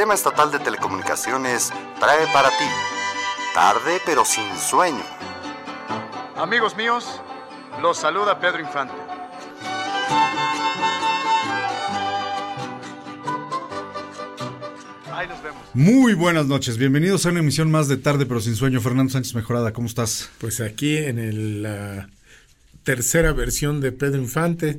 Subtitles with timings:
[0.00, 2.64] Sistema Estatal de Telecomunicaciones trae para ti
[3.52, 5.04] Tarde pero sin sueño.
[6.36, 7.20] Amigos míos,
[7.82, 8.94] los saluda Pedro Infante.
[15.12, 15.60] Ahí nos vemos.
[15.74, 18.80] Muy buenas noches, bienvenidos a una emisión más de Tarde pero sin sueño.
[18.80, 20.30] Fernando Sánchez Mejorada, ¿cómo estás?
[20.38, 22.08] Pues aquí en la
[22.84, 24.78] tercera versión de Pedro Infante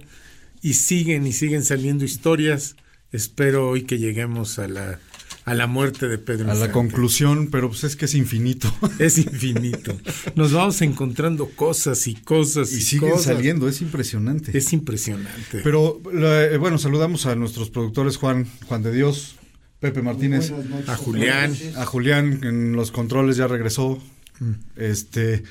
[0.63, 2.75] y siguen y siguen saliendo historias.
[3.11, 4.99] Espero hoy que lleguemos a la
[5.45, 6.51] a la muerte de Pedro.
[6.51, 8.73] A la conclusión, pero pues es que es infinito.
[8.99, 9.97] Es infinito.
[10.35, 14.55] Nos vamos encontrando cosas y cosas y, y siguen saliendo, es impresionante.
[14.55, 15.61] Es impresionante.
[15.63, 19.35] Pero eh, bueno, saludamos a nuestros productores Juan, Juan de Dios,
[19.79, 20.53] Pepe Martínez,
[20.87, 23.99] a Julián, a Julián en los controles ya regresó.
[24.39, 24.51] Mm.
[24.75, 25.43] Este,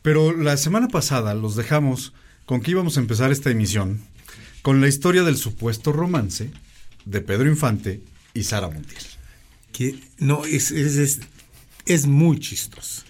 [0.00, 2.14] pero la semana pasada los dejamos
[2.46, 4.00] con que íbamos a empezar esta emisión
[4.62, 6.50] con la historia del supuesto romance
[7.04, 9.13] de Pedro Infante y Sara Montiel
[9.74, 11.18] que no, es, es,
[11.84, 13.02] es, muy chistoso.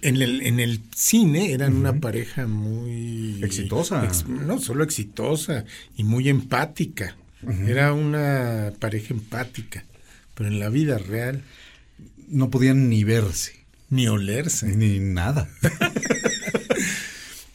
[0.00, 3.44] En el, en el cine eran una pareja muy...
[3.44, 4.08] Exitosa.
[4.26, 5.66] no, solo exitosa
[5.96, 7.16] y muy empática.
[7.66, 9.84] Era una pareja empática.
[10.34, 11.42] Pero en la vida real...
[12.28, 13.64] No podían ni verse.
[13.90, 14.66] Ni olerse.
[14.74, 15.48] Ni nada.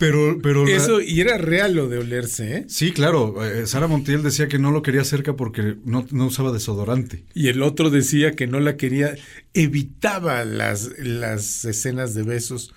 [0.04, 2.66] Pero, pero Eso, y era real lo de olerse, ¿eh?
[2.68, 3.44] Sí, claro.
[3.46, 7.24] Eh, Sara Montiel decía que no lo quería cerca porque no, usaba desodorante.
[7.34, 9.16] Y el otro decía que no la quería,
[9.54, 12.74] evitaba las, las escenas de besos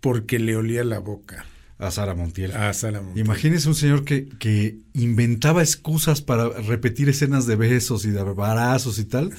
[0.00, 1.44] porque le olía la boca.
[1.78, 2.52] A Sara Montiel.
[2.52, 3.26] A Sara Montiel.
[3.26, 8.98] Imagínese un señor que, que inventaba excusas para repetir escenas de besos y de abrazos
[8.98, 9.30] y tal,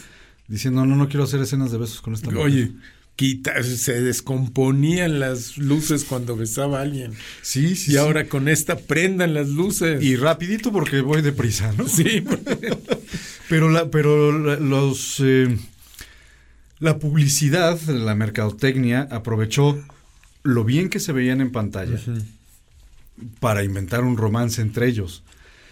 [0.48, 2.46] diciendo, no, no quiero hacer escenas de besos con esta mujer.
[2.46, 2.72] Oye,
[3.18, 7.14] se descomponían las luces cuando besaba a alguien.
[7.42, 7.94] Sí, sí.
[7.94, 10.04] Y ahora con esta prendan las luces.
[10.04, 11.88] Y rapidito porque voy deprisa, ¿no?
[11.88, 12.24] Sí.
[13.50, 15.58] pero la, pero los eh,
[16.80, 19.82] la publicidad, la mercadotecnia aprovechó
[20.44, 21.98] lo bien que se veían en pantalla
[23.40, 25.24] para inventar un romance entre ellos.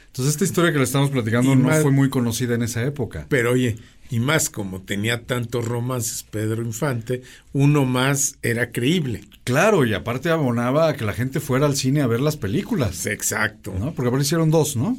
[0.07, 3.25] Entonces esta historia que le estamos platicando no fue muy conocida en esa época.
[3.29, 3.77] Pero oye,
[4.11, 7.23] y más como tenía tantos romances Pedro Infante,
[7.53, 9.23] uno más era creíble.
[9.45, 13.05] Claro, y aparte abonaba a que la gente fuera al cine a ver las películas.
[13.05, 13.73] Exacto.
[13.79, 13.93] ¿no?
[13.93, 14.97] Porque aparecieron dos, ¿no?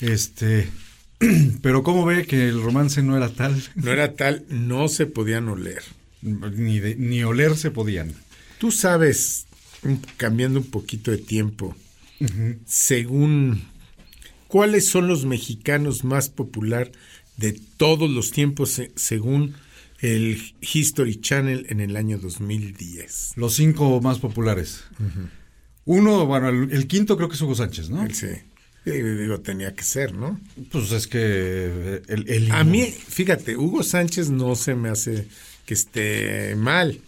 [0.00, 0.70] Este,
[1.62, 3.62] pero ¿cómo ve que el romance no era tal?
[3.74, 5.82] No era tal, no se podían oler.
[6.22, 8.14] Ni, ni oler se podían.
[8.58, 9.46] Tú sabes,
[10.16, 11.76] cambiando un poquito de tiempo,
[12.64, 13.62] según
[14.48, 16.90] cuáles son los mexicanos más popular
[17.36, 19.54] de todos los tiempos según
[20.00, 23.32] el History Channel en el año 2010.
[23.36, 24.84] Los cinco más populares.
[25.84, 28.08] Uno, bueno, el, quinto creo que es Hugo Sánchez, ¿no?
[28.10, 28.28] sí.
[28.84, 30.40] Digo, tenía que ser, ¿no?
[30.70, 35.26] Pues es que eh, el, A mí, fíjate, Hugo Sánchez no se me hace
[35.64, 37.00] que esté mal.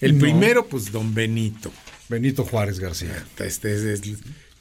[0.00, 1.70] El primero, pues, don Benito.
[2.08, 3.24] Benito Juárez García.
[3.38, 4.00] Este es,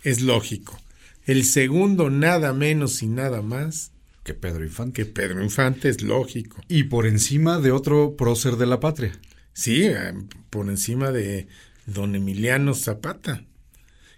[0.03, 0.80] es lógico.
[1.25, 3.91] El segundo, nada menos y nada más,
[4.24, 5.03] que Pedro Infante.
[5.03, 6.62] Que Pedro Infante es lógico.
[6.68, 9.12] Y por encima de otro prócer de la patria.
[9.53, 10.13] Sí, eh,
[10.50, 11.47] por encima de
[11.85, 13.44] don Emiliano Zapata.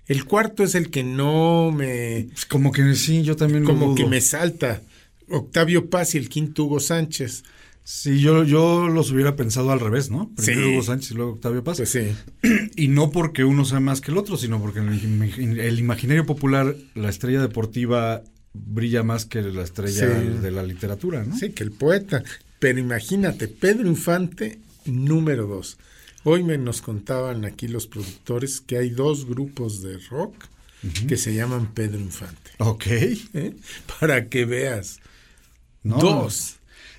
[0.08, 2.28] El cuarto es el que no me...
[2.32, 4.82] Pues como que sí, yo también Como que me salta.
[5.30, 7.44] Octavio Paz y el quinto Hugo Sánchez.
[7.84, 10.32] Sí, yo, yo los hubiera pensado al revés, ¿no?
[10.36, 11.78] Primero Hugo Sánchez y luego Octavio Paz.
[11.78, 12.14] Pues sí.
[12.76, 16.76] Y no porque uno sea más que el otro, sino porque en el imaginario popular
[16.94, 18.24] la estrella deportiva
[18.54, 21.38] brilla más que la estrella de la literatura, ¿no?
[21.38, 22.24] Sí, que el poeta.
[22.60, 25.78] Pero imagínate, Pedro Infante, número dos.
[26.24, 30.36] Hoy me nos contaban aquí los productores que hay dos grupos de rock
[31.08, 32.52] que se llaman Pedro Infante.
[32.60, 32.86] Ok.
[32.88, 33.56] ¿Eh?
[34.00, 35.00] Para que veas.
[35.84, 36.58] Dos.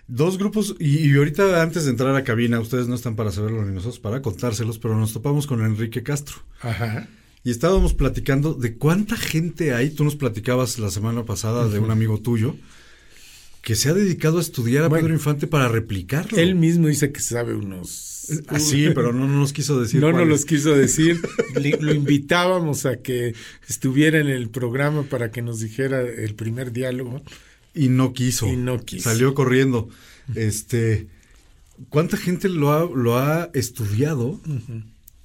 [0.09, 3.65] Dos grupos, y, y, ahorita antes de entrar a cabina, ustedes no están para saberlo
[3.65, 6.43] ni nosotros para contárselos, pero nos topamos con Enrique Castro.
[6.61, 7.09] Ajá
[7.45, 9.91] y estábamos platicando de cuánta gente hay.
[9.91, 12.57] Tú nos platicabas la semana pasada de un amigo tuyo
[13.63, 16.37] que se ha dedicado a estudiar a Pedro Infante para replicarlo.
[16.37, 18.11] Él mismo dice que sabe unos.
[18.49, 20.01] Ah, sí, pero no, nos quiso decir.
[20.01, 21.21] No nos los quiso decir.
[21.81, 23.35] Lo invitábamos a que
[23.69, 27.23] estuviera en el programa para que nos dijera el primer diálogo.
[27.75, 28.49] Y no quiso.
[28.49, 29.09] Y no quiso.
[29.11, 29.89] Salió corriendo.
[30.35, 31.09] Este.
[31.89, 34.41] ¿Cuánta gente lo ha, lo ha estudiado?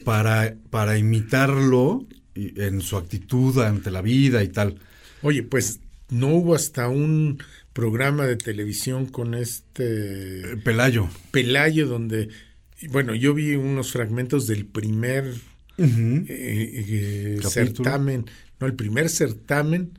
[0.04, 2.06] Para, para imitarlo
[2.36, 4.80] en su actitud ante la vida y tal.
[5.22, 5.80] Oye, pues
[6.10, 7.42] no hubo hasta un
[7.74, 11.10] programa de televisión con este Pelayo.
[11.32, 12.30] Pelayo donde
[12.90, 15.34] bueno, yo vi unos fragmentos del primer
[15.78, 18.26] eh, eh, certamen,
[18.60, 19.98] no, el primer certamen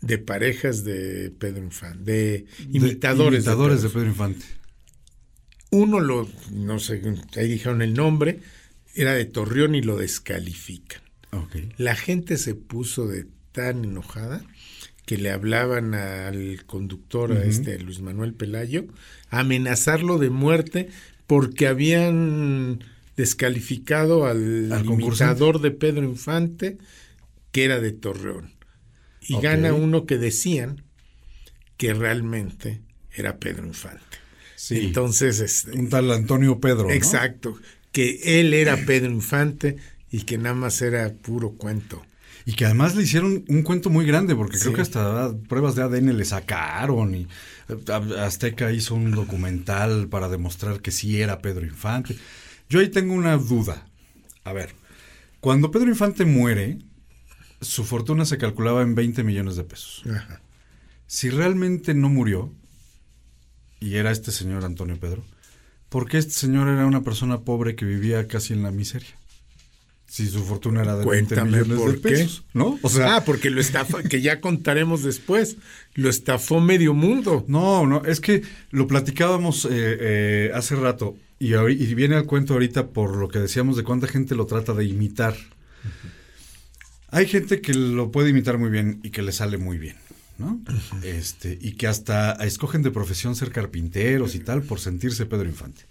[0.00, 4.06] de parejas de Pedro Infante, de imitadores, de, imitadores de, Pedro.
[4.06, 4.44] Infante.
[5.70, 7.02] Uno lo, no sé,
[7.36, 8.40] ahí dijeron el nombre,
[8.94, 11.02] era de Torreón y lo descalifican.
[11.78, 14.44] La gente se puso de tan enojada
[15.06, 18.86] que le hablaban al conductor, a este Luis Manuel Pelayo,
[19.30, 20.88] amenazarlo de muerte
[21.26, 22.84] porque habían
[23.16, 26.78] descalificado al, al imitador de Pedro Infante,
[27.50, 28.52] que era de Torreón.
[29.20, 30.84] Y gana uno que decían
[31.76, 34.18] que realmente era Pedro Infante.
[34.70, 36.90] Entonces, este, un tal Antonio Pedro.
[36.90, 37.58] Exacto,
[37.92, 39.76] que él era Pedro Infante
[40.10, 42.02] y que nada más era puro cuento.
[42.44, 45.82] Y que además le hicieron un cuento muy grande, porque creo que hasta pruebas de
[45.82, 47.28] ADN le sacaron y
[47.68, 52.16] eh, Azteca hizo un documental para demostrar que sí era Pedro Infante.
[52.68, 53.86] Yo ahí tengo una duda.
[54.42, 54.74] A ver,
[55.40, 56.78] cuando Pedro Infante muere,
[57.60, 60.02] su fortuna se calculaba en 20 millones de pesos.
[61.06, 62.52] Si realmente no murió,
[63.78, 65.24] y era este señor Antonio Pedro,
[65.92, 69.14] ¿por qué este señor era una persona pobre que vivía casi en la miseria?
[70.06, 72.78] Si su fortuna era de 20 millones de pesos, ¿no?
[72.82, 75.56] O sea, ah, porque lo estafa, que ya contaremos después,
[75.94, 77.44] lo estafó medio mundo.
[77.46, 82.54] No, no, es que lo platicábamos eh, eh, hace rato y, y, viene al cuento
[82.54, 85.34] ahorita por lo que decíamos de cuánta gente lo trata de imitar.
[87.08, 89.96] Hay gente que lo puede imitar muy bien y que le sale muy bien,
[90.42, 90.60] ¿no?
[91.02, 95.82] Este, y que hasta escogen de profesión ser carpinteros y tal por sentirse Pedro Infante.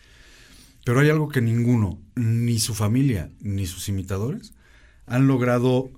[0.85, 4.53] Pero hay algo que ninguno, ni su familia, ni sus imitadores,
[5.05, 5.91] han logrado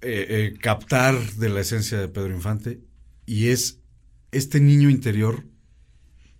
[0.00, 2.80] eh, eh, captar de la esencia de Pedro Infante
[3.26, 3.78] y es
[4.32, 5.44] este niño interior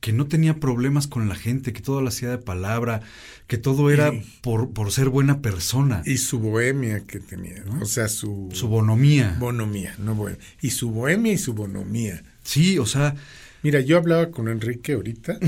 [0.01, 3.03] que no tenía problemas con la gente, que todo lo hacía de palabra,
[3.47, 4.13] que todo era
[4.43, 6.03] por, por ser buena persona.
[6.07, 8.49] Y su bohemia que tenía, o sea, su...
[8.53, 9.37] Su bonomía.
[9.41, 10.41] Bonomía, no bohemia.
[10.61, 12.23] Y su bohemia y su bonomía.
[12.43, 13.17] Sí, o sea...
[13.63, 15.41] Mira, yo hablaba con Enrique ahorita,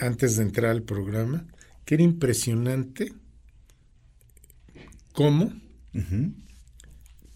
[0.00, 1.46] antes de entrar al programa,
[1.84, 3.12] que era impresionante
[5.12, 5.52] cómo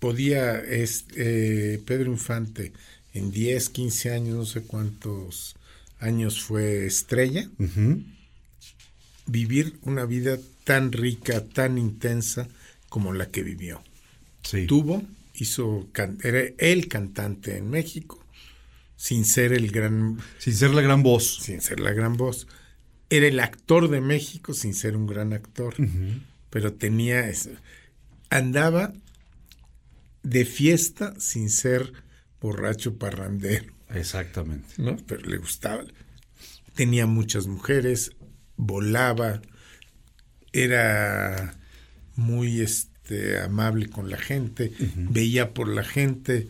[0.00, 2.72] podía este, Pedro Infante
[3.12, 5.54] en 10, 15 años, no sé cuántos
[6.00, 7.48] años fue estrella,
[9.26, 12.48] vivir una vida tan rica, tan intensa
[12.88, 13.82] como la que vivió.
[14.66, 15.02] Tuvo,
[15.34, 15.88] hizo,
[16.22, 18.24] era el cantante en México,
[18.96, 20.18] sin ser el gran...
[20.38, 21.38] Sin ser la gran voz.
[21.42, 22.46] Sin ser la gran voz.
[23.08, 25.74] Era el actor de México sin ser un gran actor,
[26.50, 27.28] pero tenía...
[27.28, 27.50] Eso.
[28.28, 28.92] Andaba
[30.22, 31.92] de fiesta sin ser
[32.40, 33.72] borracho parrandero.
[33.94, 34.68] Exactamente.
[34.78, 34.96] ¿no?
[35.06, 35.84] Pero le gustaba.
[36.74, 38.12] Tenía muchas mujeres,
[38.56, 39.40] volaba,
[40.52, 41.54] era
[42.16, 46.48] muy este, amable con la gente, veía por la gente.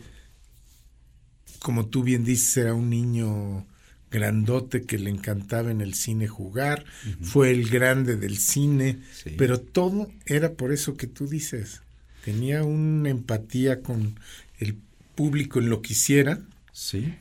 [1.59, 3.65] Como tú bien dices, era un niño
[4.11, 6.85] grandote que le encantaba en el cine jugar,
[7.21, 8.99] fue el grande del cine,
[9.37, 11.81] pero todo era por eso que tú dices.
[12.25, 14.19] Tenía una empatía con
[14.59, 14.77] el
[15.15, 16.39] público en lo que hiciera.
[16.73, 17.15] Sí.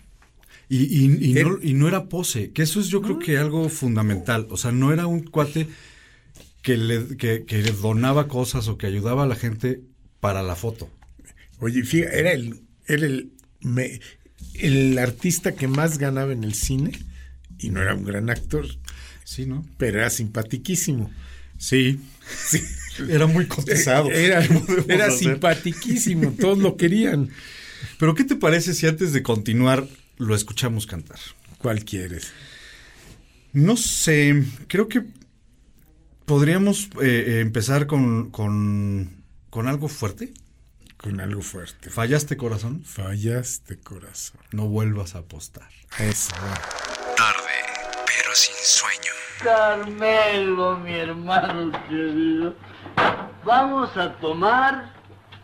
[0.72, 4.46] Y, y, no, y, no, era pose, que eso es yo creo que algo fundamental.
[4.50, 5.66] O sea, no era un cuate
[6.62, 9.80] que le, que, le donaba cosas o que ayudaba a la gente
[10.20, 10.88] para la foto.
[11.58, 13.32] Oye, fíjate, era el, era el,
[14.54, 16.92] el artista que más ganaba en el cine
[17.58, 18.66] y no era un gran actor.
[19.24, 19.66] Sí, ¿no?
[19.76, 21.10] Pero era simpatiquísimo.
[21.58, 21.98] Sí.
[22.46, 22.62] sí.
[23.08, 24.08] Era muy cotizado.
[24.12, 24.46] Era,
[24.86, 27.30] era simpatiquísimo, todos lo querían.
[27.98, 29.88] Pero ¿qué te parece si antes de continuar
[30.20, 31.18] lo escuchamos cantar.
[31.58, 32.32] ¿Cuál quieres?
[33.52, 35.02] No sé, creo que
[36.26, 40.32] podríamos eh, eh, empezar con, con, con algo fuerte.
[40.96, 41.88] Con algo fuerte.
[41.88, 42.84] ¿Fallaste corazón?
[42.84, 44.40] Fallaste corazón.
[44.52, 45.68] No vuelvas a apostar.
[45.98, 46.32] Eso.
[47.16, 47.56] Tarde,
[48.06, 49.12] pero sin sueño.
[49.42, 52.54] Carmelo, mi hermano querido.
[53.44, 54.92] Vamos a tomar,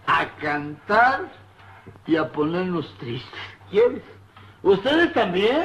[0.06, 1.32] a cantar
[2.06, 3.40] y a ponernos tristes.
[3.70, 4.02] ¿Quieres?
[4.62, 5.62] ¿Ustedes también?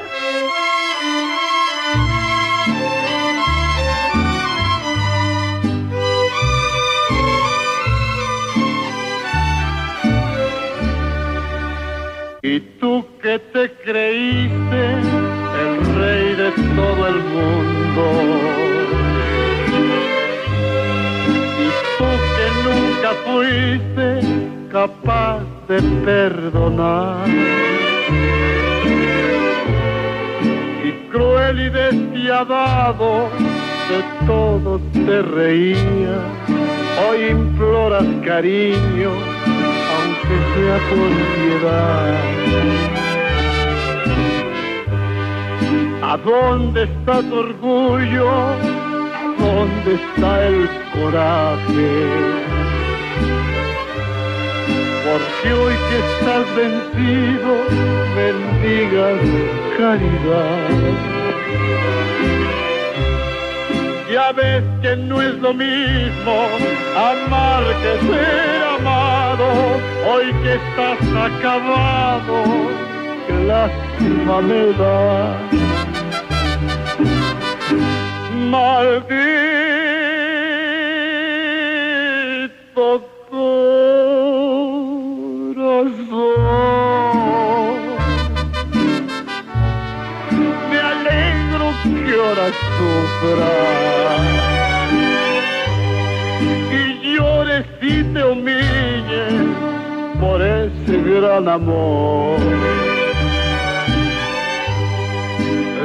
[12.44, 14.82] Y tú que te creíste
[15.62, 18.04] el rey de todo el mundo.
[21.60, 21.68] Y
[21.98, 24.08] tú que nunca fuiste
[24.72, 27.28] capaz de perdonar
[31.12, 33.30] cruel y despiadado,
[33.90, 36.18] de todo te reía.
[37.10, 39.12] Hoy imploras cariño,
[40.28, 42.42] que sea por piedad.
[46.04, 48.30] ¿A dónde está tu orgullo?
[48.30, 52.61] ¿A dónde está el coraje?
[55.12, 57.52] Porque hoy que estás vencido,
[58.16, 59.20] bendigas
[59.78, 60.70] caridad.
[64.10, 66.48] Ya ves que no es lo mismo
[66.96, 69.48] amar que ser amado.
[70.10, 72.36] Hoy que estás acabado,
[73.28, 75.38] qué lástima me da.
[78.50, 79.91] Maldito
[92.32, 92.48] ahora
[92.78, 93.50] sufras
[96.72, 99.34] y llores y te humilles
[100.20, 102.40] por ese gran amor.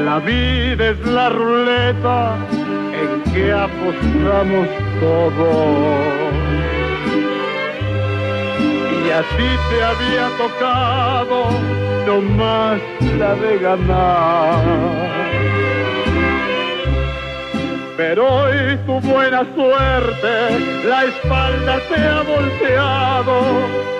[0.04, 2.36] La vida es la ruleta
[2.92, 4.68] en que apostamos
[5.00, 6.06] todos.
[9.04, 11.50] Y así te había tocado
[12.06, 12.80] nomás
[13.18, 15.16] la de ganar.
[17.96, 23.40] Pero hoy tu buena suerte, la espalda te ha volteado,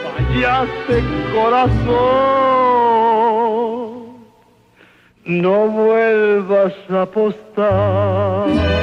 [0.05, 1.03] fallaste
[1.35, 1.87] corazón.
[5.25, 8.76] No vuelvas a apostar.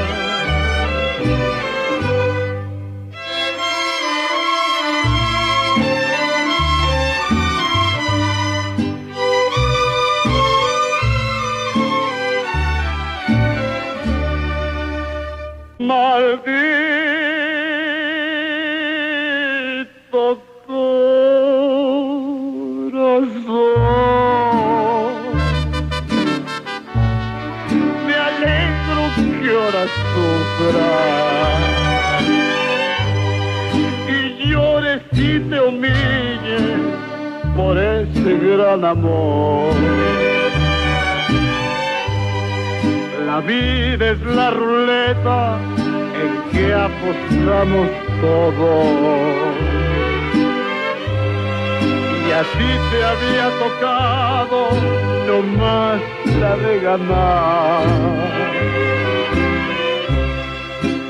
[15.84, 16.44] Maldito
[20.66, 20.94] corazón.
[28.08, 29.02] Me alegro
[29.42, 31.04] que ahora sufras
[34.08, 34.12] y
[34.50, 36.80] llores y te humilles
[37.58, 39.74] por ese gran amor.
[43.28, 45.73] La vida es la ruleta
[46.24, 47.90] en que apostamos
[48.22, 49.54] todos.
[52.26, 54.60] Y así te había tocado
[55.28, 56.00] nomás
[56.40, 57.84] la de ganar.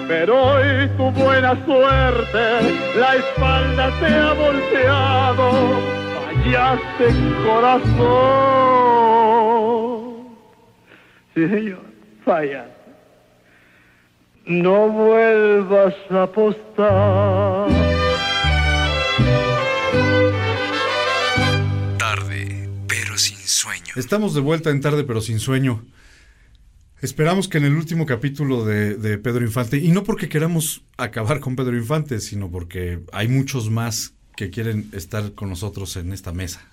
[0.07, 2.43] Pero hoy tu buena suerte,
[2.99, 5.47] la espalda te ha volteado,
[6.15, 7.05] fallaste
[7.45, 8.33] corazón.
[11.33, 11.85] Sí, señor,
[12.23, 12.72] falla.
[14.45, 17.69] No vuelvas a apostar.
[21.97, 23.93] Tarde, pero sin sueño.
[23.95, 25.85] Estamos de vuelta en tarde pero sin sueño.
[27.01, 31.39] Esperamos que en el último capítulo de, de Pedro Infante, y no porque queramos acabar
[31.39, 36.33] con Pedro Infante, sino porque hay muchos más que quieren estar con nosotros en esta
[36.33, 36.67] mesa.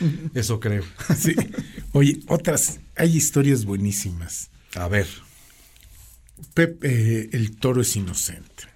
[0.34, 0.82] Eso creo.
[1.16, 1.36] Sí.
[1.92, 4.50] Oye, otras, hay historias buenísimas.
[4.74, 5.06] A ver,
[6.54, 8.68] Pepe, eh, el toro es inocente.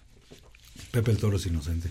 [0.92, 1.88] Pepe el Toro es inocente.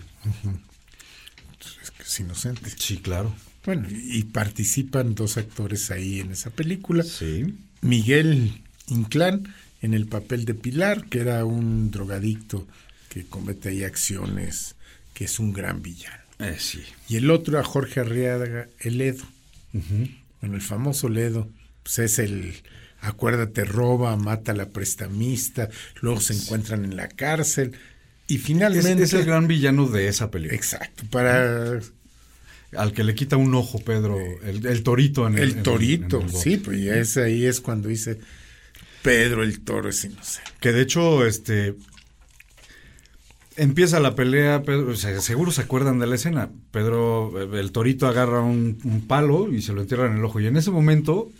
[1.82, 2.70] Es que es inocente.
[2.78, 3.34] Sí, claro.
[3.64, 7.02] Bueno, y participan dos actores ahí en esa película.
[7.02, 7.58] Sí.
[7.80, 9.52] Miguel Inclán
[9.82, 12.66] en el papel de Pilar, que era un drogadicto
[13.08, 14.76] que comete ahí acciones,
[15.14, 16.22] que es un gran villano.
[16.38, 16.82] Eh, sí.
[17.08, 19.24] Y el otro a Jorge Arriaga, el Edo.
[20.40, 21.48] Bueno, el famoso Ledo,
[21.82, 22.54] pues es el,
[23.02, 25.68] acuérdate, roba, mata a la prestamista,
[26.00, 27.72] luego se encuentran en la cárcel
[28.26, 29.02] y Es, finalmente...
[29.02, 30.56] es el gran villano de esa película.
[30.56, 31.80] Exacto, para
[32.76, 36.26] Al que le quita un ojo, Pedro, el, el torito en el, el torito, en
[36.26, 36.42] el bote.
[36.42, 38.18] sí, pues ya es ahí es cuando dice
[39.02, 40.50] Pedro el toro es inocente.
[40.60, 41.74] Que de hecho, este.
[43.56, 46.50] Empieza la pelea, Pedro, o sea, seguro se acuerdan de la escena.
[46.70, 50.40] Pedro, el torito agarra un, un palo y se lo entierra en el ojo.
[50.40, 51.30] Y en ese momento,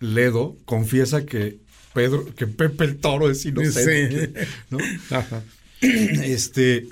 [0.00, 1.58] Ledo confiesa que
[1.94, 4.26] Pedro, que Pepe el toro es inocente.
[4.26, 4.48] Sí.
[4.70, 4.78] ¿no?
[5.16, 5.42] Ajá.
[5.80, 6.88] Este.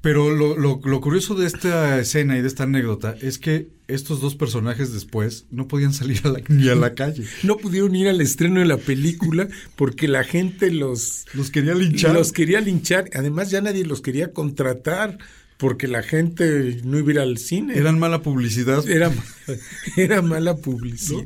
[0.00, 4.20] Pero lo, lo- lo curioso de esta escena y de esta anécdota es que estos
[4.20, 7.24] dos personajes después no podían salir a la- ni a la calle.
[7.42, 12.14] No pudieron ir al estreno de la película porque la gente los, Los quería linchar.
[12.14, 13.10] los quería linchar.
[13.14, 15.18] Además, ya nadie los quería contratar
[15.56, 17.76] porque la gente no iba a ir al cine.
[17.76, 18.88] Eran mala publicidad.
[18.88, 19.10] era,
[19.96, 21.24] era mala publicidad.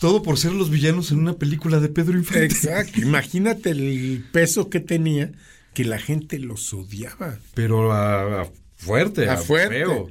[0.00, 2.44] Todo por ser los villanos en una película de Pedro Infante.
[2.44, 3.00] Exacto.
[3.02, 5.32] Imagínate el peso que tenía
[5.74, 7.38] que la gente los odiaba.
[7.54, 9.74] Pero a, a fuerte, a a fuerte.
[9.76, 10.08] feo,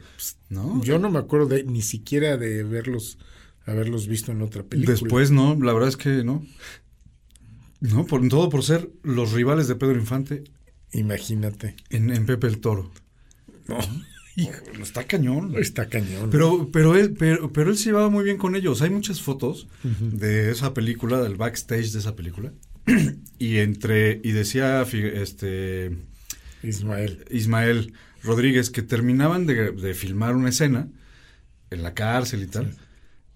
[0.50, 0.84] ¿no?
[0.84, 3.18] Yo no me acuerdo de, ni siquiera de verlos,
[3.66, 4.98] haberlos visto en otra película.
[4.98, 6.46] Después no, la verdad es que no.
[7.80, 10.44] No, por todo por ser los rivales de Pedro Infante
[10.94, 11.76] Imagínate.
[11.90, 12.92] en, en Pepe el Toro.
[13.68, 13.78] No,
[14.82, 15.56] Está cañón.
[15.58, 16.30] está cañón.
[16.30, 18.82] Pero, pero él, pero, pero él se llevaba muy bien con ellos.
[18.82, 22.54] Hay muchas fotos de esa película, del backstage de esa película.
[23.40, 25.98] y entre, y decía este
[26.62, 27.26] Ismael.
[27.32, 30.88] Ismael Rodríguez que terminaban de, de filmar una escena
[31.72, 32.76] en la cárcel y tal.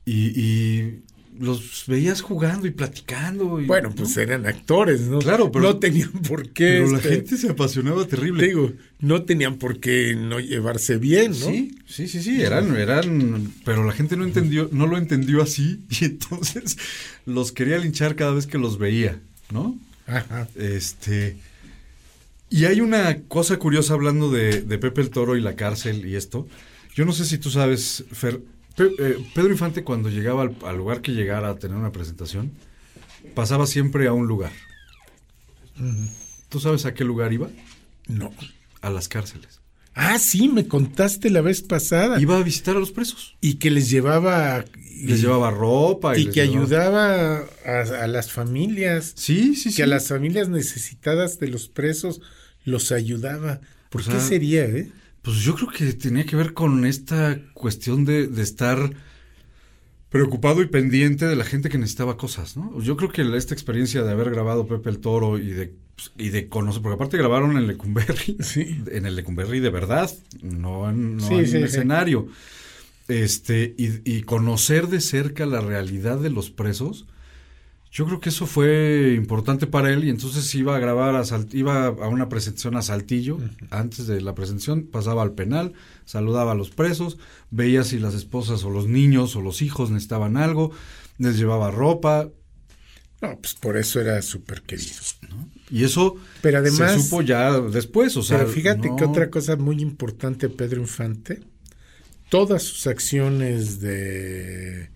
[0.05, 1.03] Y, y
[1.41, 3.59] los veías jugando y platicando.
[3.59, 4.21] y- Bueno, pues ¿no?
[4.21, 5.19] eran actores, ¿no?
[5.19, 6.79] Claro, pero- no tenían por qué.
[6.79, 8.43] Pero la este, gente se apasionaba terrible.
[8.43, 11.37] te digo, no tenían por qué no llevarse bien, ¿no?
[11.47, 15.79] Sí, sí, sí, sí, eran, eran, pero la gente no entendió, no lo entendió así
[15.99, 16.77] y entonces
[17.25, 19.19] los quería linchar cada vez que los veía,
[19.51, 19.77] ¿no?
[20.07, 20.47] Ajá.
[20.55, 21.35] Este,
[22.49, 26.15] y hay una cosa curiosa hablando de, de Pepe el Toro y la cárcel y
[26.15, 26.47] esto.
[26.93, 28.41] Yo no sé si tú sabes, Fer,
[28.89, 32.51] Pe- eh, Pedro Infante cuando llegaba al, al lugar que llegara a tener una presentación,
[33.35, 34.51] pasaba siempre a un lugar.
[36.49, 37.49] ¿Tú sabes a qué lugar iba?
[38.07, 38.31] No.
[38.81, 39.59] A las cárceles.
[39.93, 42.19] Ah, sí, me contaste la vez pasada.
[42.19, 43.35] Iba a visitar a los presos.
[43.41, 44.63] Y que les llevaba.
[45.03, 46.17] Les llevaba ropa.
[46.17, 46.61] Y, que llevaba-
[47.15, 49.13] ayudaba a, a las familias.
[49.15, 49.77] Sí, sí, sí.
[49.77, 52.21] Que a las familias necesitadas de los presos
[52.63, 53.59] los ayudaba.
[53.89, 54.89] ¿Por O qué sería, eh?
[55.21, 58.91] Pues yo creo que tenía que ver con esta cuestión de, de estar
[60.09, 62.79] preocupado y pendiente de la gente que necesitaba cosas, ¿no?
[62.81, 65.73] Yo creo que esta experiencia de haber grabado Pepe el Toro y de,
[66.17, 68.81] y de conocer, porque aparte grabaron en Lecumberri, Sí.
[68.91, 70.11] en el Lecumberri de verdad,
[70.41, 72.27] no en, no Sí, en sí, un escenario.
[73.07, 77.05] Este, y, y conocer de cerca la realidad de los presos,
[77.91, 81.87] yo creo que eso fue importante para él y entonces iba a grabar, a iba
[81.87, 83.37] a una presentación a Saltillo,
[83.69, 85.73] antes de la presentación pasaba al penal,
[86.05, 87.17] saludaba a los presos,
[87.49, 90.71] veía si las esposas o los niños o los hijos necesitaban algo,
[91.17, 92.29] les llevaba ropa
[93.21, 94.95] No, pues por eso era súper querido.
[95.69, 99.29] y eso Pero además- se supo ya después, o sea, Pero fíjate que no- otra
[99.29, 101.41] cosa muy importante Pedro Infante,
[102.29, 104.89] todas sus acciones de,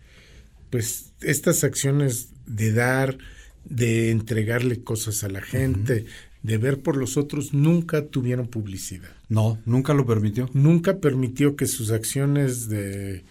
[0.69, 3.17] pues, estas acciones de dar,
[3.65, 6.05] de entregarle cosas a la gente,
[6.43, 9.09] de ver por los otros, nunca tuvieron publicidad.
[9.29, 10.49] No, nunca lo permitió.
[10.53, 13.23] Nunca permitió que sus acciones de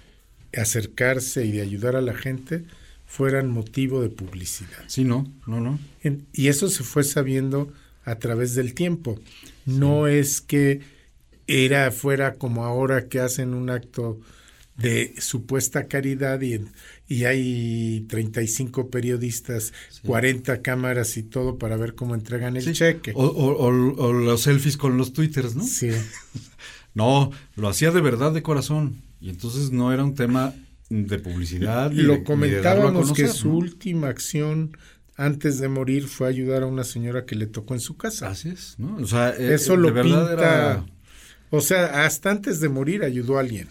[0.57, 2.65] acercarse y de ayudar a la gente
[3.07, 4.83] fueran motivo de publicidad.
[4.87, 5.79] Sí, no, no, no.
[6.03, 7.73] En- Y eso se fue sabiendo
[8.05, 9.21] a través del tiempo.
[9.67, 10.81] No es que
[11.47, 14.21] era fuera como ahora que hacen un acto
[14.77, 16.61] de supuesta caridad y,
[17.09, 19.73] y hay 35 periodistas,
[20.07, 22.73] 40 cámaras y todo para ver cómo entregan el Sí.
[22.73, 23.13] cheque.
[23.15, 25.65] O, o- o- o los selfies con los twitters, ¿no?
[25.65, 25.91] Sí.
[26.95, 29.03] No, lo hacía de verdad de corazón.
[29.21, 30.55] Y entonces no era un tema
[30.91, 31.91] de publicidad.
[31.91, 33.55] de- de Lo a comentábamos que su ¿no?
[33.57, 34.77] última acción
[35.17, 38.29] antes de morir fue ayudar a una señora que le tocó en su casa.
[38.29, 38.95] Así es, ¿no?
[38.97, 40.33] O sea, eh, Eso de lo pinta.
[40.33, 40.87] era-
[41.51, 43.67] O sea, hasta antes de morir ayudó a alguien.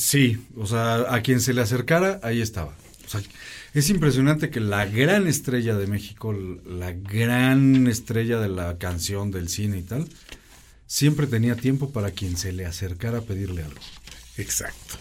[0.00, 2.74] Sí, o sea, a quien se le acercara, ahí estaba.
[3.04, 3.20] O sea,
[3.74, 9.50] es impresionante que la gran estrella de México, la gran estrella de la canción, del
[9.50, 10.08] cine y tal,
[10.86, 13.80] siempre tenía tiempo para quien se le acercara a pedirle algo.
[14.38, 14.96] Exacto.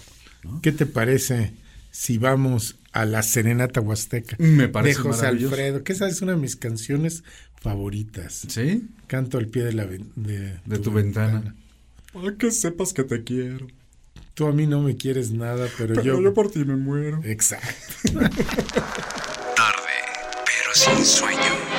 [0.62, 1.54] ¿Qué te parece
[1.92, 4.36] si vamos a la Serenata Huasteca?
[4.38, 5.28] Me parece De José.
[5.28, 7.24] Alfredo, que esa es una de mis canciones
[7.62, 8.46] favoritas.
[8.50, 8.90] ¿Sí?
[9.08, 11.56] Canto al pie de, la, de, De tu ventana.
[12.12, 13.68] Para que sepas que te quiero.
[14.40, 16.22] Tú a mí no me quieres nada, pero, Pero yo...
[16.22, 17.20] yo por ti me muero.
[17.26, 17.68] Exacto.
[18.14, 18.40] Tarde,
[20.46, 21.79] pero sin sueño.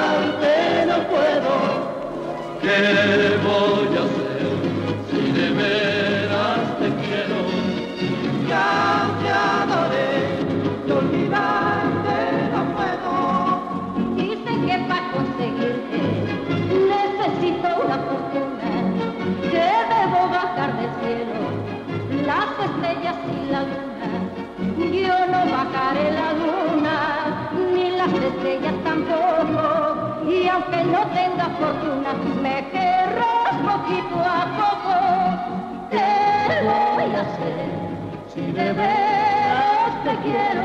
[2.71, 4.43] ¿Qué voy a hacer
[5.09, 7.39] si de veras te quiero?
[8.47, 10.13] Ya te adoré
[10.87, 12.17] y olvidarte
[12.53, 13.13] no puedo.
[14.15, 15.99] Dicen que para conseguirte
[16.93, 18.69] necesito una fortuna,
[19.51, 21.41] que debo bajar del cielo
[22.25, 24.09] las estrellas y la luna.
[24.77, 26.95] Yo no bajaré la luna,
[27.73, 29.80] ni las estrellas tampoco,
[30.31, 34.93] y aunque no tenga fortuna, me querrás poquito a poco.
[35.89, 36.05] ¿Qué
[36.63, 37.69] voy a hacer
[38.33, 40.63] si de veras te quiero?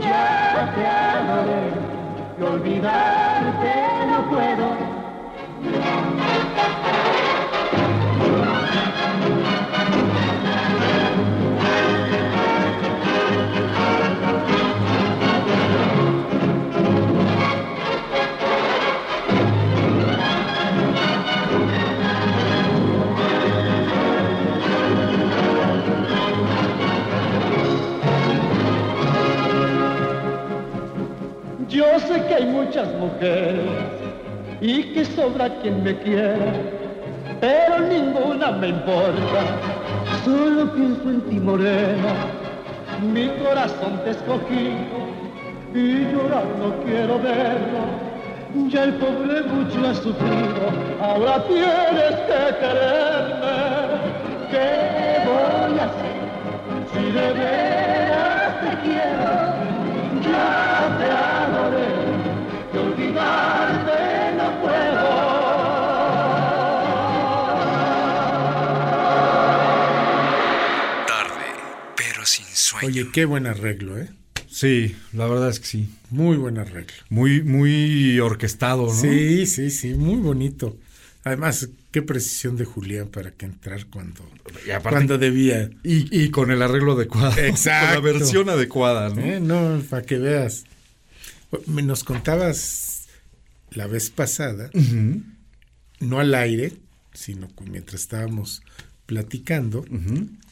[0.00, 1.72] Ya te adoré
[2.38, 3.72] y olvidarte
[4.10, 4.92] no puedo.
[32.12, 33.66] Sé que hay muchas mujeres
[34.60, 36.52] y que sobra quien me quiera,
[37.40, 39.40] pero ninguna me importa.
[40.24, 42.12] Solo pienso en ti, morena.
[43.12, 44.76] Mi corazón te escogí
[45.74, 47.82] y llorar no quiero verlo.
[48.68, 50.64] Ya el pobre mucho ha sufrido,
[51.00, 53.54] ahora tienes que quererme.
[54.50, 54.68] ¿Qué
[55.24, 56.18] voy a hacer
[56.92, 59.32] si de veras te quiero?
[60.22, 62.01] Ya te adoré
[63.08, 65.02] olvidarte no puedo.
[71.06, 71.46] Tarde,
[71.96, 72.88] pero sin sueño.
[72.88, 74.08] Oye, qué buen arreglo, ¿eh?
[74.48, 75.88] Sí, la verdad es que sí.
[76.10, 76.92] Muy buen arreglo.
[77.08, 78.92] Muy, muy orquestado, ¿no?
[78.92, 80.76] Sí, sí, sí, muy bonito.
[81.24, 84.28] Además, qué precisión de Julián para que entrar cuando,
[84.66, 85.70] Y aparte- cuando debía.
[85.82, 87.38] Y, y con el arreglo adecuado.
[87.40, 87.94] Exacto.
[88.02, 89.22] Con la versión adecuada, ¿no?
[89.22, 89.40] ¿eh?
[89.40, 90.64] No, para que veas.
[91.66, 92.91] Me nos contabas
[93.74, 94.70] la vez pasada,
[96.00, 96.72] no al aire,
[97.12, 98.62] sino mientras estábamos
[99.06, 99.84] platicando,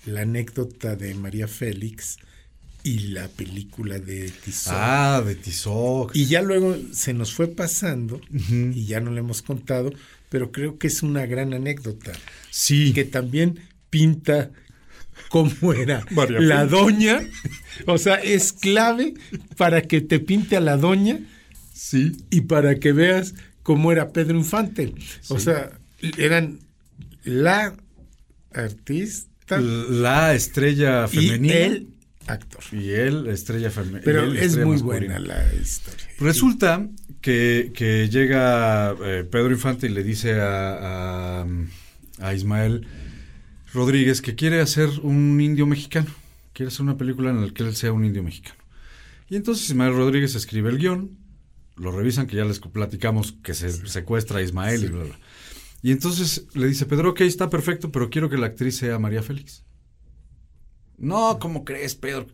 [0.06, 2.18] la anécdota de María Félix
[2.82, 4.74] y la película de Tizón.
[4.76, 6.12] Ah, de Tizoc.
[6.14, 8.20] Y ya luego se nos fue pasando
[8.74, 9.92] y ya no le hemos contado,
[10.30, 12.12] pero creo que es una gran anécdota
[12.50, 12.92] Sí.
[12.94, 13.58] que también
[13.90, 14.50] pinta
[15.28, 16.70] cómo era María la Félix.
[16.70, 17.20] doña.
[17.86, 19.14] O sea, es clave
[19.56, 21.18] para que te pinte a la doña
[21.82, 22.12] Sí.
[22.30, 24.94] y para que veas cómo era Pedro Infante.
[25.28, 25.70] O sea,
[26.18, 26.58] eran
[27.24, 27.74] la
[28.52, 31.54] artista La estrella y femenina.
[31.54, 31.88] el
[32.26, 32.62] actor.
[32.72, 34.02] Y él, estrella femenina.
[34.04, 36.06] Pero es muy buena la historia.
[36.18, 36.86] Resulta
[37.22, 41.46] que, que llega eh, Pedro Infante y le dice a, a,
[42.18, 42.86] a Ismael
[43.72, 46.08] Rodríguez que quiere hacer un indio mexicano.
[46.52, 48.60] Quiere hacer una película en la que él sea un indio mexicano.
[49.30, 51.16] Y entonces Ismael Rodríguez escribe el guion,
[51.80, 55.18] lo revisan, que ya les platicamos que se secuestra a Ismael y bla, bla.
[55.82, 59.22] Y entonces le dice, Pedro, ok, está perfecto, pero quiero que la actriz sea María
[59.22, 59.64] Félix.
[60.98, 62.26] No, ¿cómo crees, Pedro?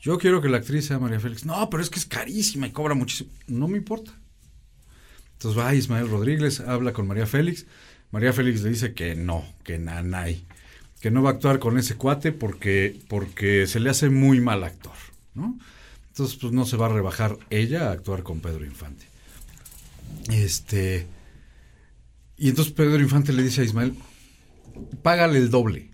[0.00, 1.44] Yo quiero que la actriz sea María Félix.
[1.44, 3.30] No, pero es que es carísima y cobra muchísimo.
[3.48, 4.12] No me importa.
[5.32, 7.66] Entonces va Ismael Rodríguez, habla con María Félix.
[8.12, 10.44] María Félix le dice que no, que nanay,
[11.00, 14.62] que no va a actuar con ese cuate porque, porque se le hace muy mal
[14.62, 14.94] actor,
[15.34, 15.58] ¿no?
[16.14, 19.04] Entonces, pues no se va a rebajar ella a actuar con Pedro Infante.
[20.30, 21.08] Este.
[22.38, 23.94] Y entonces Pedro Infante le dice a Ismael,
[25.02, 25.90] págale el doble.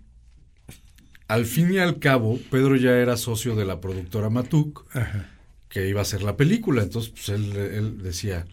[1.26, 5.30] Al fin y al cabo, Pedro ya era socio de la productora Matuk, Ajá.
[5.70, 6.82] que iba a hacer la película.
[6.82, 8.44] Entonces, pues él, él decía,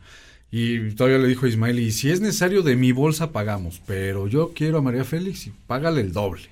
[0.49, 4.27] y todavía le dijo a Ismael, y si es necesario, de mi bolsa pagamos, pero
[4.27, 6.43] yo quiero a María Félix y págale el doble.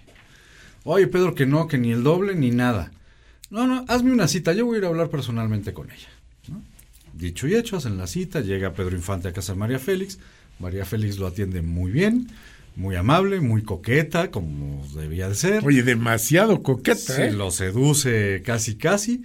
[0.83, 2.91] Oye, Pedro, que no, que ni el doble ni nada.
[3.55, 6.09] No, no, hazme una cita, yo voy a ir a hablar personalmente con ella.
[6.49, 6.61] ¿no?
[7.13, 10.19] Dicho y hecho, hacen la cita, llega Pedro Infante a casa de María Félix.
[10.59, 12.27] María Félix lo atiende muy bien,
[12.75, 15.65] muy amable, muy coqueta, como debía de ser.
[15.65, 17.31] Oye, demasiado coqueta, Se ¿eh?
[17.31, 19.23] lo seduce casi, casi.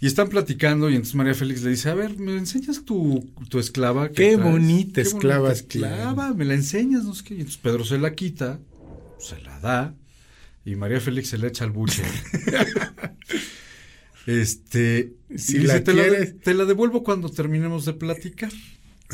[0.00, 3.58] Y están platicando y entonces María Félix le dice, a ver, ¿me enseñas tu, tu
[3.58, 4.08] esclava?
[4.08, 4.52] que Qué traes?
[4.52, 7.34] bonita Qué esclava bonita que- esclava, me la enseñas, no sé qué.
[7.34, 8.58] Y entonces Pedro se la quita,
[9.18, 9.94] se la da
[10.64, 12.02] y María Félix se le echa al buche.
[14.26, 18.50] Este, Si dice, la te, la de- quieres- te la devuelvo cuando terminemos de platicar.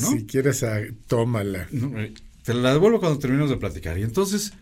[0.01, 0.09] ¿no?
[0.13, 1.67] Si quieres, ah, tómala.
[1.73, 3.99] No, eh, te la devuelvo cuando terminemos de platicar.
[3.99, 4.53] Y entonces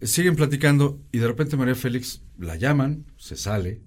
[0.00, 3.80] eh, siguen platicando y de repente María Félix la llaman, se sale.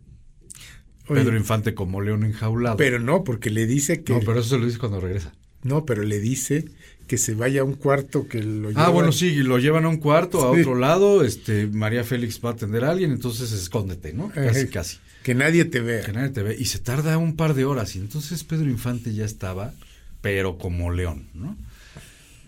[1.08, 2.78] Oye, Pedro Infante como león enjaulado.
[2.78, 4.14] Pero no, porque le dice que.
[4.14, 5.34] no, pero eso se lo dice cuando regresa.
[5.64, 6.66] No, pero le dice
[7.08, 9.86] que se vaya a un cuarto que lo Ah, lleva- bueno, sí, y lo llevan
[9.86, 10.62] a un cuarto, a Sí.
[10.62, 11.24] otro lado.
[11.24, 14.30] Este, María Félix va a atender a alguien, entonces escóndete, ¿no?
[14.30, 14.70] Casi, Ajá.
[14.72, 14.98] casi.
[15.24, 16.04] Que nadie te vea.
[16.04, 16.56] Que nadie te ve.
[16.60, 17.96] Y se tarda un par de horas.
[17.96, 19.74] Y entonces Pedro Infante ya estaba,
[20.22, 21.56] pero como león, ¿no?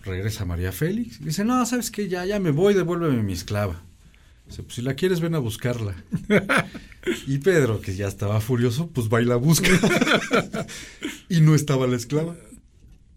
[0.04, 1.20] Regresa María Félix.
[1.20, 2.08] y Dice, no, ¿sabes qué?
[2.08, 3.82] Ya, ya me voy, devuélveme mi esclava.
[4.48, 5.94] Dice, pues si la quieres, ven a buscarla.
[7.26, 9.68] y Pedro, que ya estaba furioso, pues va y la busca.
[11.28, 12.36] y no estaba la esclava.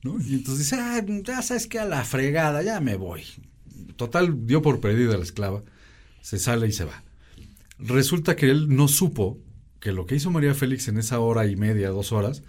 [0.03, 0.19] ¿No?
[0.19, 3.23] Y entonces dice, ah, ya sabes que a la fregada, ya me voy.
[3.95, 5.63] Total, dio por perdida la esclava.
[6.21, 7.03] Se sale y se va.
[7.79, 9.37] Resulta que él no supo
[9.79, 12.43] que lo que hizo María Félix en esa hora y media, dos horas,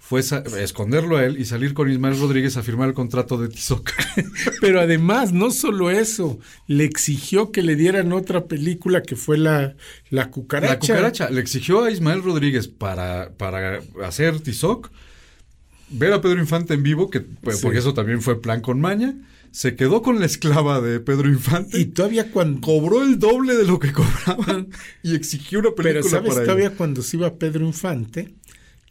[0.00, 3.90] fue esconderlo a él y salir con Ismael Rodríguez a firmar el contrato de Tizoc.
[4.60, 9.74] Pero además, no solo eso, le exigió que le dieran otra película que fue la,
[10.08, 10.74] la cucaracha.
[10.74, 14.90] La cucaracha le exigió a Ismael Rodríguez para, para hacer Tizoc,
[15.90, 17.62] ver a Pedro Infante en vivo, que pues, Sí.
[17.62, 19.14] porque eso también fue plan con maña,
[19.50, 22.60] se quedó con la esclava de Pedro Infante Y todavía cuando.
[22.60, 24.68] cobró el doble de lo que cobraban
[25.02, 28.34] y exigió una película Pero sabes, para todavía cuando se iba Pedro Infante,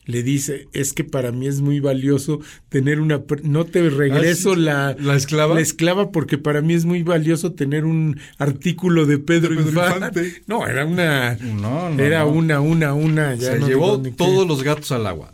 [0.06, 3.22] le dice, es que para mí es muy valioso tener una...
[3.44, 4.62] No te regreso Ah, sí.
[4.62, 4.96] la...
[5.00, 5.54] ¿La esclava?
[5.56, 9.70] La esclava porque para mí es muy valioso tener un artículo de Pedro, De Pedro
[9.70, 10.20] Infante.
[10.22, 10.44] Infante.
[10.48, 11.36] No, era una...
[11.36, 12.30] No, no, era no.
[12.30, 13.36] una, una, una.
[13.36, 14.12] Ya se no llevó qué.
[14.12, 15.34] todos los gatos al agua.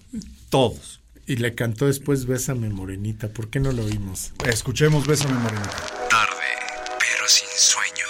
[0.49, 0.92] Todos.
[1.26, 3.30] Y le cantó después Bésame Morenita.
[3.30, 4.34] ¿Por qué no lo oímos?
[4.46, 5.72] Escuchemos Bésame Morenita.
[6.10, 6.50] Tarde,
[7.00, 8.06] pero sin sueño.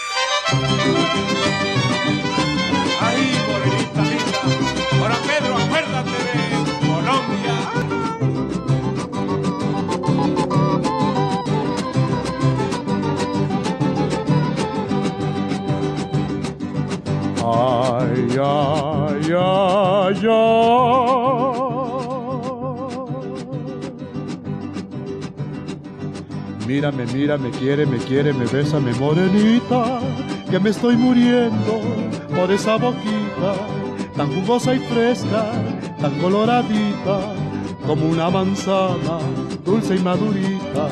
[2.99, 4.41] Ay, morenita linda.
[4.99, 6.41] Ahora Pedro, acuérdate de
[6.87, 7.55] Colombia.
[17.45, 21.32] Ay, ay, ay, ay.
[26.73, 29.99] Mírame, mírame, quiere, me quiere, me besa, me morenita,
[30.49, 31.79] que me estoy muriendo
[32.35, 33.53] por esa boquita,
[34.17, 35.51] tan jugosa y fresca,
[36.01, 37.35] tan coloradita,
[37.85, 39.19] como una manzana,
[39.63, 40.89] dulce y madurita,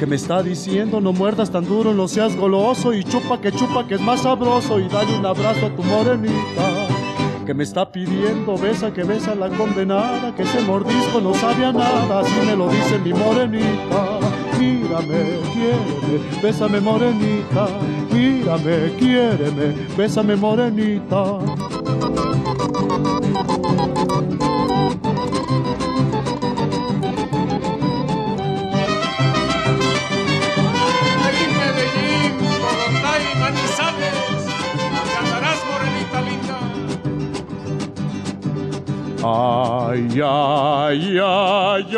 [0.00, 3.86] que me está diciendo no muerdas tan duro, no seas goloso y chupa que chupa
[3.86, 6.88] que es más sabroso y dale un abrazo a tu morenita
[7.46, 11.72] que me está pidiendo besa que besa la condenada, que ese mordisco no sabe a
[11.72, 14.33] nada, así me lo dice mi morenita.
[14.58, 17.66] Mírame, quiéreme, bésame morenita,
[18.12, 21.38] mírame, quiéreme, bésame morenita.
[31.24, 34.40] Ay, Medellín, Bogotá y Manizales,
[35.14, 36.58] cantarás morenita linda.
[39.22, 41.96] Ay, ay,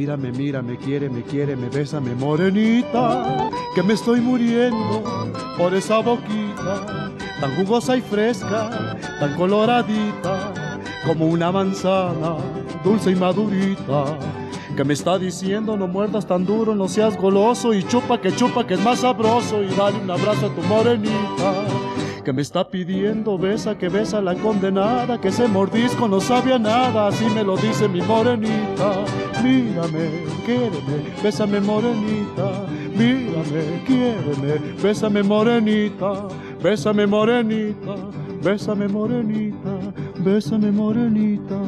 [0.00, 0.16] ay, ay.
[0.16, 5.02] Mírame, mírame, quiere, me quiere, me besa, me morenita, que me estoy muriendo
[5.58, 12.36] por esa boquita, tan jugosa y fresca, tan coloradita, como una manzana,
[12.82, 14.16] dulce y madurita
[14.76, 18.66] que me está diciendo no muerdas tan duro, no seas goloso y chupa que chupa
[18.66, 21.66] que es más sabroso y dale un abrazo a tu morenita.
[22.24, 26.58] Que me está pidiendo besa que besa la condenada, que ese mordisco no sabe a
[26.58, 29.04] nada, así me lo dice mi morenita.
[29.42, 30.10] Mírame,
[30.44, 36.28] quiéreme, bésame morenita, mírame, quiéreme, bésame morenita,
[36.62, 37.94] bésame morenita,
[38.42, 41.58] bésame morenita, bésame morenita.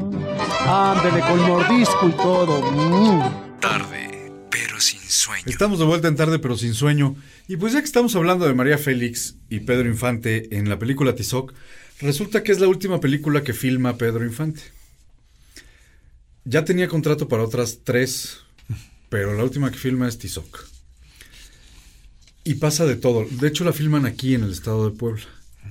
[0.66, 2.60] Ándele con mordisco y todo.
[2.72, 3.60] Mm.
[3.60, 5.44] Tarde, pero sin sueño.
[5.46, 7.16] Estamos de vuelta en tarde, pero sin sueño.
[7.48, 11.14] Y pues ya que estamos hablando de María Félix y Pedro Infante en la película
[11.14, 11.54] Tizoc,
[12.00, 14.62] resulta que es la última película que filma Pedro Infante.
[16.44, 18.38] Ya tenía contrato para otras tres,
[19.08, 20.66] pero la última que filma es Tizoc.
[22.44, 23.24] Y pasa de todo.
[23.30, 25.22] De hecho, la filman aquí en el estado de Puebla,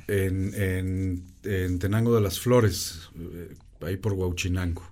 [0.07, 4.83] en, en- en Tenango de las Flores, eh, ahí por Huauchinango.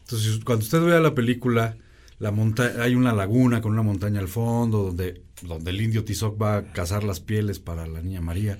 [0.00, 1.76] Entonces, cuando usted vea la película,
[2.18, 6.40] la monta hay una laguna con una montaña al fondo donde, donde el indio Tizoc
[6.40, 8.58] va a cazar las pieles para la niña María.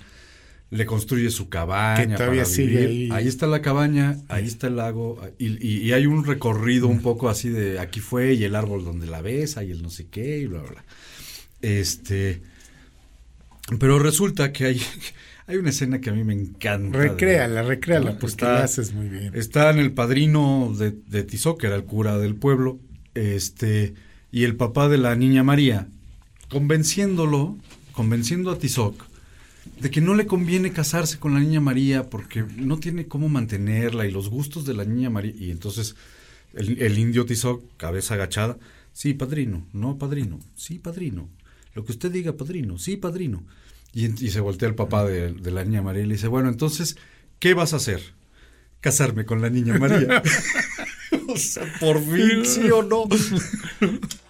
[0.71, 2.07] Le construye su cabaña.
[2.09, 3.13] Que todavía para sigue vivir.
[3.13, 3.29] ahí.
[3.29, 7.29] está la cabaña, ahí está el lago, y, y- y hay un recorrido un poco
[7.29, 10.39] así de aquí fue y el árbol donde la besa y el no sé qué
[10.41, 10.85] y bla, bla, bla.
[11.63, 12.43] Este,
[13.79, 14.83] pero resulta que hay,
[15.47, 16.99] hay una escena que a mí me encanta.
[16.99, 18.19] de- Recréala, recréala, ¿no?
[18.19, 19.33] porque Está- la haces muy bien.
[19.35, 22.81] Está en el padrino de, de Tizoc, que era el cura del pueblo,
[23.15, 23.95] este,
[24.33, 25.87] y el papá de la niña María,
[26.49, 27.57] convenciéndolo,
[27.93, 29.07] convenciendo a Tizoc
[29.81, 34.07] de que no le conviene casarse con la niña María porque no tiene cómo mantenerla
[34.07, 35.35] y los gustos de la niña María.
[35.39, 35.97] Y entonces
[36.55, 38.59] el, el indio Tizoc, cabeza agachada,
[38.93, 41.29] sí, padrino, no, padrino, sí, padrino.
[41.75, 43.43] Lo que usted diga, padrino, sí, padrino.
[43.93, 46.49] Y, y se voltea el papá de, de la niña María y le dice, bueno,
[46.49, 46.97] entonces,
[47.39, 48.03] ¿qué vas a hacer?
[48.81, 50.23] Casarme con la niña María.
[51.29, 53.05] o sea, por fin, sí o no.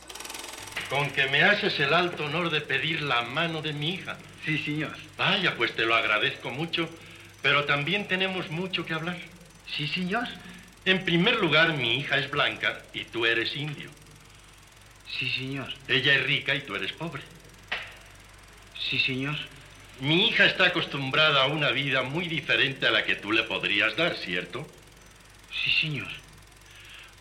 [0.90, 4.16] Con que me haces el alto honor de pedir la mano de mi hija.
[4.44, 4.96] Sí, señor.
[5.16, 6.88] Vaya, pues te lo agradezco mucho,
[7.42, 9.18] pero también tenemos mucho que hablar.
[9.76, 10.26] Sí, señor.
[10.84, 13.90] En primer lugar, mi hija es blanca y tú eres indio.
[15.18, 15.72] Sí, señor.
[15.88, 17.22] Ella es rica y tú eres pobre.
[18.88, 19.36] Sí, señor.
[20.00, 23.96] Mi hija está acostumbrada a una vida muy diferente a la que tú le podrías
[23.96, 24.64] dar, ¿cierto?
[25.64, 26.08] Sí, señor.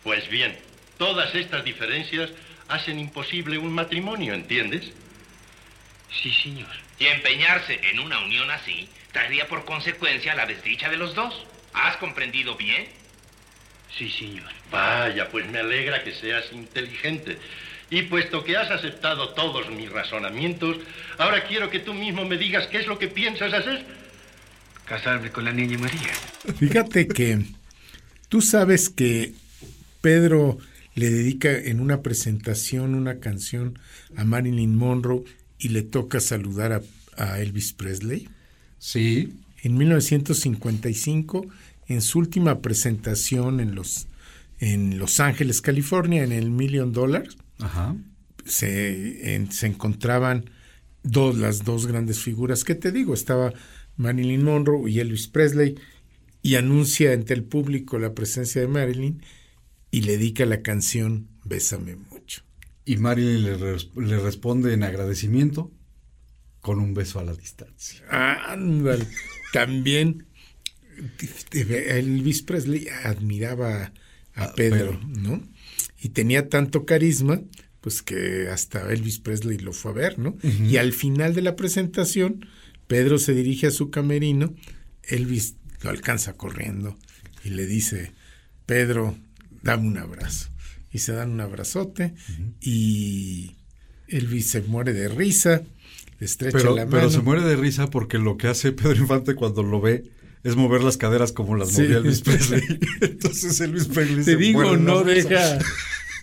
[0.04, 0.56] Pues bien,
[0.98, 2.30] todas estas diferencias
[2.68, 4.92] hacen imposible un matrimonio, ¿entiendes?
[6.22, 6.70] Sí, señor.
[6.98, 11.46] Y empeñarse en una unión así traería por consecuencia la desdicha de los dos.
[11.72, 12.86] ¿Has comprendido bien?
[13.96, 14.50] Sí, señor.
[14.70, 17.38] Vaya, pues me alegra que seas inteligente.
[17.88, 20.76] Y puesto que has aceptado todos mis razonamientos,
[21.18, 23.84] ahora quiero que tú mismo me digas qué es lo que piensas hacer.
[24.86, 26.12] Casarme con la niña María.
[26.58, 27.38] Fíjate que
[28.28, 29.32] tú sabes que
[30.00, 30.58] Pedro
[30.96, 33.78] le dedica en una presentación una canción
[34.16, 35.22] a Marilyn Monroe
[35.58, 36.82] y le toca saludar a,
[37.16, 38.28] a Elvis Presley.
[38.78, 41.46] Sí, En 1955,
[41.88, 44.06] en su última presentación en Los,
[44.58, 47.94] en Los Ángeles, California, en el Million Dollars, ajá.
[48.44, 50.50] se, en- se encontraban
[51.02, 53.52] dos, las dos grandes figuras que te digo, estaba
[53.96, 55.76] Marilyn Monroe y Elvis Presley,
[56.42, 59.20] y anuncia ante el público la presencia de Marilyn
[59.90, 62.42] y le dedica la canción Bésame mucho.
[62.84, 65.72] Y Marilyn le, res- le responde en agradecimiento
[66.60, 68.04] con un beso a la distancia.
[68.10, 69.06] Ándale.
[69.52, 70.26] También
[71.52, 73.92] Elvis Presley admiraba
[74.34, 75.00] a A Pedro, Pedro.
[75.20, 75.42] ¿no?
[76.00, 77.40] Y tenía tanto carisma,
[77.80, 80.36] pues que hasta Elvis Presley lo fue a ver, ¿no?
[80.42, 82.46] Y al final de la presentación,
[82.86, 84.54] Pedro se dirige a su camerino,
[85.04, 86.98] Elvis lo alcanza corriendo
[87.44, 88.12] y le dice,
[88.66, 89.16] Pedro,
[89.66, 90.48] dame un abrazo.
[90.92, 92.14] Y se dan un abrazote
[92.60, 93.56] y
[94.08, 95.62] Elvis se muere de risa,
[96.18, 97.10] le estrecha Pero, la pero mano.
[97.10, 100.04] se muere de risa porque lo que hace Pedro Infante cuando lo ve
[100.42, 101.82] es mover las caderas como las Sí.
[101.82, 102.62] movía Elvis Presley.
[103.02, 105.58] Entonces Elvis Presley Te se digo, muere no deja.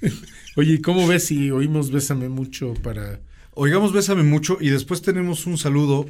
[0.56, 3.20] Oye, ¿y ¿cómo ves si oímos Bésame mucho para...
[3.56, 6.10] Oigamos Bésame mucho y después tenemos un saludo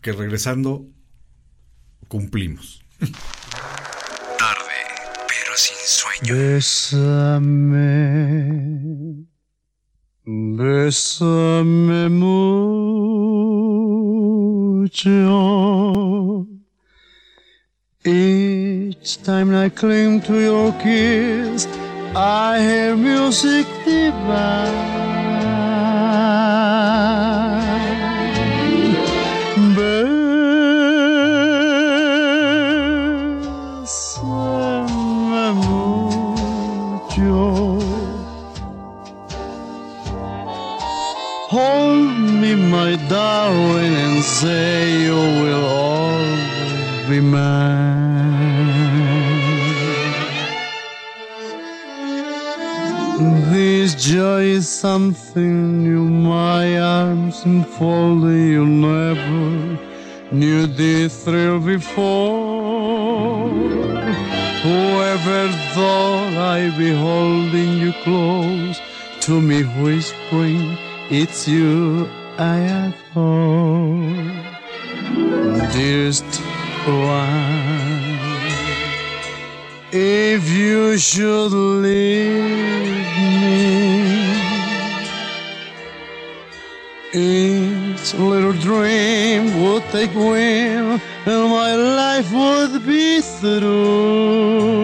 [0.00, 0.86] que regresando
[2.08, 2.82] cumplimos.
[5.52, 6.34] Pero sin sueño.
[6.34, 7.26] Bésame,
[10.24, 12.46] bésame mucho.
[18.04, 21.66] Each time I cling to your kiss,
[22.16, 25.11] I hear music divine.
[42.72, 47.92] My darling, and say you will always be mine.
[53.52, 59.78] This joy is something new, my arms enfolding you never
[60.32, 63.50] knew this thrill before.
[64.64, 65.42] Whoever
[65.74, 68.80] thought I'd be holding you close
[69.26, 70.78] to me, whispering,
[71.10, 72.08] It's you
[72.42, 74.32] I adore.
[75.72, 76.32] Dearest
[76.84, 78.18] one,
[79.92, 81.52] if you should
[81.84, 82.98] leave
[83.42, 83.62] me,
[87.14, 94.82] each little dream would take wing and my life would be through.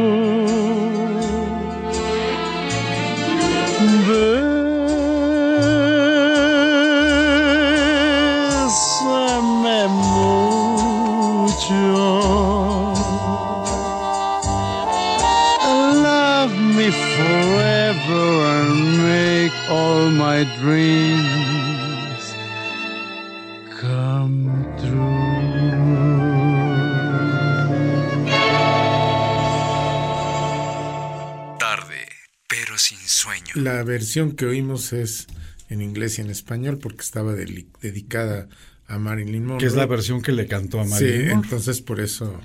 [33.78, 35.28] La versión que oímos es
[35.68, 38.48] en inglés y en español porque estaba dedicada
[38.88, 39.60] a Marilyn Monroe.
[39.60, 41.44] Que es la versión que le cantó a Sí, Marilyn Monroe.
[41.44, 42.40] entonces por eso.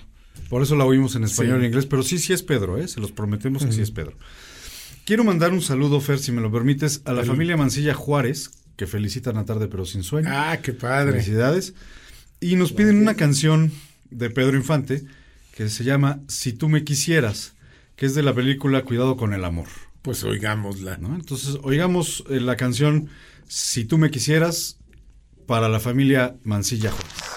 [0.48, 1.58] Por eso la oímos en español Sí.
[1.58, 2.88] y en inglés, pero sí, sí es Pedro, ¿eh?
[2.88, 4.16] Se los prometemos que sí es Pedro.
[5.06, 8.86] Quiero mandar un saludo, Fer, si me lo permites, a la familia Mancilla Juárez, que
[8.86, 10.30] felicitan a Tarde pero sin sueño.
[10.32, 11.14] Ah, qué padre.
[11.14, 11.74] Felicidades.
[12.42, 13.72] Y nos piden una canción
[14.12, 15.04] de Pedro Infante
[15.56, 17.54] que se llama Si tú me quisieras,
[17.96, 19.70] que es de la película Cuidado con el amor.
[20.04, 20.98] Pues oigámosla.
[20.98, 21.16] ¿no?
[21.16, 23.10] Entonces, oigamos eh, la canción
[23.48, 24.78] Si tú me quisieras
[25.48, 27.33] para la familia Mancilla Juárez.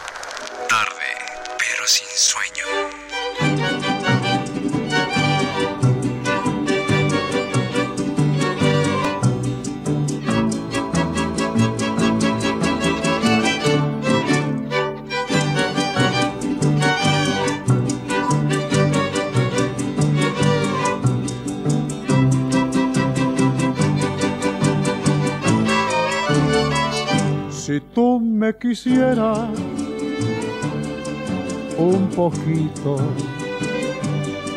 [28.47, 29.49] Me quisieras
[31.77, 32.97] un poquito,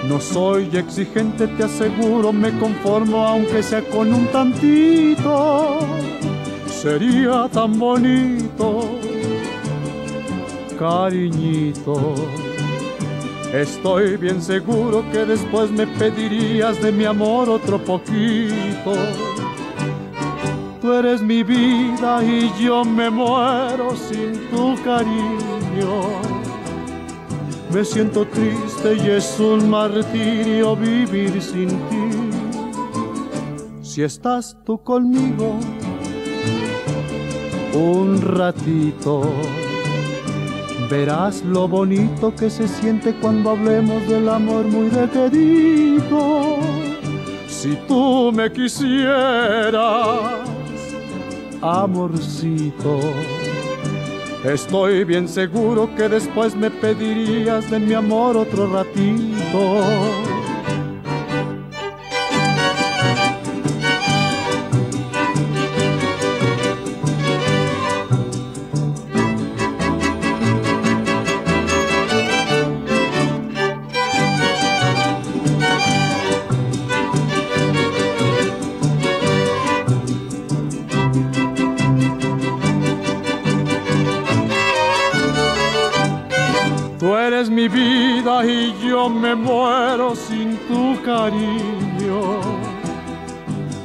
[0.08, 5.80] no soy exigente, te aseguro, me conformo aunque sea con un tantito.
[6.68, 9.00] Sería tan bonito,
[10.78, 12.14] cariñito.
[13.52, 18.94] Estoy bien seguro que después me pedirías de mi amor otro poquito.
[20.82, 26.04] Tú eres mi vida y yo me muero sin tu cariño.
[27.74, 32.10] Me siento triste y es un martirio vivir sin ti.
[33.82, 35.60] Si estás tú conmigo
[37.74, 39.22] un ratito,
[40.90, 46.58] verás lo bonito que se siente cuando hablemos del amor muy de querido.
[47.48, 50.40] Si tú me quisieras,
[51.62, 53.00] amorcito,
[54.44, 60.39] estoy bien seguro que después me pedirías de mi amor otro ratito.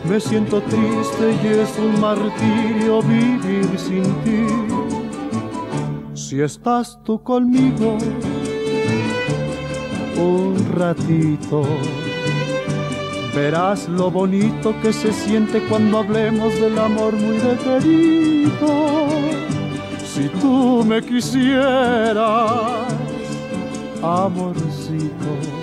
[0.08, 4.46] Me siento triste y es un martirio vivir sin ti.
[6.14, 7.98] Si estás tú conmigo
[10.16, 11.64] un ratito,
[13.34, 19.08] verás lo bonito que se siente cuando hablemos del amor muy de querido.
[20.04, 22.16] Si tú me quisieras,
[24.02, 25.53] amorcito,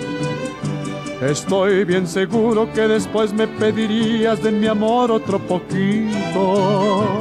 [1.30, 7.18] estoy bien seguro que después me pedirías de mi amor otro poquito.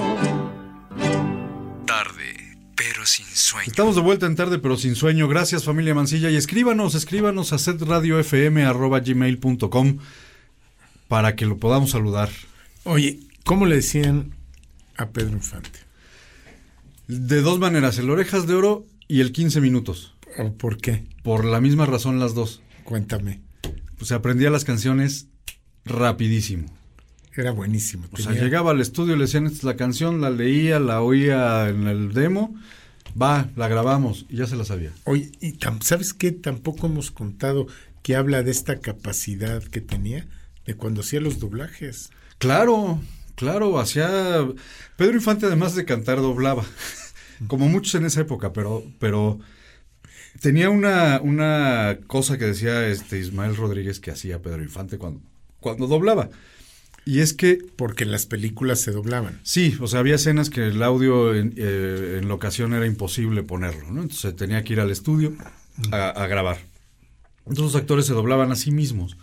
[1.85, 3.67] Tarde, pero sin sueño.
[3.67, 5.27] Estamos de vuelta en tarde, pero sin sueño.
[5.27, 6.29] Gracias, familia Mancilla.
[6.29, 9.97] Y escríbanos, escríbanos a setradiofm.com
[11.07, 12.29] para que lo podamos saludar.
[12.83, 14.31] Oye, ¿cómo le decían
[14.97, 15.79] a Pedro Infante?
[17.07, 20.13] De dos maneras, el Orejas de Oro y el 15 minutos.
[20.37, 21.03] ¿O ¿Por qué?
[21.23, 22.61] Por la misma razón las dos.
[22.85, 23.41] Cuéntame.
[24.01, 25.27] Pues se aprendía las canciones
[25.85, 26.65] rapidísimo.
[27.35, 28.07] Era buenísimo.
[28.11, 31.69] O sea, llegaba al estudio, le decían, esta es la canción, la leía, la oía
[31.69, 32.55] en el demo,
[33.21, 34.91] va, la grabamos y ya se la sabía.
[35.03, 36.31] Oye, y ¿sabes qué?
[36.31, 37.67] Tampoco hemos contado
[38.01, 40.25] que habla de esta capacidad que tenía
[40.65, 42.09] de cuando hacía los doblajes.
[42.39, 42.99] Claro,
[43.35, 44.47] claro, hacía...
[44.97, 46.65] Pedro Infante además de cantar doblaba,
[47.47, 49.39] como muchos en esa época, pero, pero
[50.39, 55.21] tenía una, una cosa que decía este Ismael Rodríguez que hacía Pedro Infante cuando,
[55.59, 56.29] cuando doblaba.
[57.03, 57.57] Y es que...
[57.75, 59.39] Porque en las películas se doblaban.
[59.43, 63.43] Sí, o sea, había escenas que el audio en, eh, en la ocasión era imposible
[63.43, 64.03] ponerlo, ¿no?
[64.03, 65.33] Entonces tenía que ir al estudio
[65.91, 66.57] a, a grabar.
[67.39, 69.17] Entonces los actores se doblaban a sí mismos,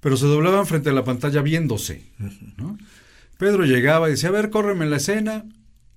[0.00, 2.02] pero se doblaban frente a la pantalla viéndose,
[2.56, 2.78] ¿no?
[3.38, 5.44] Pedro llegaba y decía, a ver, córreme la escena,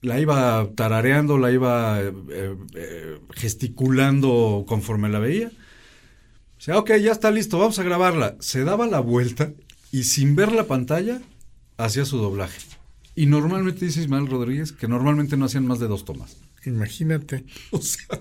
[0.06, 5.52] la iba tarareando, la iba eh, eh, eh, gesticulando conforme la veía.
[6.58, 8.36] Decía, ok, ya está listo, vamos a grabarla.
[8.40, 9.52] Se daba la vuelta
[9.92, 11.22] y sin ver la pantalla
[11.78, 12.60] hacía su doblaje.
[13.16, 16.38] Y normalmente dice Ismael Rodríguez que normalmente no hacían más de dos tomas.
[16.66, 17.46] Imagínate.
[17.72, 18.20] O sea,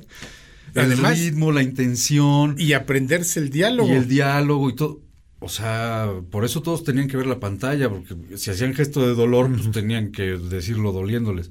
[0.74, 3.88] Además- el ritmo, la intención Y aprenderse el diálogo.
[3.88, 5.00] y el diálogo y todo.
[5.40, 9.14] O sea, por eso todos tenían que ver la pantalla, porque si hacían gesto de
[9.14, 11.50] dolor, pues tenían que decirlo doliéndoles.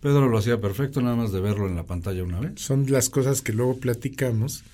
[0.00, 2.52] Pedro lo hacía perfecto, nada más de verlo en la pantalla una vez.
[2.56, 4.64] Son las cosas que luego platicamos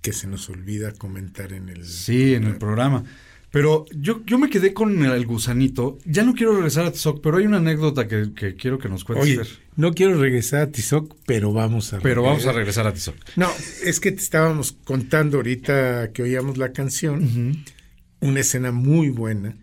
[0.00, 1.84] que se nos olvida comentar en el...
[1.84, 3.04] Sí, en el programa.
[3.52, 5.98] Pero yo, yo me quedé con el gusanito.
[6.06, 9.04] Ya no quiero regresar a Tizoc, pero hay una anécdota que, que quiero que nos
[9.04, 9.38] cuentes.
[9.38, 12.00] Oye, no quiero regresar a Tizoc, pero vamos a...
[12.00, 13.14] Pero vamos a regresar a Tizoc.
[13.36, 13.50] No,
[13.84, 17.62] es que te estábamos contando ahorita que oíamos la canción,
[18.20, 19.54] una escena muy buena,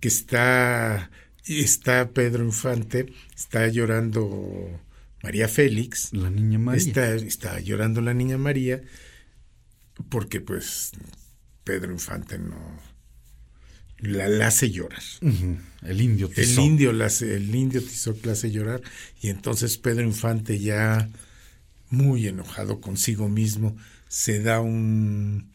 [0.00, 1.10] que está,
[1.46, 4.80] está Pedro Infante, está llorando
[5.22, 6.80] María Félix, La niña María.
[6.86, 8.80] está, está llorando la niña María,
[10.08, 10.92] porque pues
[11.64, 12.80] Pedro Infante no
[13.98, 15.02] la, la hace llorar.
[15.82, 16.64] El indio El Tizoc.
[16.64, 18.80] indio, la hace- el indio Tizoc la hace llorar
[19.20, 21.08] y entonces Pedro Infante ya
[21.90, 23.76] muy enojado consigo mismo
[24.08, 25.50] se da un,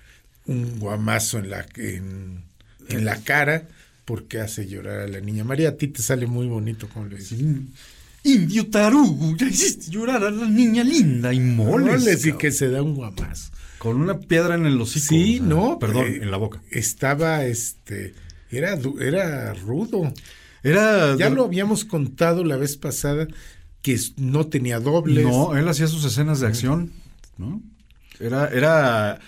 [0.45, 2.43] un guamazo en la, en,
[2.89, 3.67] en la cara
[4.05, 5.69] porque hace llorar a la niña María.
[5.69, 7.39] A ti te sale muy bonito como le dices.
[8.23, 12.01] Indio tarugo, ya hiciste llorar a la niña linda y moles.
[12.01, 13.51] Moles y que se da un guamazo.
[13.77, 15.05] Con una piedra en el hocico.
[15.09, 15.79] Sí, o sea, no.
[15.79, 16.59] Perdón, eh, en la boca.
[16.71, 18.15] Estaba, este,
[18.49, 20.11] era, era rudo.
[20.63, 21.15] Era.
[21.17, 23.27] Ya de- lo habíamos contado la vez pasada
[23.83, 25.23] que no tenía dobles.
[25.23, 26.91] No, él hacía sus escenas de acción,
[27.37, 27.61] ¿no?
[28.19, 29.19] Era, era,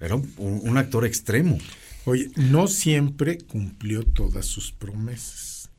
[0.00, 1.58] era un, un actor extremo.
[2.06, 5.70] Oye, no siempre cumplió todas sus promesas.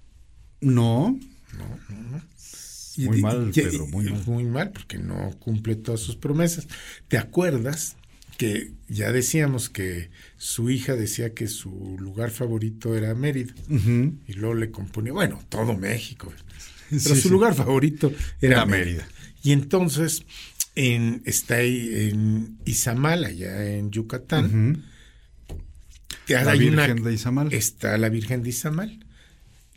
[0.62, 1.20] No.
[2.98, 4.24] Y- Muy y- mal, y- Pedro, muy mal.
[4.26, 6.68] Muy mal, porque no cumple todas sus promesas.
[7.10, 7.98] ¿Te acuerdas
[8.38, 13.54] que ya decíamos que su hija decía que su lugar favorito era Mérida?
[13.70, 16.32] Y luego le componía, bueno, todo México.
[16.90, 17.30] Pero Sí, su sí.
[17.30, 18.12] lugar favorito
[18.42, 19.04] era, Era Mérida.
[19.04, 19.08] Mérida.
[19.44, 20.24] Y entonces
[20.76, 24.84] en, está ahí en Izamal, allá en Yucatán.
[26.28, 27.54] La hay una- Virgen de Izamal.
[27.54, 29.00] Está la Virgen de Izamal.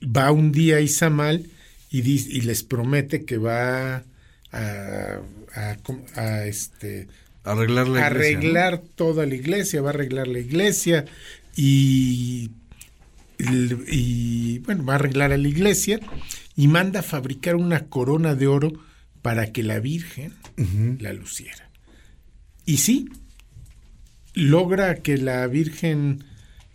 [0.04, 1.46] Va un día a Izamal
[1.90, 2.02] y,
[2.42, 4.04] les promete que va
[4.52, 5.20] a,
[5.54, 7.08] a, com- a, este,
[7.44, 11.04] Arreglar la iglesia, arreglar toda la iglesia, va a arreglar la iglesia
[11.56, 12.50] y,
[13.38, 15.98] y- y, bueno, va a arreglar a la iglesia
[16.56, 18.72] y manda a fabricar una corona de oro
[19.22, 20.34] para que la Virgen
[21.00, 21.70] la luciera.
[22.66, 23.08] Y sí,
[24.34, 26.24] logra que la Virgen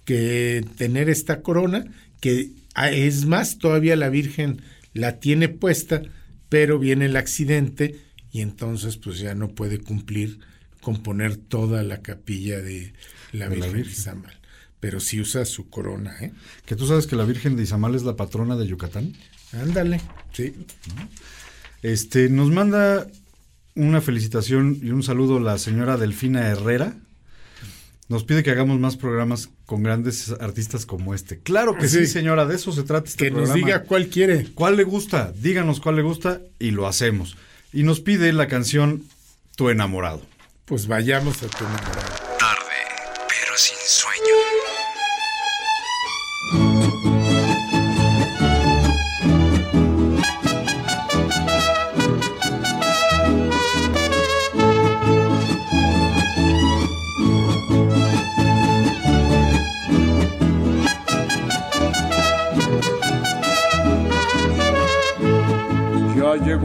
[0.06, 1.86] que tener esta corona,
[2.20, 4.62] que ah, es más, todavía la Virgen
[4.94, 6.02] la tiene puesta,
[6.50, 8.00] pero viene el accidente
[8.32, 10.40] y entonces pues ya no puede cumplir
[10.82, 12.94] con poner toda la capilla de
[13.32, 13.92] la De la Virgen de.
[13.92, 14.40] Izamal.
[14.80, 16.34] Pero sí usa su corona, ¿eh?
[16.66, 19.14] Que tú sabes que la Virgen de Izamal es la patrona de Yucatán.
[19.54, 20.02] Ándale,
[20.34, 20.54] sí.
[21.82, 23.08] Este, nos manda
[23.76, 26.96] una felicitación y un saludo la señora Delfina Herrera.
[28.10, 31.40] Nos pide que hagamos más programas con grandes artistas como este.
[31.40, 32.08] Claro que sí, Sí.
[32.08, 33.66] señora, de eso se trata este Que nos programa.
[33.66, 34.48] diga cuál quiere.
[34.54, 35.32] ¿Cuál le gusta?
[35.36, 37.38] Díganos cuál le gusta y lo hacemos.
[37.72, 39.04] Y nos pide la canción
[39.56, 40.22] Tu enamorado.
[40.66, 42.02] Pues vayamos a tu enamorado.
[42.40, 42.76] Tarde,
[43.28, 44.03] pero sin sueño.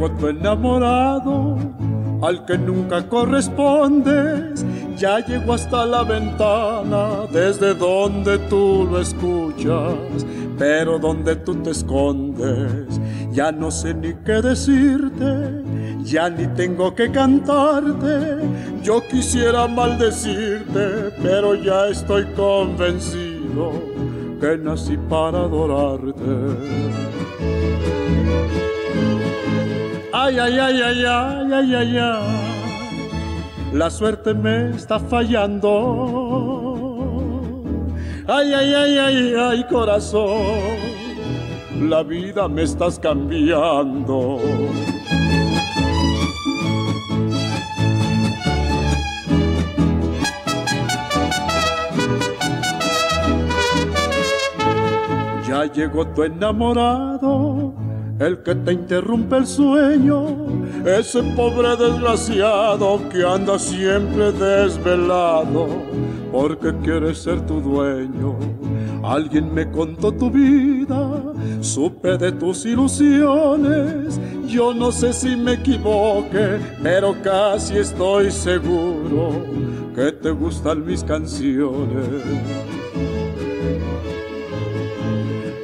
[0.06, 1.56] Tu enamorado,
[2.22, 4.64] al que nunca correspondes.
[4.96, 10.24] Ya llegó hasta la ventana, desde donde tú lo escuchas,
[10.56, 13.00] pero donde tú te escondes.
[13.32, 15.62] Ya no sé ni qué decirte,
[16.02, 18.38] ya ni tengo que cantarte.
[18.82, 23.72] Yo quisiera maldecirte, pero ya estoy convencido
[24.40, 26.98] que nací para adorarte.
[30.20, 32.22] Ay, ay, ay, ay, ay, ay, ay, ay.
[33.72, 35.70] La suerte me está fallando.
[38.26, 40.74] Ay, ay, ay, ay, ay, corazón.
[41.88, 44.38] La vida me estás cambiando.
[55.46, 57.72] Ya llegó tu enamorado,
[58.20, 60.26] el que te interrumpe el sueño,
[60.84, 65.68] ese pobre desgraciado que anda siempre desvelado
[66.32, 68.36] porque quiere ser tu dueño.
[69.02, 71.22] Alguien me contó tu vida,
[71.60, 74.20] supe de tus ilusiones.
[74.46, 79.30] Yo no sé si me equivoque, pero casi estoy seguro
[79.94, 82.77] que te gustan mis canciones.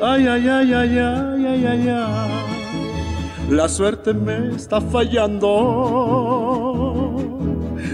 [0.07, 3.49] Ay, ay, ay, ay, ay, ay, ay, ay.
[3.49, 5.51] La suerte me está fallando.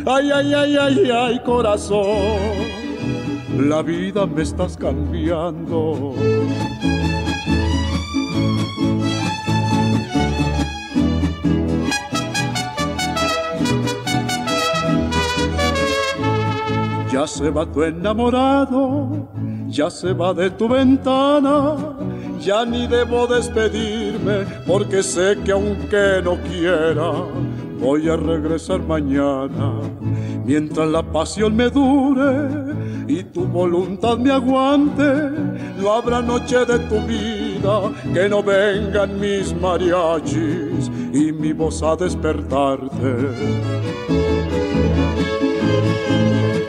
[0.05, 2.19] Ay, ay, ay, ay, ay, corazón.
[3.57, 6.17] La vida me estás cambiando.
[17.13, 19.29] Ya se va tu enamorado,
[19.71, 21.77] ya se va de tu ventana,
[22.41, 27.13] ya ni debo despedirme porque sé que aunque no quiera,
[27.79, 29.81] voy a regresar mañana.
[30.45, 32.49] Mientras la pasión me dure
[33.07, 35.31] y tu voluntad me aguante,
[35.79, 41.95] no habrá noche de tu vida que no vengan mis mariachis y mi voz a
[41.95, 43.11] despertarte.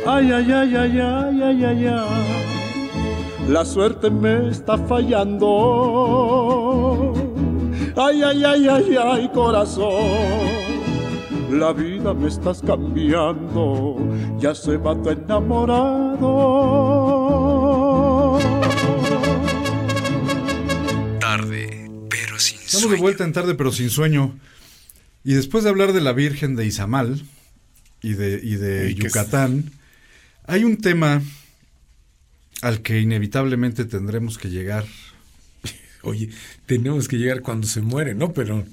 [0.06, 2.51] Ay, ay, ay, ay, ay, ay, ay, ay.
[3.48, 5.52] La suerte me está fallando.
[7.98, 10.72] Ay, ay, ay, ay, ay, corazón.
[11.52, 13.98] La vida me estás cambiando.
[14.40, 16.30] Ya se va tu enamorado.
[21.20, 24.40] Tarde, pero sin Estamos de vuelta en tarde, pero sin sueño.
[25.24, 27.22] Y después de hablar de la Virgen de Izamal
[28.02, 29.72] y de, y de Yucatán,
[30.46, 31.22] hay un tema
[32.62, 34.86] al que inevitablemente tendremos que llegar.
[36.04, 36.30] Oye,
[36.66, 38.34] tenemos que llegar cuando se muere, ¿no?
[38.34, 38.66] Pero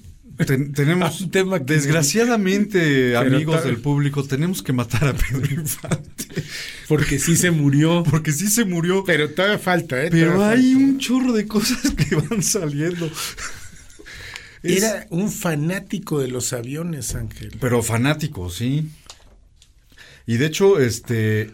[0.46, 6.42] Ten- tenemos, Un tema que- desgraciadamente, amigos del público, tenemos que matar a Pedro Infante.
[6.86, 8.04] porque sí se murió.
[8.08, 9.02] Porque sí se murió.
[9.04, 10.08] Pero todavía falta, ¿eh?
[10.10, 10.86] Pero Todavía hay falta.
[10.86, 13.10] un chorro de cosas que van saliendo.
[14.62, 17.56] Es- Era un fanático de los aviones, Ángel.
[17.60, 18.88] Pero fanático, sí.
[20.26, 21.50] Y de hecho, este,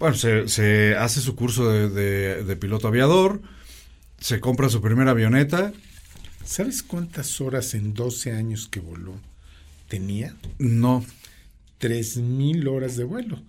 [0.00, 3.40] bueno, se, se hace su curso de, de- de piloto aviador,
[4.18, 5.72] se compra su primera avioneta.
[6.44, 9.14] ¿Sabes cuántas horas en 12 años que voló
[9.88, 10.34] tenía?
[10.58, 11.04] No,
[11.80, 13.40] 3.000 horas de vuelo.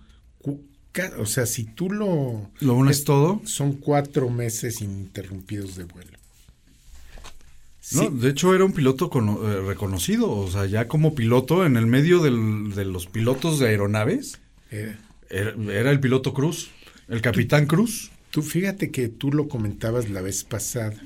[1.18, 2.50] O sea, si tú lo...
[2.60, 3.40] lo unes todo.
[3.46, 6.18] Son cuatro meses ininterrumpidos de vuelo.
[7.92, 9.10] No, Sí, de hecho era un piloto
[9.44, 13.68] eh, reconocido, o sea, ya como piloto en el medio del- de los pilotos de
[13.68, 14.38] aeronaves,
[14.70, 14.94] eh,
[15.32, 16.70] era, era el piloto Cruz,
[17.08, 18.10] el capitán Cruz.
[18.30, 21.02] tú fíjate que tú lo comentabas la vez pasada.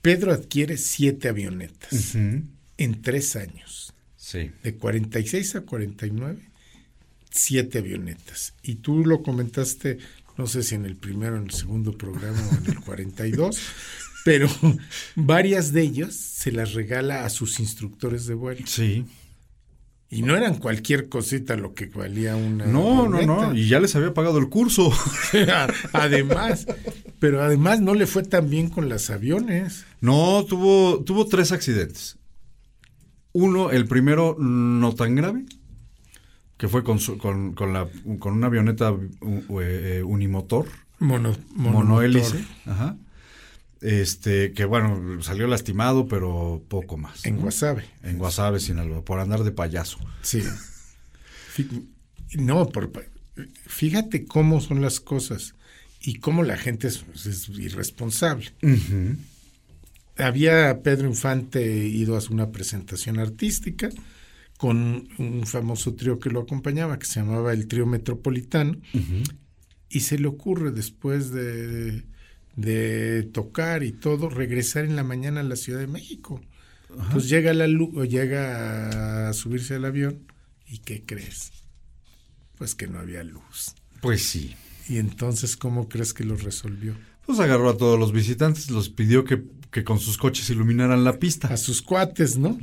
[0.00, 3.94] Pedro adquiere siete avionetas en tres años.
[4.16, 4.50] Sí.
[4.62, 6.48] De 46 a 49,
[7.30, 8.54] siete avionetas.
[8.62, 9.98] Y tú lo comentaste,
[10.36, 13.60] no sé si en el primero, en el segundo programa o en el 42,
[14.24, 14.48] pero
[15.14, 18.66] varias de ellas se las regala a sus instructores de vuelo.
[18.66, 19.04] Sí.
[20.14, 22.66] Y no eran cualquier cosita lo que valía una.
[22.66, 24.92] No, no, no, y ya les había pagado el curso.
[25.94, 26.66] además,
[27.18, 29.86] pero además no le fue tan bien con los aviones.
[30.02, 32.18] No, tuvo, tuvo tres accidentes.
[33.32, 35.46] Uno, el primero no tan grave,
[36.58, 37.88] que fue con, su- con, con la,
[38.18, 38.94] con una avioneta
[39.62, 40.66] eh, unimotor,
[40.98, 42.44] Mono, monohélice.
[42.66, 42.96] Ajá.
[43.82, 47.24] Este, que bueno, salió lastimado, pero poco más.
[47.26, 47.42] En ¿no?
[47.42, 47.84] Guasave.
[48.02, 49.98] En Guasave, Sinaloa, por andar de payaso.
[50.22, 50.42] Sí.
[52.34, 52.92] No, por,
[53.66, 55.54] fíjate cómo son las cosas
[56.00, 58.52] y cómo la gente es, es irresponsable.
[60.16, 63.90] Había Pedro Infante ido a hacer una presentación artística
[64.56, 68.76] con un famoso trío que lo acompañaba, que se llamaba el Trío Metropolitano,
[69.88, 72.04] y se le ocurre después de,
[72.56, 76.40] de tocar y todo, regresar en la mañana a la Ciudad de México.
[77.10, 80.26] Pues llega la llega a subirse al avión
[80.66, 81.52] y ¿qué crees?
[82.58, 83.74] Pues que no había luz.
[84.00, 84.54] Pues sí.
[84.88, 86.94] Y entonces, ¿cómo crees que lo resolvió?
[87.24, 91.18] Pues agarró a todos los visitantes, los pidió que, que con sus coches iluminaran la
[91.18, 91.48] pista.
[91.48, 92.58] A sus cuates, ¿no?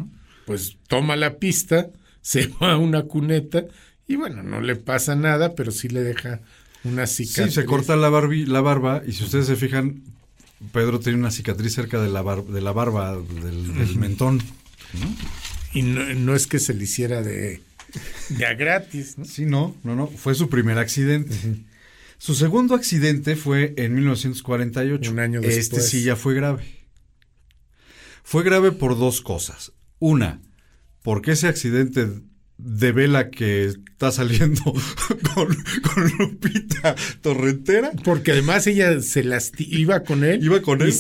[0.46, 1.90] Pues toma la pista,
[2.22, 3.66] se va a una cuneta
[4.08, 6.42] y bueno, no le pasa nada, pero sí le deja
[6.84, 7.54] una cicatriz.
[7.54, 10.04] Sí, se corta la, barbi- la barba y si ustedes se fijan,
[10.72, 14.42] Pedro tiene una cicatriz cerca de la, bar- de la barba, del, del mentón.
[15.74, 17.62] Y no, no es que se le hiciera de,
[18.30, 19.26] de a gratis, ¿no?
[19.26, 21.36] Sí, no, no, no, fue su primer accidente.
[22.18, 25.12] Su segundo accidente fue en 1948.
[25.12, 25.88] Un año Este después.
[25.90, 26.64] sí ya fue grave.
[28.24, 29.72] Fue grave por dos cosas.
[30.00, 30.42] Una,
[31.04, 32.08] porque ese accidente
[32.60, 34.62] devela que está saliendo
[35.34, 35.48] con,
[35.82, 37.92] con Lupita Torrentera.
[38.04, 40.44] Porque además ella se las iba con él.
[40.44, 40.94] Iba con él.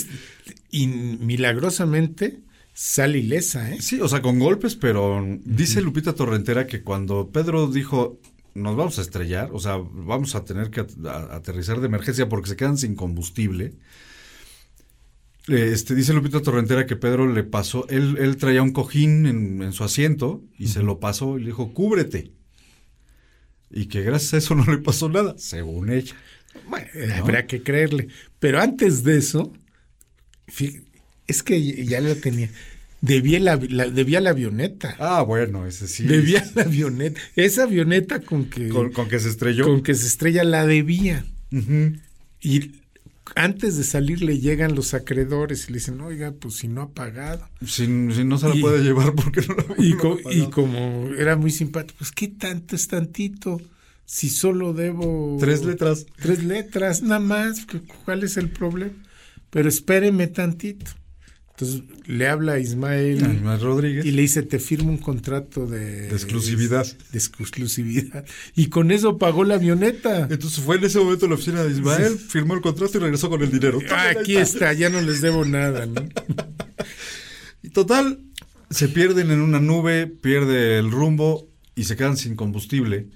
[0.71, 2.39] Y, y milagrosamente
[2.73, 3.81] sale ilesa, ¿eh?
[3.81, 8.19] Sí, o sea, con golpes, pero dice Lupita Torrentera que cuando Pedro dijo
[8.55, 10.85] nos vamos a estrellar, o sea, vamos a tener que
[11.31, 13.73] aterrizar de emergencia porque se quedan sin combustible.
[15.49, 19.73] Este, dice Lupita Torrentera que Pedro le pasó, él, él traía un cojín en, en
[19.73, 22.31] su asiento y se lo pasó y le dijo, cúbrete.
[23.71, 26.15] Y que gracias a eso no le pasó nada, según ella.
[26.67, 28.07] Bueno, habrá que creerle.
[28.39, 29.53] Pero antes de eso,
[31.27, 32.49] es que ya lo tenía.
[33.01, 34.95] Debía la, la- debía la avioneta.
[34.99, 36.03] Ah, bueno, ese sí.
[36.03, 37.21] Debía la avioneta.
[37.35, 39.65] Esa avioneta con que, Con, con que se estrelló.
[39.65, 41.25] con que se estrella la debía.
[42.41, 42.71] Y
[43.35, 46.89] antes de salir le llegan los acreedores y le dicen, oiga, pues si no ha
[46.91, 47.47] pagado.
[47.65, 51.09] Si, si no se la Y- puede llevar porque no la Y, co- y como
[51.17, 53.61] era muy simpático, pues ¿qué tanto es tantito?
[54.05, 55.37] Si solo debo...
[55.39, 56.05] Tres letras.
[56.19, 57.65] Tres letras, nada más.
[57.65, 58.93] ¿cu- ¿Cuál es el problema?
[59.51, 60.91] Pero espéreme tantito.
[61.59, 64.05] Entonces le habla a Ismael A Ismael Rodríguez.
[64.05, 66.07] y le dice, te firmo un contrato de...
[66.07, 66.87] De exclusividad.
[67.11, 68.23] De exclusividad.
[68.55, 70.21] Y con eso pagó la avioneta.
[70.29, 73.29] Entonces fue en ese momento en la oficina de Ismael, firmó el contrato y regresó
[73.29, 73.79] con el dinero.
[73.91, 76.01] Ah, aquí está, ya no les debo nada, ¿no?
[77.61, 78.21] Y total,
[78.69, 83.07] se pierden en una nube, pierde el rumbo y se quedan sin combustible.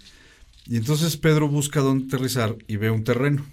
[0.66, 3.46] Y entonces Pedro busca dónde aterrizar y ve un terreno,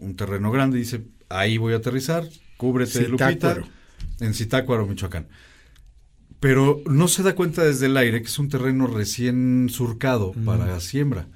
[0.00, 2.28] un terreno grande y dice, ahí voy a aterrizar,
[2.58, 3.83] cúbrete Lupita, Zitácuaro.
[4.20, 5.28] En Zitácuaro, Michoacán.
[6.40, 10.78] Pero no se da cuenta desde el aire que es un terreno recién surcado para
[10.80, 11.26] siembra.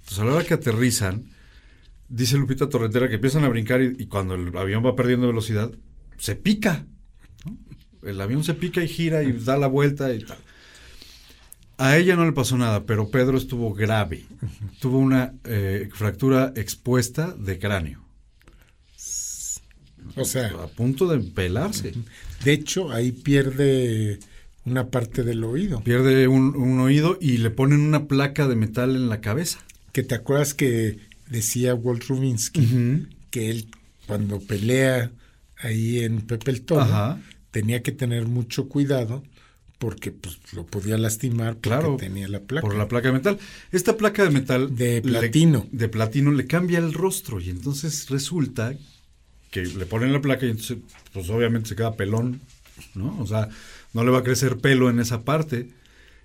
[0.00, 1.24] Entonces a la hora que aterrizan,
[2.08, 5.70] dice Lupita Torrentera que empiezan a brincar y, y cuando el avión va perdiendo velocidad,
[6.18, 6.84] se pica.
[7.44, 7.56] ¿no?
[8.08, 10.38] El avión se pica y gira y da la vuelta y tal.
[11.78, 14.24] A ella no le pasó nada, pero Pedro estuvo grave.
[14.80, 18.05] Tuvo una eh, fractura expuesta de cráneo.
[20.16, 21.92] O sea, A punto de pelarse.
[22.44, 24.18] de hecho, ahí pierde
[24.64, 25.80] una parte del oído.
[25.84, 29.60] Pierde un, un oído y le ponen una placa de metal en la cabeza.
[29.92, 30.98] Que te acuerdas que
[31.30, 33.68] decía Walt Rubinsky que él
[34.06, 35.10] cuando pelea
[35.58, 37.20] ahí en Pepe el Toro Ajá.
[37.50, 39.22] tenía que tener mucho cuidado
[39.78, 42.66] porque pues lo podía lastimar porque Claro, tenía la placa.
[42.66, 43.38] Por la placa de metal.
[43.72, 44.74] Esta placa de metal.
[44.74, 45.66] De le- platino.
[45.72, 48.74] de platino le cambia el rostro y entonces resulta
[49.62, 50.78] que le ponen la placa y entonces,
[51.12, 52.40] pues obviamente se queda pelón,
[52.94, 53.18] ¿no?
[53.20, 53.48] O sea,
[53.94, 55.70] no le va a crecer pelo en esa parte.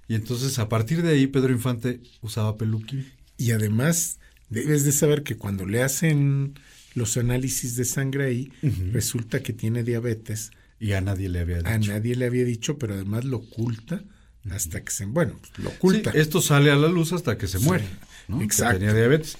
[0.07, 3.09] Y entonces a partir de ahí Pedro Infante usaba peluquín.
[3.37, 4.19] Y además
[4.49, 6.59] debes de saber que cuando le hacen
[6.93, 8.51] los análisis de sangre ahí,
[8.91, 10.51] resulta que tiene diabetes.
[10.79, 11.69] Y a nadie le había dicho.
[11.69, 14.03] A nadie le había dicho, pero además lo oculta
[14.49, 15.05] hasta que se...
[15.05, 16.11] Bueno, pues, lo oculta.
[16.11, 17.85] Sí, esto sale a la luz hasta que se Sí, muere.
[18.27, 18.39] ¿no?
[18.39, 18.79] Que exacto.
[18.79, 19.37] tenía diabetes.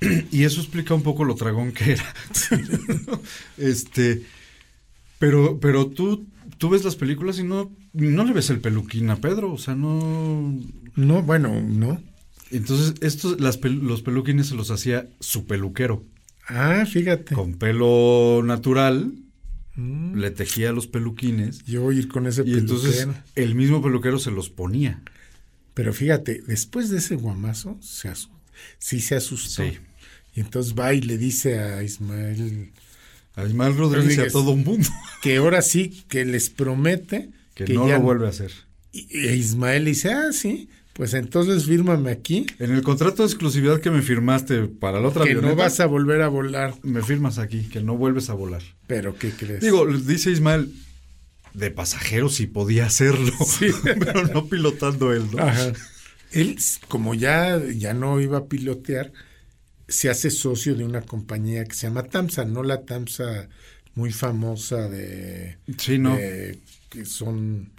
[0.30, 2.14] Y eso explica un poco lo tragón que era.
[3.56, 4.22] este,
[5.18, 6.26] pero, pero tú,
[6.58, 9.74] tú ves las películas y no, no le ves el peluquín a Pedro, o sea,
[9.74, 10.58] no.
[10.94, 12.00] No, bueno, no.
[12.50, 16.04] Entonces, estos, las los peluquines se los hacía su peluquero.
[16.48, 17.34] Ah, fíjate.
[17.34, 19.12] Con pelo natural,
[19.80, 20.16] Mm.
[20.18, 21.62] le tejía los peluquines.
[21.64, 23.24] Yo voy a ir con ese Y entonces peluquero.
[23.36, 25.00] el mismo peluquero se los ponía.
[25.72, 28.30] Pero fíjate, después de ese guamazo, se asu-
[28.80, 29.62] sí se asustó.
[29.62, 29.78] Sí.
[30.38, 32.70] Y entonces va y le dice a Ismael
[33.34, 34.88] A Ismael Rodríguez y a todo un mundo.
[35.20, 38.52] que ahora sí, que les promete Que, no ya lo vuelve a hacer.
[38.92, 43.90] Y, Ismael dice, ah, sí, pues entonces fírmame aquí, En el contrato de exclusividad que
[43.90, 46.72] me firmaste para la otra que no vas a volver a volar.
[46.84, 48.62] me firmas aquí, que no vuelves a volar.
[48.86, 49.60] Pero, ¿qué crees?
[49.60, 50.72] Digo, dice Ismael,
[51.52, 53.70] de pasajero sí podía hacerlo, Sí.
[53.82, 55.42] pero no pilotando él, ¿no?
[55.42, 55.72] Ajá.
[56.30, 59.12] Él, como ya, ya no iba a pilotear,
[59.88, 63.48] se hace socio de una compañía que se llama TAMSA, no la TAMSA
[63.94, 66.16] muy famosa de, Sí, no.
[66.16, 66.60] de-
[66.90, 67.72] que son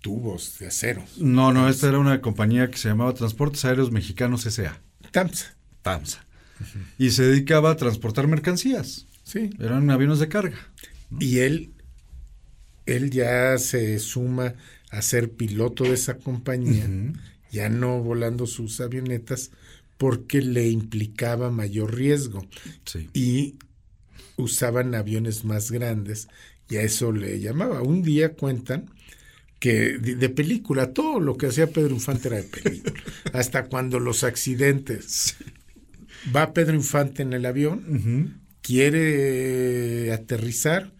[0.00, 1.04] tubos de acero.
[1.18, 4.80] No, no, esta era una compañía que se llamaba Transportes Aéreos Mexicanos S.A.,
[5.10, 6.24] TAMSA, TAMSA.
[6.98, 9.06] Y se dedicaba a transportar mercancías.
[9.24, 9.50] sí.
[9.58, 10.56] Eran aviones de carga.
[11.20, 11.72] Y él,
[12.86, 14.54] él ya se suma
[14.90, 16.86] a ser piloto de esa compañía,
[17.50, 19.50] ya no volando sus avionetas,
[19.98, 22.46] porque le implicaba mayor riesgo.
[22.84, 23.08] Sí.
[23.12, 23.54] Y
[24.36, 26.28] usaban aviones más grandes,
[26.68, 27.82] y a eso le llamaba.
[27.82, 28.90] Un día cuentan
[29.60, 33.00] que de, de película, todo lo que hacía Pedro Infante era de película,
[33.32, 35.36] hasta cuando los accidentes.
[36.34, 40.92] Va Pedro Infante en el avión, quiere aterrizar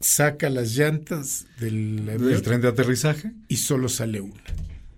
[0.00, 4.42] saca las llantas del, del tren de aterrizaje y solo sale una.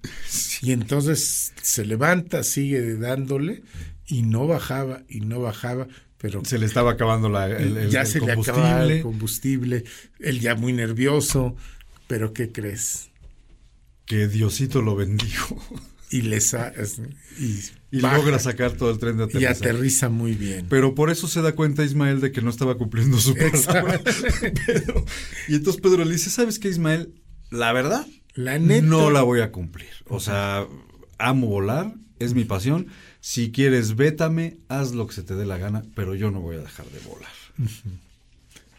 [0.62, 3.62] Y entonces se levanta, sigue dándole
[4.06, 5.88] y no bajaba y no bajaba,
[6.18, 9.84] pero se le estaba acabando la, el, ya el se le acababa el combustible,
[10.20, 11.56] él ya muy nervioso,
[12.06, 13.10] pero ¿qué crees?
[14.06, 15.60] Que Diosito lo bendijo.
[16.10, 16.54] Y les
[17.38, 19.64] y, y logra sacar todo el tren de aterrizaje.
[19.64, 20.66] Y aterriza muy bien.
[20.68, 23.98] Pero por eso se da cuenta Ismael de que no estaba cumpliendo su palabra.
[24.66, 25.06] Pedro.
[25.48, 27.14] Y entonces Pedro le dice, ¿sabes qué, Ismael?
[27.50, 28.86] La verdad, la neta.
[28.86, 29.90] no la voy a cumplir.
[30.06, 30.66] O sea,
[31.18, 32.88] amo volar, es mi pasión.
[33.20, 36.56] Si quieres, vétame, haz lo que se te dé la gana, pero yo no voy
[36.56, 37.30] a dejar de volar.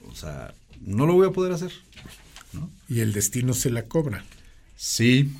[0.09, 1.71] O sea, no lo voy a poder hacer.
[2.51, 2.69] ¿no?
[2.87, 4.23] Y el destino se la cobra.
[4.75, 5.31] Sí.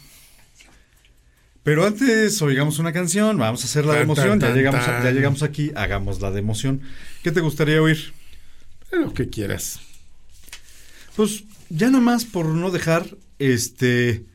[1.63, 5.11] Pero antes oigamos una canción, vamos a hacer la de emoción, ya llegamos, a, ya
[5.11, 6.81] llegamos aquí, hagamos la de emoción.
[7.23, 8.13] ¿Qué te gustaría oír?
[8.91, 9.79] Lo que quieras.
[11.15, 14.25] Pues ya nomás por no dejar, este,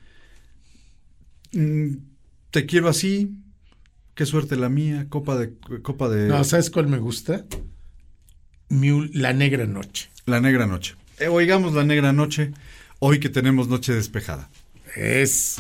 [1.50, 3.34] te quiero así,
[4.14, 6.28] qué suerte la mía, copa de, copa de.
[6.28, 7.44] No, ¿sabes cuál me gusta?
[8.70, 10.10] la negra noche.
[10.26, 10.94] La negra noche.
[11.18, 12.52] Eh, oigamos la negra noche,
[12.98, 14.50] hoy que tenemos noche despejada.
[14.94, 15.58] Es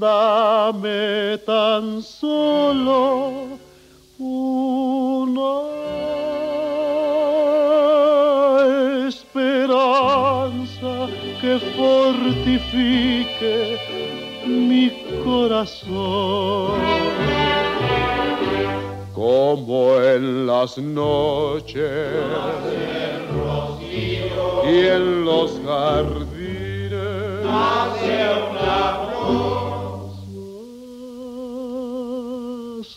[0.00, 3.00] Dame tan solo
[4.18, 5.79] una
[11.76, 13.56] fortifique
[14.46, 14.90] mi
[15.24, 16.80] corazón.
[19.14, 22.14] Como en las noches
[24.66, 26.40] y en los jardines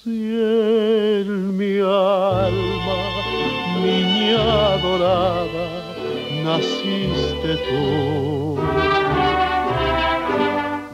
[0.03, 2.99] Si en mi alma,
[3.81, 5.67] niña adorada,
[6.43, 8.32] naciste tú.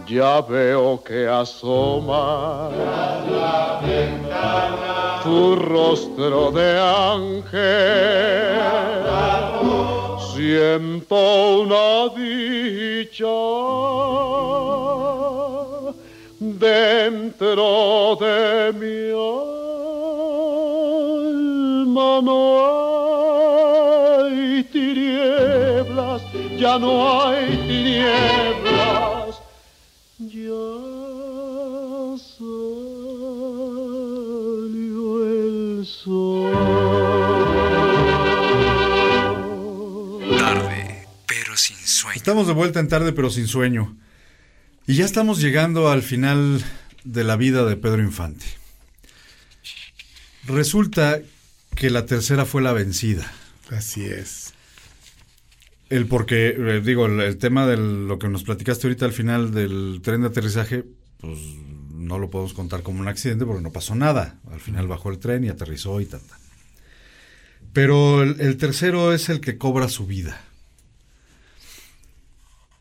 [0.10, 2.72] Ya veo que asoma
[5.22, 7.60] tu rostro de ángel.
[10.34, 13.38] Siento una dicha
[16.40, 19.12] dentro de mi
[21.86, 22.22] alma.
[22.24, 22.40] No
[24.26, 26.22] hay tinieblas,
[26.58, 28.69] ya no hay tinieblas.
[42.30, 43.98] Estamos de vuelta en tarde, pero sin sueño.
[44.86, 46.64] Y ya estamos llegando al final
[47.04, 48.46] de la vida de Pedro Infante.
[50.46, 51.22] Resulta
[51.76, 53.32] que la tercera fue la vencida.
[53.72, 54.49] Así es.
[55.90, 59.52] El porque, eh, digo, el, el tema de lo que nos platicaste ahorita al final
[59.52, 60.86] del tren de aterrizaje,
[61.20, 61.40] pues
[61.94, 64.40] no lo podemos contar como un accidente porque no pasó nada.
[64.52, 66.38] Al final bajó el tren y aterrizó y tanta.
[67.74, 70.42] Pero el, el tercero es el que cobra su vida.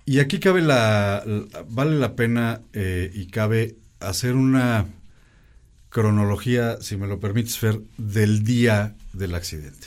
[0.05, 4.87] Y aquí cabe la, la- vale la pena eh, y cabe hacer una
[5.91, 9.87] cronología, si me lo permites, Fer, del día del accidente.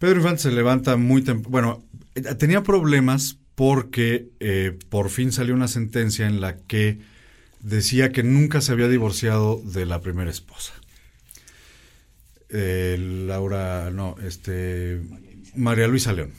[0.00, 1.50] Pedro Infante se levanta muy temprano.
[1.50, 1.84] Bueno,
[2.38, 7.00] tenía problemas porque eh, por fin salió una sentencia en la que
[7.60, 10.72] decía que nunca se había divorciado de la primera esposa.
[12.48, 12.96] Eh,
[13.26, 15.02] Laura, no, este,
[15.54, 16.32] María Luisa León.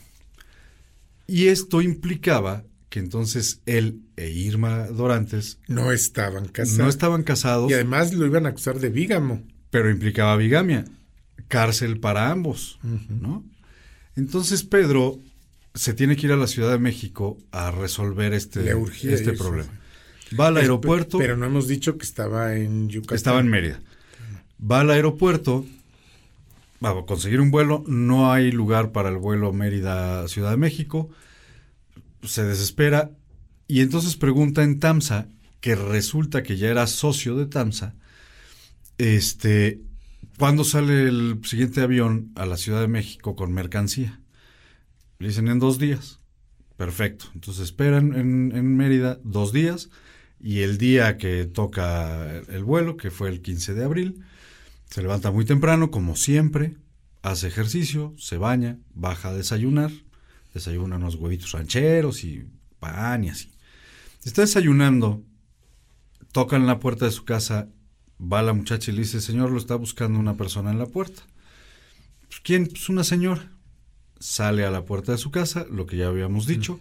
[1.28, 6.80] Y esto implicaba que entonces él e Irma Dorantes no estaban casados.
[6.80, 7.70] No estaban casados.
[7.70, 9.44] Y además lo iban a acusar de bígamo.
[9.70, 10.86] Pero implicaba bigamia,
[11.48, 13.46] cárcel para ambos, ¿no?
[14.16, 15.20] Entonces Pedro
[15.74, 19.72] se tiene que ir a la Ciudad de México a resolver este, este problema.
[20.40, 21.18] Va al aeropuerto.
[21.18, 23.16] Pero no hemos dicho que estaba en Yucatán.
[23.16, 23.80] Estaba en Mérida.
[24.64, 25.66] Va al aeropuerto,
[26.84, 31.10] va a conseguir un vuelo, no hay lugar para el vuelo Mérida-Ciudad de México,
[32.24, 33.12] se desespera
[33.68, 35.30] y entonces pregunta en Tamsa,
[35.62, 37.96] que resulta que ya era socio de Tamsa,
[39.00, 39.82] este,
[40.42, 44.22] ¿cuándo sale el siguiente avión a la Ciudad de México con mercancía?
[45.20, 46.20] Le dicen en dos días.
[46.78, 47.26] Perfecto.
[47.36, 49.92] Entonces esperan en, en Mérida dos días
[50.40, 54.26] y el día que toca el vuelo, que fue el 15 de abril,
[54.90, 56.76] se levanta muy temprano, como siempre,
[57.22, 59.92] hace ejercicio, se baña, baja a desayunar,
[60.56, 62.48] desayuna unos huevitos rancheros y
[62.80, 63.52] pan y así.
[64.26, 65.22] Está desayunando,
[66.32, 67.68] toca en la puerta de su casa,
[68.22, 71.24] va la muchacha y le dice, señor, lo está buscando una persona en la puerta.
[72.28, 72.68] Pues, ¿Quién?
[72.68, 73.52] Pues una señora.
[74.20, 76.80] Sale a la puerta de su casa, lo que ya habíamos dicho,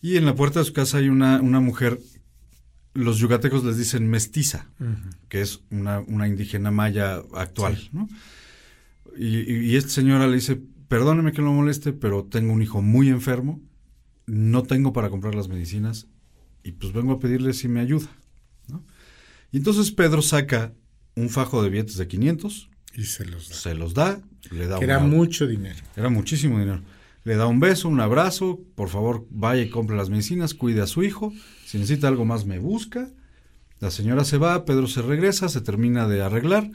[0.00, 2.00] y en la puerta de su casa hay una, una mujer,
[2.94, 4.66] los yucatecos les dicen mestiza,
[5.28, 8.08] que es una, una, indígena maya actual, ¿no?
[9.18, 13.10] Y, y, esta señora le dice, perdóneme que lo moleste, pero tengo un hijo muy
[13.10, 13.60] enfermo,
[14.24, 16.08] no tengo para comprar las medicinas,
[16.64, 18.08] y pues vengo a pedirle si me ayuda.
[18.68, 18.82] ¿no?
[19.52, 20.72] Y entonces Pedro saca
[21.14, 22.70] un fajo de billetes de 500.
[22.94, 23.54] Y se los da.
[23.54, 24.20] Se los da.
[24.50, 25.78] Le da que era mucho dinero.
[25.94, 26.82] Era muchísimo dinero.
[27.24, 28.60] Le da un beso, un abrazo.
[28.74, 31.32] Por favor, vaya y compre las medicinas, cuide a su hijo.
[31.66, 33.10] Si necesita algo más, me busca.
[33.78, 36.70] La señora se va, Pedro se regresa, se termina de arreglar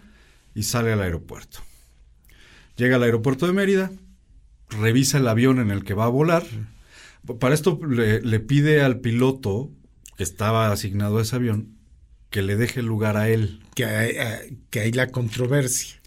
[0.53, 1.59] y sale al aeropuerto.
[2.75, 3.91] Llega al aeropuerto de Mérida,
[4.69, 6.45] revisa el avión en el que va a volar.
[7.39, 9.71] Para esto le, le pide al piloto
[10.15, 11.76] que estaba asignado a ese avión
[12.29, 13.61] que le deje lugar a él.
[13.75, 15.97] Que hay, que hay la controversia.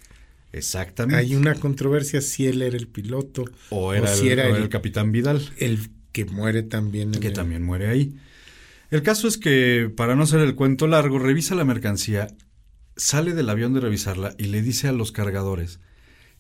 [0.53, 1.21] Exactamente.
[1.21, 5.13] Hay una controversia si él era el piloto o era, si el, era el, capitán
[5.13, 5.49] Vidal.
[5.59, 7.13] El que muere también.
[7.13, 8.17] que también muere ahí.
[8.91, 12.29] El caso es que, para no hacer el cuento largo, revisa la mercancía,
[12.97, 15.79] sale del avión de revisarla y le dice a los cargadores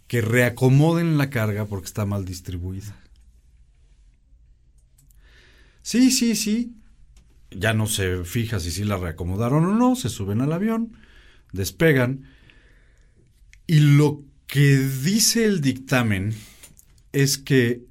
[0.08, 2.96] que reacomoden la carga porque está mal distribuida.
[5.82, 6.74] Sí, sí, sí.
[7.50, 10.96] Ya no se fija si sí la reacomodaron o no, se suben al avión,
[11.52, 12.24] despegan.
[13.66, 16.34] Y lo que dice el dictamen
[17.12, 17.82] es que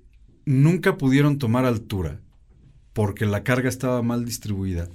[0.46, 2.20] nunca pudieron tomar altura
[2.94, 4.90] porque la carga estaba mal distribuida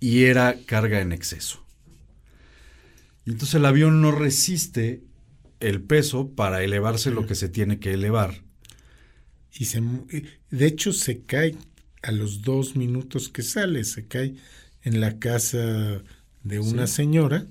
[0.00, 1.64] y era carga en exceso.
[3.24, 5.02] Y entonces el avión no resiste
[5.60, 8.42] el peso para elevarse lo que se tiene que elevar.
[9.52, 9.82] Y se,
[10.50, 11.56] de hecho se cae
[12.06, 14.36] a los dos minutos que sale, se cae
[14.84, 16.00] en la casa
[16.44, 17.46] de una señora.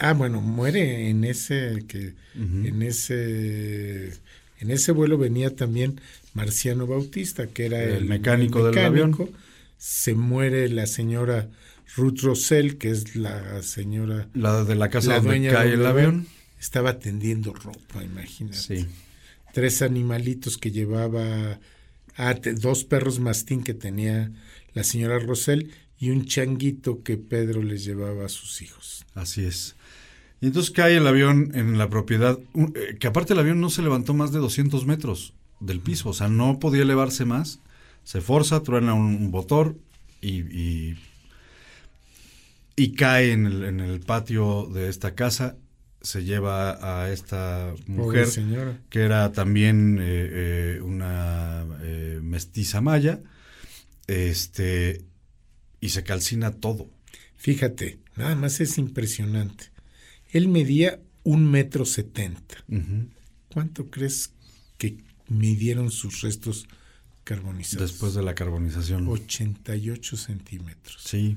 [0.00, 4.12] Ah, bueno, muere en ese que en ese
[4.58, 6.00] en ese vuelo venía también
[6.34, 9.16] Marciano Bautista, que era el, mecánico, del avión.
[9.78, 11.48] Se muere la señora
[11.94, 16.26] Ruth Rosell, que es la señora la de la casa donde cae el avión.
[16.58, 18.86] Estaba tendiendo ropa, imagínate.
[19.52, 21.60] Tres animalitos que llevaba
[22.22, 24.30] Ah, dos perros mastín que tenía
[24.74, 29.06] la señora Rosell y un changuito que Pedro les llevaba a sus hijos.
[29.14, 29.74] Así es.
[30.42, 32.38] Y entonces cae el avión en la propiedad,
[32.74, 36.12] eh, que aparte el avión no se levantó más de 200 metros del piso, o
[36.12, 37.60] sea, no podía elevarse más.
[38.04, 39.76] Se forza, truena un, motor
[40.20, 40.96] y,
[42.76, 45.56] y, cae en el, en el patio de esta casa
[46.02, 48.28] se lleva a esta mujer
[48.88, 50.04] que era también eh,
[50.76, 53.20] eh, una eh, mestiza maya
[54.06, 55.04] este
[55.80, 56.90] y se calcina todo.
[57.36, 59.70] Fíjate nada más es impresionante.
[60.30, 62.64] Él medía un metro setenta.
[63.52, 64.32] Cuánto crees
[64.78, 64.98] que
[65.28, 66.66] midieron sus restos
[67.24, 69.06] carbonizados después de la carbonización.
[69.06, 71.02] 88 centímetros.
[71.04, 71.36] Sí.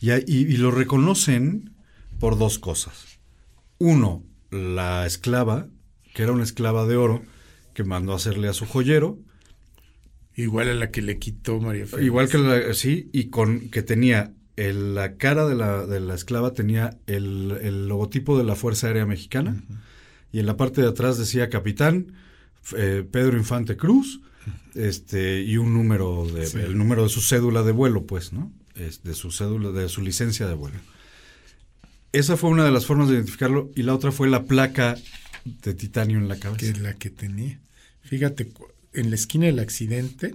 [0.00, 1.70] Y, y lo reconocen
[2.18, 3.13] por dos cosas
[3.78, 5.68] uno, la esclava,
[6.14, 7.22] que era una esclava de oro,
[7.74, 9.18] que mandó a hacerle a su joyero.
[10.36, 12.06] Igual a la que le quitó María Félix.
[12.06, 16.54] Igual que la, sí, y con que tenía la cara de la, de la esclava
[16.54, 19.62] tenía el, logotipo de la Fuerza Aérea Mexicana.
[20.32, 22.14] Y en la parte de atrás decía capitán
[22.76, 24.20] eh, Pedro Infante Cruz
[24.74, 29.02] este y un número de el número de su cédula de vuelo pues no es
[29.02, 30.78] de su cédula de su licencia de vuelo
[32.14, 34.96] esa fue una de las formas de identificarlo y la otra fue la placa
[35.44, 36.60] de titanio en la cabeza.
[36.60, 37.58] Que es la que tenía.
[38.02, 38.52] Fíjate,
[38.92, 40.34] en la esquina del accidente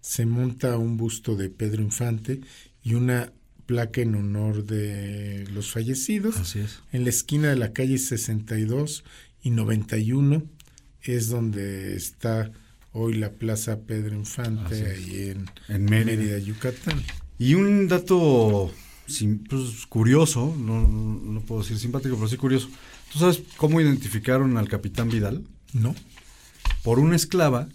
[0.00, 2.40] se monta un busto de Pedro Infante
[2.82, 3.32] y una
[3.66, 6.36] placa en honor de los fallecidos.
[6.36, 6.78] Así es.
[6.92, 9.02] En la esquina de la calle 62
[9.42, 10.44] y 91
[11.02, 12.52] es donde está
[12.92, 16.16] hoy la Plaza Pedro Infante, ahí en, En Mérida.
[16.16, 17.02] Mérida, Yucatán.
[17.36, 18.72] Y un dato
[19.06, 22.68] sim- pues, curioso, no, no puedo decir simpático, pero sí curioso.
[23.12, 25.42] ¿Tú sabes cómo identificaron al capitán Vidal?
[25.72, 25.94] No.
[26.82, 27.68] Por una esclava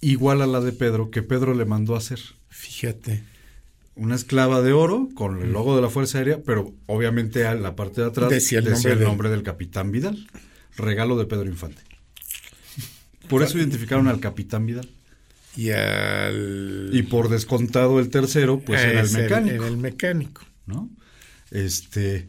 [0.00, 2.20] igual a la de Pedro que Pedro le mandó a hacer.
[2.48, 3.22] Fíjate.
[3.94, 7.76] Una esclava de oro con el logo de la Fuerza Aérea, pero obviamente a la
[7.76, 10.26] parte de atrás Decía el nombre el del- nombre del capitán Vidal.
[10.76, 11.82] Regalo de Pedro Infante.
[13.28, 14.88] Por eso identificaron al capitán Vidal.
[15.56, 16.88] Y al...
[16.92, 19.54] Y por descontado el tercero, pues era el mecánico.
[19.56, 20.42] Era el mecánico.
[20.66, 20.90] ¿No?
[21.50, 22.28] Este,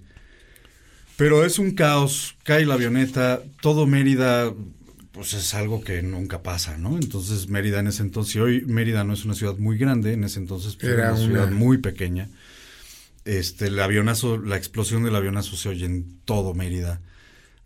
[1.16, 4.52] pero es un caos, cae la avioneta, todo Mérida,
[5.12, 6.98] pues es algo que nunca pasa, ¿no?
[6.98, 10.24] Entonces Mérida en ese entonces, y hoy Mérida no es una ciudad muy grande, en
[10.24, 12.30] ese entonces pues, era, una ciudad muy pequeña.
[13.26, 17.00] Este, el avionazo, la explosión del avionazo se oye en todo Mérida.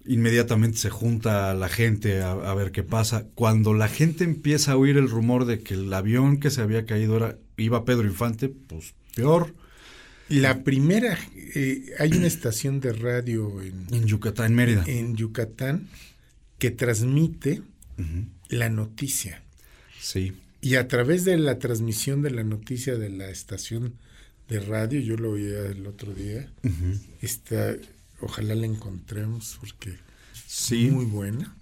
[0.06, 3.26] Inmediatamente se junta la gente a, a ver qué pasa.
[3.34, 6.86] Cuando la gente empieza a oír el rumor de que el avión que se había
[6.86, 9.54] caído era, iba Pedro Infante, pues peor.
[10.30, 14.84] La primera, eh, hay una estación de radio en, En Yucatán, en Mérida.
[14.88, 15.88] en Yucatán
[16.60, 17.62] que transmite
[18.50, 19.42] la noticia.
[20.02, 20.34] Sí.
[20.62, 23.94] Y a través de la transmisión de la noticia de la estación
[24.50, 26.50] de radio, yo lo oía el otro día,
[27.22, 27.76] está,
[28.22, 29.98] ojalá la encontremos porque
[30.48, 30.88] Sí.
[30.88, 31.56] es muy buena.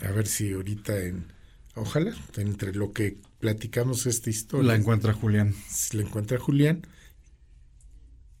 [0.00, 1.26] A ver si ahorita en,
[1.74, 4.66] ojalá, entre lo que platicamos esta historia.
[4.72, 5.54] La encuentra Julián.
[5.70, 6.82] si la encuentra Julián,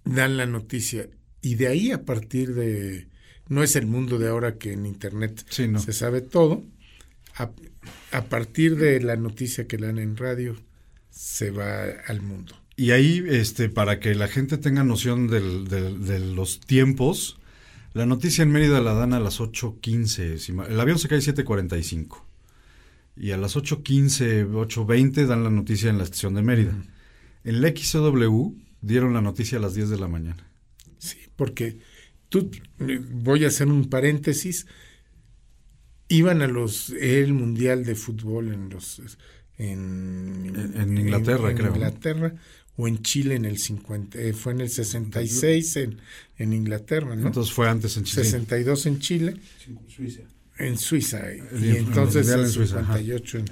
[0.06, 1.08] dan la noticia.
[1.42, 3.08] Y de ahí a partir de,
[3.48, 5.78] no es el mundo de ahora que en Internet Sí, no.
[5.78, 6.64] se sabe todo,
[7.36, 7.50] a,
[8.12, 10.56] a partir de la noticia que dan en radio,
[11.10, 12.54] se va al mundo.
[12.76, 17.38] Y ahí, este, para que la gente tenga noción del- del- de los tiempos,
[17.94, 20.38] la noticia en Mérida la dan a las 8.15.
[20.38, 22.22] si ma- El avión se cae 7.45.
[23.16, 26.74] Y a las 8.15, 8.20 dan la noticia en la estación de Mérida.
[27.44, 28.52] En la XW
[28.86, 30.48] dieron la noticia a las 10 de la mañana.
[30.98, 31.78] Sí, porque
[32.28, 34.66] tú, eh, voy a hacer un paréntesis,
[36.08, 39.00] iban a los, el Mundial de Fútbol en los...
[39.58, 41.72] En, En- en Inglaterra, en creo.
[41.72, 42.34] Inglaterra
[42.76, 45.96] o en Chile en el 50, eh, fue en el 66 en,
[46.36, 47.28] en Inglaterra, ¿no?
[47.28, 48.22] Entonces fue antes en Chile.
[48.24, 49.34] 62 en Chile,
[49.88, 50.20] Suiza.
[50.58, 52.98] en Suiza, y, El- y entonces Mundial el en Suiza, ajá.
[52.98, 53.44] 58 en,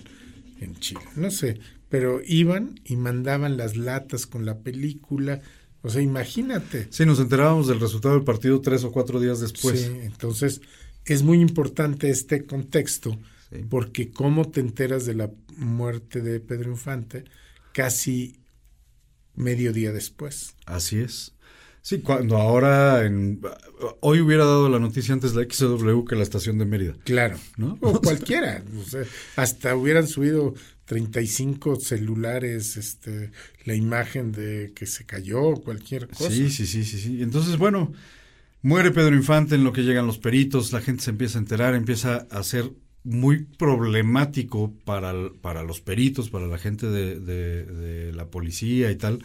[0.60, 1.00] en Chile.
[1.16, 1.58] No sé,
[1.88, 5.40] pero iban y mandaban las latas con la película.
[5.82, 6.86] O sea, imagínate.
[6.90, 9.80] Sí, nos enterábamos del resultado del partido tres o cuatro días después.
[9.82, 10.60] Sí, entonces
[11.04, 13.18] es muy importante este contexto,
[13.52, 13.58] Sí.
[13.68, 17.24] porque cómo te enteras de la muerte de Pedro Infante
[17.72, 18.40] casi
[19.34, 20.54] medio día después.
[20.66, 21.32] Así es.
[21.82, 23.42] Sí, cuando ahora, en,
[24.00, 26.96] hoy hubiera dado la noticia antes la XW que la estación de Mérida.
[27.04, 27.76] Claro, ¿No?
[27.82, 28.64] o cualquiera.
[28.80, 29.02] o sea,
[29.36, 30.54] hasta hubieran subido
[30.86, 33.30] 35 celulares, este,
[33.64, 36.30] la imagen de que se cayó, cualquier cosa.
[36.30, 37.22] Sí, sí, sí, sí, sí.
[37.22, 37.92] Entonces, bueno,
[38.62, 41.74] muere Pedro Infante en lo que llegan los peritos, la gente se empieza a enterar,
[41.74, 42.70] empieza a ser
[43.02, 45.12] muy problemático para,
[45.42, 49.22] para los peritos, para la gente de la policía y tal,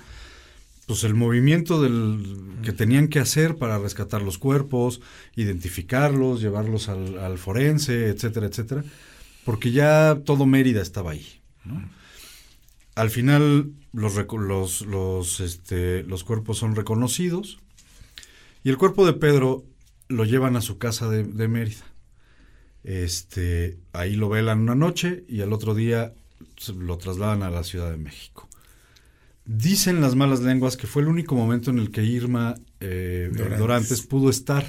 [0.89, 5.01] pues el movimiento del, que tenían que hacer para rescatar los cuerpos,
[5.35, 8.83] identificarlos, llevarlos al, al forense, etcétera, etcétera,
[9.45, 11.38] porque ya todo Mérida estaba ahí.
[11.69, 11.89] ¿No?
[12.95, 17.59] Al final los, los, los, este, los cuerpos son reconocidos
[18.63, 19.63] y el cuerpo de Pedro
[20.09, 21.85] lo llevan a su casa de, de Mérida.
[22.83, 26.13] Este, ahí lo velan una noche y al otro día
[26.75, 28.49] lo trasladan a la Ciudad de México.
[29.45, 33.59] Dicen las malas lenguas que fue el único momento en el que Irma eh, Dorantes.
[33.59, 34.01] Dorantes.
[34.01, 34.65] pudo estar,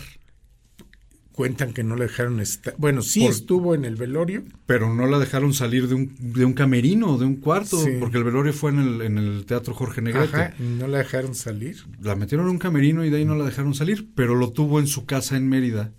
[1.40, 2.74] Cuentan que no le dejaron estar.
[2.76, 4.44] Bueno, sí Por- estuvo en el velorio.
[4.66, 7.92] pero no la dejaron salir de un, de un camerino, de un cuarto, Sí.
[7.98, 10.36] porque el velorio fue en el, en el Teatro Jorge Negrete.
[10.36, 11.78] Ajá, no la dejaron salir.
[12.02, 14.80] La metieron en un camerino y de ahí no la dejaron salir, pero lo tuvo
[14.80, 15.94] en su casa en Mérida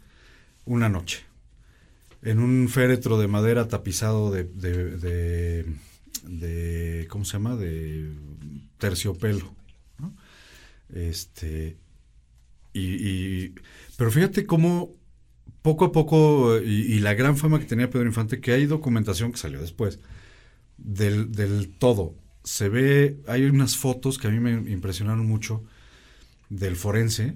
[0.66, 1.22] una noche.
[2.22, 5.66] En un féretro de madera tapizado de, de, de-
[6.28, 7.56] de- ¿cómo se llama?
[7.56, 8.12] De
[8.78, 9.56] terciopelo.
[9.98, 10.14] ¿no?
[10.94, 11.78] Este,
[12.74, 13.56] y, y-
[13.98, 14.92] pero fíjate cómo
[15.62, 19.32] poco a poco, y, y la gran fama que tenía Pedro Infante, que hay documentación
[19.32, 20.00] que salió después,
[20.78, 22.16] del, del todo.
[22.44, 25.64] Se ve, hay unas fotos que a mí me impresionaron mucho
[26.50, 27.36] del forense.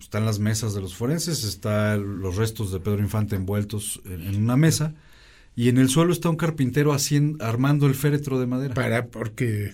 [0.00, 4.42] Están las mesas de los forenses, están los restos de Pedro Infante envueltos en, en
[4.42, 4.94] una mesa
[5.56, 8.74] y en el suelo está un carpintero haciendo, armando el féretro de madera.
[8.74, 9.72] Para, porque,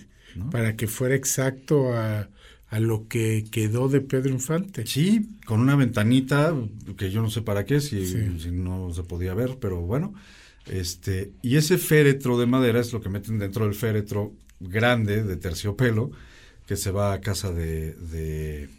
[0.49, 2.29] para que fuera exacto a,
[2.73, 4.87] a lo que quedó de Pedro Infante.
[4.87, 6.55] Sí, con una ventanita
[6.97, 8.07] que yo no sé para qué, si,
[8.39, 10.15] si no se podía ver, pero bueno.
[10.65, 15.35] Este, y ese féretro de madera es lo que meten dentro del féretro grande de
[15.37, 16.09] terciopelo
[16.65, 18.69] que se va a casa de, de,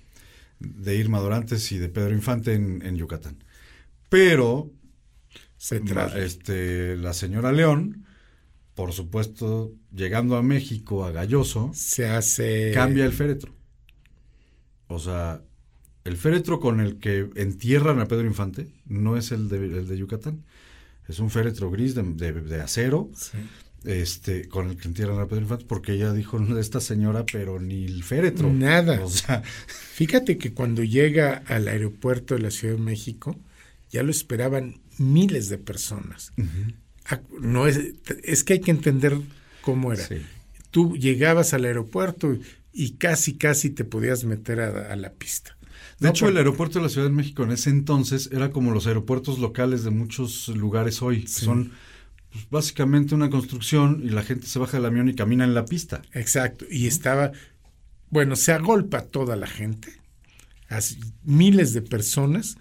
[0.59, 3.37] de Irma Dorantes y de Pedro Infante en, en Yucatán.
[4.09, 4.73] Pero
[5.57, 5.81] Se
[6.17, 8.07] este, la señora León,
[8.75, 12.73] por supuesto, llegando a México, a Galloso, se hace...
[12.75, 13.55] cambia el féretro.
[14.95, 15.43] O sea,
[16.05, 19.97] el féretro con el que entierran a Pedro Infante no es el de, el de
[19.99, 20.45] Yucatán.
[21.09, 23.11] Es un féretro gris de, de- de acero
[23.85, 27.61] este, con el que entierran a Pedro Infante, porque ella dijo, "No, esta señora, pero
[27.61, 28.51] ni el féretro.
[28.53, 29.01] Nada.
[29.05, 33.39] O sea, Fíjate que cuando llega al aeropuerto de la Ciudad de México,
[33.91, 36.33] ya lo esperaban miles de personas.
[37.07, 37.79] Ah, No es,
[38.23, 39.17] es que hay que entender
[39.61, 40.03] cómo era.
[40.71, 42.41] Tú llegabas al aeropuerto y
[42.99, 45.57] casi, casi te podías meter a, a la pista.
[46.01, 48.73] De No, hecho, el aeropuerto de la Ciudad de México en ese entonces era como
[48.73, 51.27] los aeropuertos locales de muchos lugares hoy.
[51.27, 51.73] Son
[52.31, 55.69] pues, básicamente una construcción y la gente se baja del avión y camina en la
[55.69, 56.03] pista.
[56.13, 56.65] Exacto.
[56.71, 57.33] Y estaba,
[58.11, 59.93] bueno, se agolpa toda la gente,
[60.69, 62.57] así, miles de personas,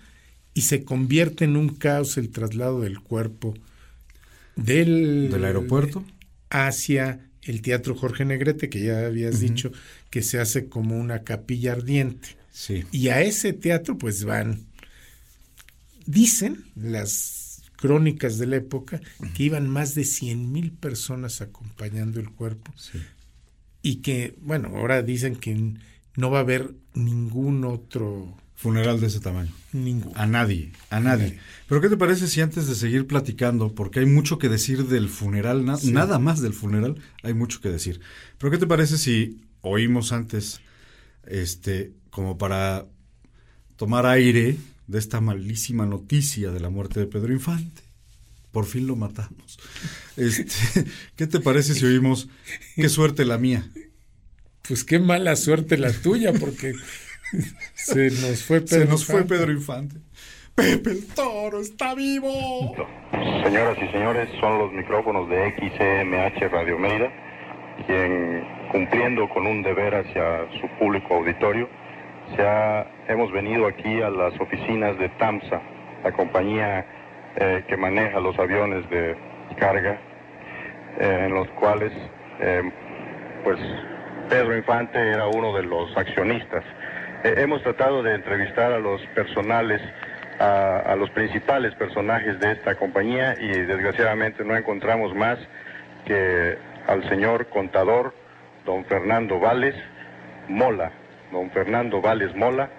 [0.53, 3.55] y se convierte en un caos el traslado del cuerpo
[4.55, 6.05] del, Del aeropuerto.
[6.49, 9.71] hacia el Teatro Jorge Negrete, que ya habías dicho
[10.13, 12.37] que se hace como una capilla ardiente.
[12.51, 12.83] Sí.
[12.91, 14.67] Y a ese teatro pues van,
[16.05, 19.01] dicen las crónicas de la época,
[19.33, 22.71] que iban más de 100 mil personas acompañando el cuerpo
[23.81, 25.73] y que, bueno, ahora dicen que
[26.15, 28.37] no va a haber ningún otro...
[28.55, 29.51] Funeral de ese tamaño.
[29.73, 30.13] Ningún.
[30.15, 31.39] A nadie, a nadie.
[31.67, 35.09] Pero ¿qué te parece si antes de seguir platicando, porque hay mucho que decir del
[35.09, 35.91] funeral, na- Sí.
[35.91, 37.99] nada más del funeral, hay mucho que decir.
[38.37, 40.61] Pero ¿qué te parece si oímos antes,
[41.25, 42.85] este, como para
[43.75, 47.81] tomar aire de esta malísima noticia de la muerte de Pedro Infante?
[48.51, 49.57] Por fin lo matamos.
[50.15, 50.85] Este,
[51.15, 52.29] ¿Qué te parece si oímos
[52.75, 53.67] qué suerte la mía?
[54.67, 56.73] Pues qué mala suerte la tuya, porque
[57.73, 59.35] se nos fue Pedro Se nos fue Infante.
[59.35, 59.95] Pedro Infante.
[60.55, 62.75] Pepe el Toro está vivo.
[63.43, 67.11] Señoras y señores, son los micrófonos de XCMH Radio Mérida,
[67.87, 68.43] quien
[68.83, 71.69] cumpliendo con un deber hacia su público auditorio,
[72.39, 75.61] ha- hemos venido aquí a las oficinas de TAMSA,
[76.03, 76.83] la compañía
[77.35, 79.15] eh, que maneja los aviones de
[79.57, 79.99] carga,
[80.99, 81.91] eh, en los cuales
[82.39, 82.63] eh,
[83.43, 83.59] pues
[84.29, 86.63] Pedro Infante era uno de los accionistas.
[87.23, 89.81] Hemos tratado de entrevistar a los personales,
[90.39, 95.37] a los principales personajes de esta compañía y desgraciadamente no encontramos más
[96.05, 98.13] que al señor contador,
[98.65, 99.75] don Fernando Vales
[100.47, 100.91] Mola,
[101.31, 102.69] don Fernando Vales Mola,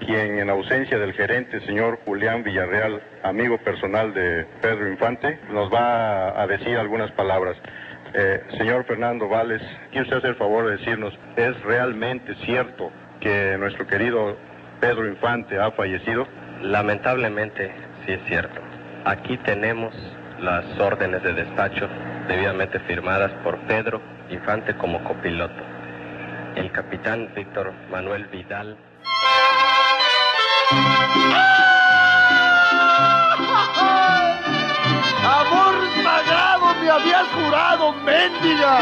[0.00, 6.40] quien en ausencia del gerente, señor Julián Villarreal, amigo personal de Pedro Infante, nos va
[6.40, 7.56] a, decir algunas palabras.
[8.14, 12.90] Eh, señor Fernando Vales, ¿quiere usted hacer el favor de decirnos, ¿es realmente cierto
[13.20, 14.36] que nuestro querido
[14.80, 16.26] Pedro Infante ha fallecido?
[16.62, 17.70] Lamentablemente,
[18.06, 18.60] sí es cierto.
[19.04, 19.94] Aquí tenemos
[20.40, 21.88] las órdenes de despacho
[22.28, 24.00] debidamente firmadas por Pedro
[24.30, 25.62] Infante como copiloto.
[26.54, 28.76] El capitán Víctor Manuel Vidal.
[35.24, 38.78] Amor sagrado me habías jurado, mendiga.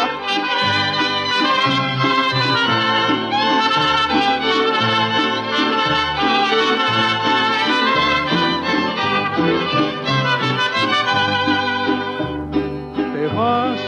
[13.12, 13.80] Te vas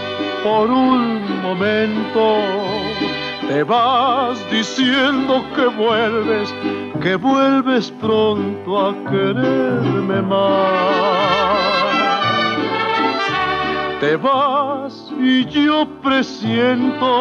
[0.45, 1.18] por un
[1.49, 2.43] momento,
[3.49, 6.55] te vas diciendo que vuelves,
[7.01, 10.69] que vuelves pronto a quererme más.
[14.01, 17.13] Te vas y yo presiento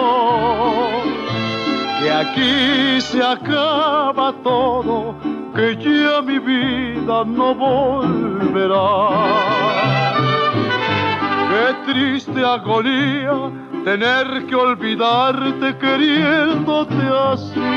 [1.99, 5.15] que aquí se acaba todo,
[5.55, 8.87] que ya mi vida no volverá.
[11.49, 17.73] Qué triste agonía tener que olvidarte queriéndote así.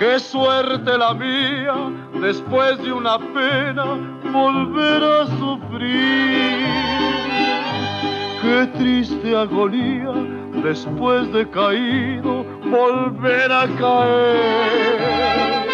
[0.00, 1.76] Qué suerte la mía
[2.20, 3.86] después de una pena
[4.32, 6.66] volver a sufrir.
[8.42, 10.14] Qué triste agonía
[10.64, 15.66] después de caído volver a caer.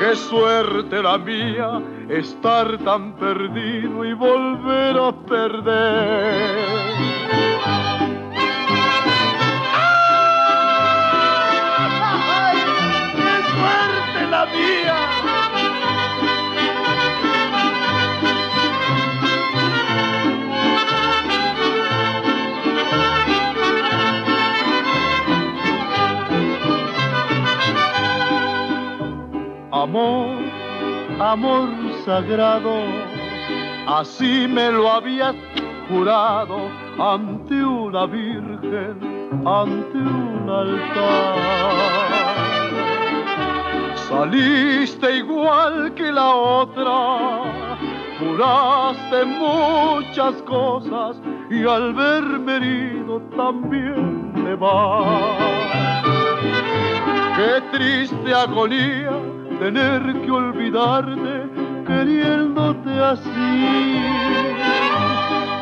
[0.00, 1.80] Qué suerte la mía
[2.10, 6.95] estar tan perdido y volver a perder.
[29.86, 30.36] Amor,
[31.20, 31.68] amor
[32.04, 32.74] sagrado,
[33.86, 35.36] así me lo habías
[35.88, 36.58] jurado
[36.98, 38.98] ante una virgen,
[39.46, 41.36] ante un altar.
[44.08, 47.44] Saliste igual que la otra,
[48.18, 51.16] juraste muchas cosas
[51.48, 55.06] y al verme herido también te vas.
[57.36, 59.12] Qué triste agonía
[59.58, 61.50] tener que olvidarte
[61.86, 64.02] queriéndote así.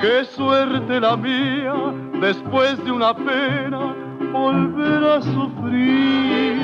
[0.00, 1.74] Qué suerte la mía
[2.20, 3.94] después de una pena
[4.32, 6.60] volver a sufrir.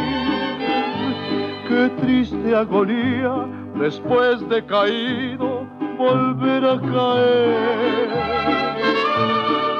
[1.68, 3.46] Qué triste agonía
[3.76, 5.66] después de caído
[5.96, 8.10] volver a caer.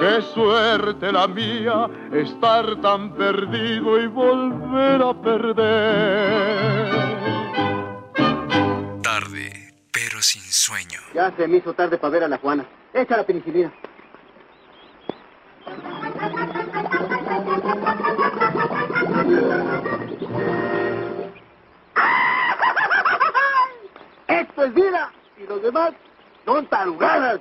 [0.01, 6.91] Qué suerte la mía estar tan perdido y volver a perder.
[10.21, 11.01] Pero sin sueño.
[11.15, 12.67] Ya se me hizo tarde para ver a la Juana.
[12.93, 13.73] Echa la penicilina.
[24.29, 25.93] Esto es vida y los demás
[26.45, 27.41] son tarugadas.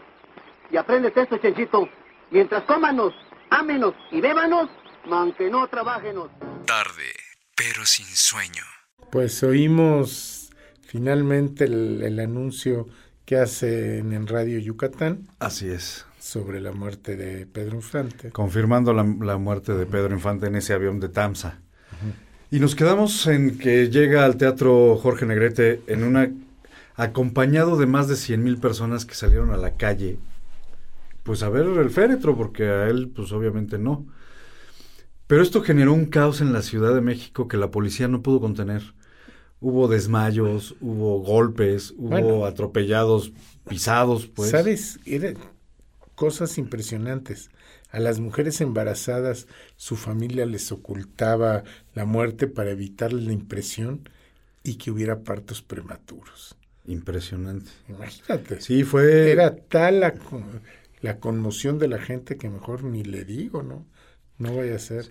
[0.72, 1.90] Y aprendes esto, Chenchito.
[2.32, 3.14] Mientras cómanos,
[3.50, 4.70] ámenos y bébanos,
[5.12, 6.30] aunque no trabajenos.
[6.66, 7.12] Tarde,
[7.58, 8.64] pero sin sueño.
[9.12, 10.39] Pues oímos
[10.90, 12.88] finalmente el, el anuncio
[13.24, 15.28] que hacen en Radio Yucatán.
[15.38, 16.08] Así es.
[16.20, 18.32] Sobre la muerte de Pedro Infante.
[18.32, 21.60] Confirmando la, la muerte de Pedro Infante en ese avión de Tamsa.
[22.50, 26.32] Y nos quedamos en que llega al Teatro Jorge Negrete en una
[26.96, 30.18] acompañado de más de 100 mil personas que salieron a la calle,
[31.22, 34.08] pues a ver el féretro, porque a él, pues obviamente no.
[35.28, 38.42] Pero esto generó un caos en la Ciudad de México que la policía no pudo
[38.42, 38.96] contener.
[39.62, 42.46] Hubo desmayos, hubo golpes, hubo Bueno.
[42.46, 43.34] atropellados,
[43.68, 44.52] pisados, pues.
[44.52, 45.00] ¿Sabes?
[45.06, 45.34] Era
[46.16, 47.50] cosas impresionantes.
[47.92, 51.64] A las mujeres embarazadas su familia les ocultaba
[51.94, 54.08] la muerte para evitarles la impresión
[54.64, 56.56] y que hubiera partos prematuros.
[56.86, 57.72] Impresionante.
[57.88, 58.62] Imagínate.
[58.62, 59.32] Sí, fue...
[59.32, 60.14] Era tal la,
[61.02, 63.86] la conmoción de la gente que mejor ni le digo, ¿no?
[64.38, 65.10] No vaya a ser.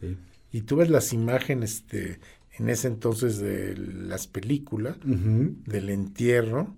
[0.53, 2.21] Y tú ves las imágenes de,
[2.59, 6.75] en ese entonces de las películas, del entierro,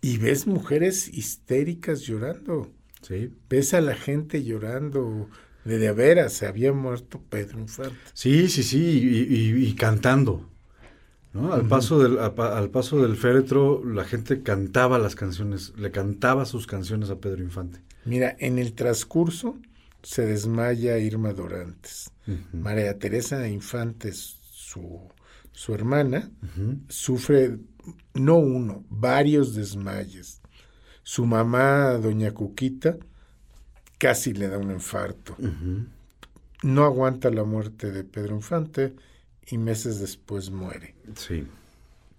[0.00, 2.70] y ves mujeres histéricas llorando.
[3.02, 3.32] Sí.
[3.48, 5.28] Ves a la gente llorando.
[5.64, 7.96] De de veras, se había muerto Pedro Infante.
[8.14, 10.48] Sí, sí, sí, y, y- y cantando.
[11.32, 11.52] ¿no?
[11.52, 16.44] Al, paso del, a al paso del féretro, la gente cantaba las canciones, le cantaba
[16.46, 17.80] sus canciones a Pedro Infante.
[18.04, 19.56] Mira, en el transcurso
[20.02, 22.11] se desmaya Irma Dorantes.
[22.52, 25.00] María Teresa Infantes, su,
[25.50, 26.30] su hermana,
[26.88, 27.58] sufre
[28.14, 30.40] no uno, varios desmayes.
[31.02, 32.96] Su mamá, doña Cuquita,
[33.98, 35.36] casi le da un infarto.
[36.62, 38.94] No aguanta la muerte de Pedro Infante
[39.46, 40.94] y meses después muere.
[41.16, 41.46] Sí.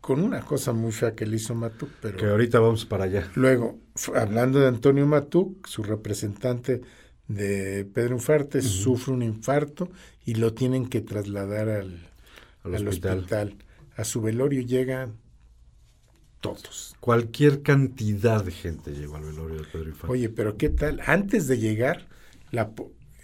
[0.02, 2.18] Con una cosa muy fea que le hizo Matuk, pero...
[2.18, 3.32] Que ahorita vamos para allá.
[3.36, 3.80] Luego,
[4.14, 6.82] hablando de Antonio Matuk, su representante
[7.28, 9.90] de Pedro Infante, sufre un infarto
[10.26, 12.00] y lo tienen que trasladar al,
[12.64, 13.18] Al al hospital.
[13.20, 13.56] hospital.
[13.96, 15.14] A su velorio llegan
[16.42, 16.96] todos.
[17.00, 20.08] Cualquier cantidad de gente llegó al velorio de Pedro Infante.
[20.12, 21.00] Oye, pero ¿qué tal?
[21.06, 22.08] Antes de llegar,
[22.52, 22.72] la,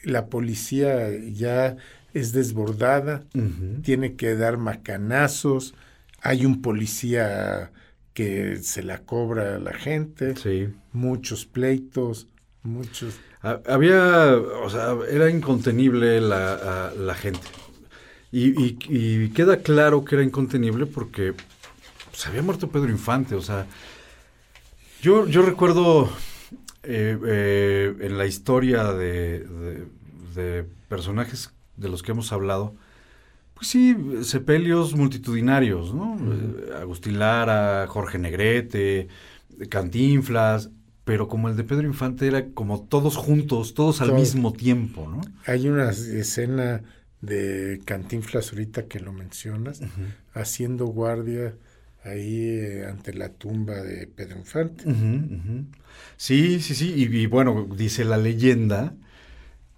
[0.04, 1.76] la policía ya
[2.14, 3.26] es desbordada,
[3.84, 5.76] tiene que dar macanazos,
[6.22, 7.72] hay un policía
[8.14, 10.34] que se la cobra a la gente,
[10.92, 12.28] muchos pleitos,
[12.64, 13.16] muchos...
[13.42, 17.48] Ha- Había, o sea, era incontenible la, la gente.
[18.32, 21.34] Y, y- y queda claro que era incontenible porque
[22.14, 23.36] se había muerto Pedro Infante.
[23.36, 23.66] O sea,
[25.02, 26.10] yo, yo recuerdo
[26.84, 29.86] eh, eh, en la historia de, de-
[30.36, 32.76] de personajes de los que hemos hablado,
[33.56, 36.18] pues sí, sepelios multitudinarios, ¿no?
[36.80, 39.08] Agustín Lara, Jorge Negrete,
[39.70, 40.70] Cantinflas,
[41.10, 45.22] pero como el de Pedro Infante era como todos juntos, todos al mismo tiempo, ¿no?
[45.48, 46.84] Hay una escena
[47.20, 49.82] de Cantinflas ahorita que lo mencionas,
[50.36, 51.56] haciendo guardia
[52.04, 54.84] ahí eh, ante la tumba de Pedro Infante.
[56.16, 56.94] Sí, sí, sí.
[56.96, 58.94] Y, y bueno, dice la leyenda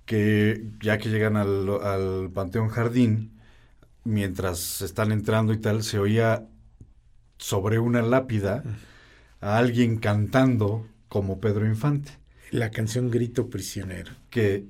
[0.06, 3.40] que ya que llegan al, al Panteón Jardín,
[4.04, 6.46] mientras están entrando y tal, se oía
[7.38, 8.66] sobre una lápida
[9.40, 12.10] a alguien cantando como Pedro Infante.
[12.52, 14.14] La canción Grito Prisionero.
[14.30, 14.64] Que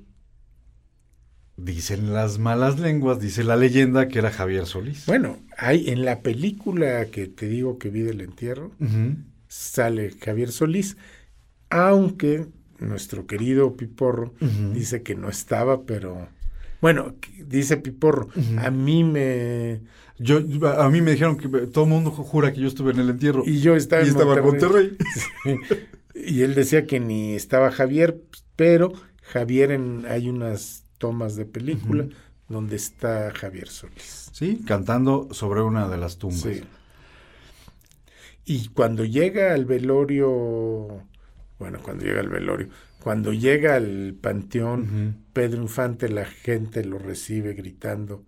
[1.56, 5.06] dicen las malas lenguas, dice la leyenda que era Javier Solís.
[5.06, 8.72] Bueno, hay en la película que te digo que vi del entierro,
[9.46, 10.96] sale Javier Solís,
[11.70, 12.48] aunque
[12.80, 14.34] nuestro querido Piporro
[14.74, 16.26] dice que no estaba, pero
[16.80, 17.14] bueno,
[17.46, 19.82] dice Piporro, a mí me
[20.18, 20.38] Yo,
[20.76, 23.44] a mí me dijeron que todo el mundo jura que yo estuve en el entierro.
[23.46, 24.96] y yo estaba, Y en estaba en Monterrey.
[25.44, 25.56] Sí.
[26.14, 28.20] Y él decía que ni estaba Javier,
[28.56, 32.06] pero Javier en hay unas tomas de película
[32.48, 34.30] donde está Javier Solís.
[34.32, 36.40] Sí, cantando sobre una de las tumbas.
[36.42, 36.62] Sí.
[38.44, 41.02] Y cuando llega al velorio,
[41.58, 42.68] bueno, cuando llega al velorio,
[43.00, 48.24] cuando llega al panteón, Pedro Infante, la gente lo recibe gritando,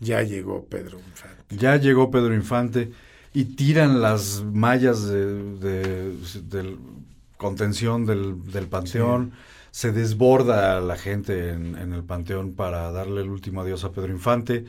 [0.00, 1.56] ya llegó Pedro Infante.
[1.56, 2.90] Ya llegó Pedro Infante
[3.34, 6.78] y tiran las mallas de, de- del
[7.38, 9.32] contención del, del panteón.
[9.70, 14.12] Se desborda la gente en, en el panteón para darle el último adiós a Pedro
[14.12, 14.66] Infante.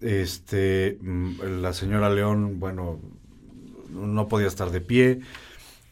[0.00, 3.00] Este, mm, la señora León, bueno,
[3.90, 5.20] no podía estar de pie.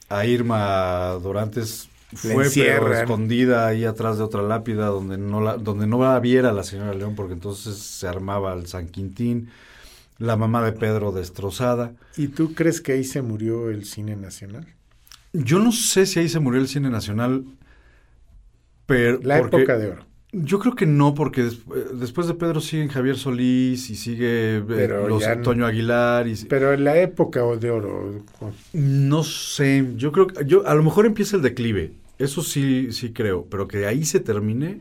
[0.09, 5.87] A Irma Dorantes fue pero escondida ahí atrás de otra lápida donde no la, donde
[5.87, 9.51] no la viera la señora León porque entonces se armaba el San Quintín.
[10.19, 11.95] La mamá de Pedro destrozada.
[12.17, 14.67] ¿Y tú crees que ahí se murió el cine nacional?
[15.33, 17.45] Yo no sé si ahí se murió el cine nacional,
[18.87, 20.05] pero La porque- época de oro.
[20.33, 24.59] Yo creo que no, porque des- eh, después de Pedro siguen Javier Solís y sigue
[24.59, 28.25] eh, los no- Antonio Aguilar y Pero en la época de oro,
[28.73, 29.89] no sé.
[29.97, 31.95] Yo creo que yo a lo mejor empieza el declive.
[32.19, 34.81] Eso sí sí creo, pero que ahí se termine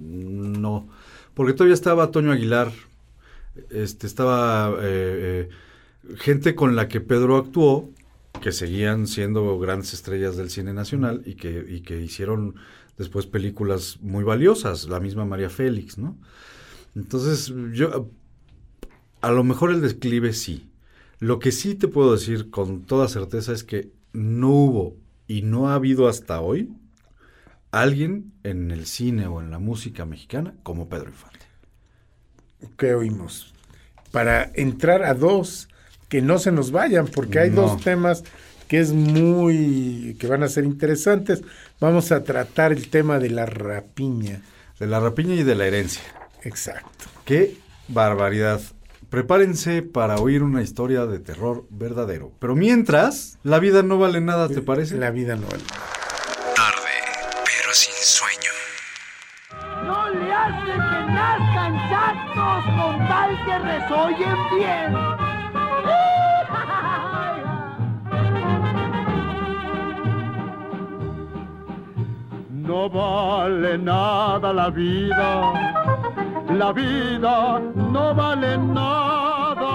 [0.00, 0.88] no,
[1.34, 2.72] porque todavía estaba Toño Aguilar,
[3.70, 5.48] este estaba eh, eh,
[6.16, 7.90] gente con la que Pedro actuó
[8.40, 12.54] que seguían siendo grandes estrellas del cine nacional y que, y que hicieron
[12.96, 16.16] después películas muy valiosas, la misma María Félix, ¿no?
[16.94, 18.10] Entonces, yo,
[19.20, 20.70] a lo mejor el declive sí.
[21.18, 24.96] Lo que sí te puedo decir con toda certeza es que no hubo
[25.26, 26.70] y no ha habido hasta hoy
[27.70, 31.46] alguien en el cine o en la música mexicana como Pedro Infante.
[32.76, 33.54] ¿qué oímos?
[34.10, 35.68] Para entrar a dos,
[36.08, 37.62] que no se nos vayan, porque hay No.
[37.62, 38.22] dos temas
[38.68, 41.42] que es muy, que van a ser interesantes.
[41.80, 44.42] Vamos a tratar el tema de la rapiña.
[44.78, 46.02] De la rapiña y de la herencia.
[46.42, 47.06] Exacto.
[47.24, 47.56] Qué
[47.88, 48.60] barbaridad.
[49.10, 52.32] Prepárense para oír una historia de terror verdadero.
[52.40, 54.96] Pero mientras, la vida no vale nada, ¿te parece?
[54.96, 55.62] La vida no vale
[56.56, 56.90] Tarde,
[57.44, 58.50] pero sin sueño.
[59.84, 65.25] No le hace que nazcan chatos con tal que resollen bien.
[72.50, 75.52] No vale nada la vida,
[76.50, 77.60] la vida
[77.92, 79.74] no vale nada.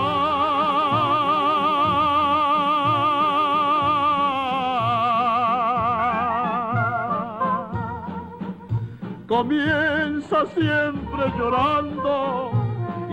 [9.27, 12.60] Comienza siempre llorando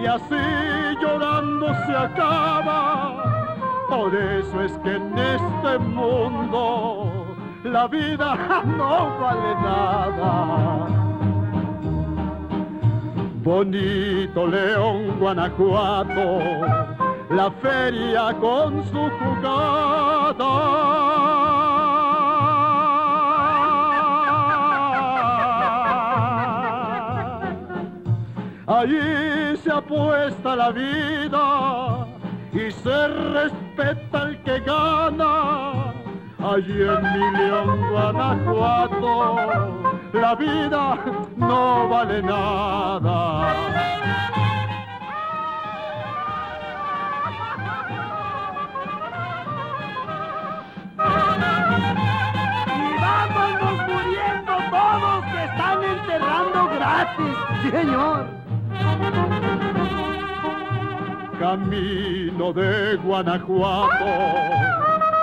[0.01, 3.25] y así llorando se acaba.
[3.89, 7.25] Por eso es que en este mundo
[7.65, 10.87] la vida no vale nada.
[13.43, 16.41] Bonito León, Guanajuato,
[17.31, 20.79] la feria con su jugada.
[28.66, 29.07] Allí
[29.99, 32.07] se apuesta la vida
[32.53, 35.93] y se respeta el que gana.
[36.39, 39.37] Allí en mi León, Guanajuato,
[40.12, 40.99] la vida
[41.37, 43.55] no vale nada.
[53.89, 57.37] Muriendo todos que están enterrando gratis,
[57.70, 58.38] señor.
[61.38, 64.05] Camino de Guanajuato,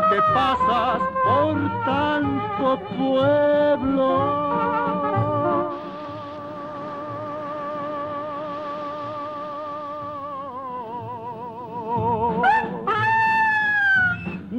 [0.09, 1.55] que pasas por
[1.85, 4.45] tanto pueblo.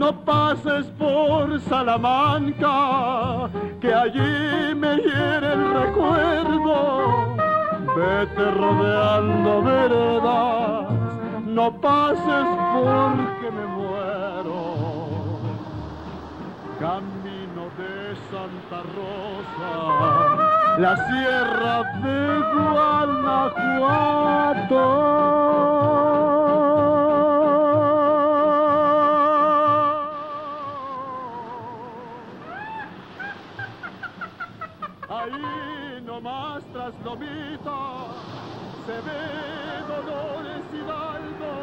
[0.07, 3.51] no pases por Salamanca,
[3.81, 7.26] que allí me hiere el recuerdo.
[7.97, 10.93] Vete rodeando veredas,
[11.47, 14.61] no pases porque me muero.
[16.79, 17.95] Camino de
[18.31, 19.73] Santa Rosa,
[20.77, 22.19] la sierra de
[22.53, 23.97] Guanajuato.
[39.87, 41.55] Dolores Hidalgo.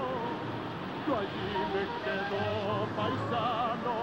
[1.07, 2.43] Yo allí me quedo
[2.95, 3.97] paisano,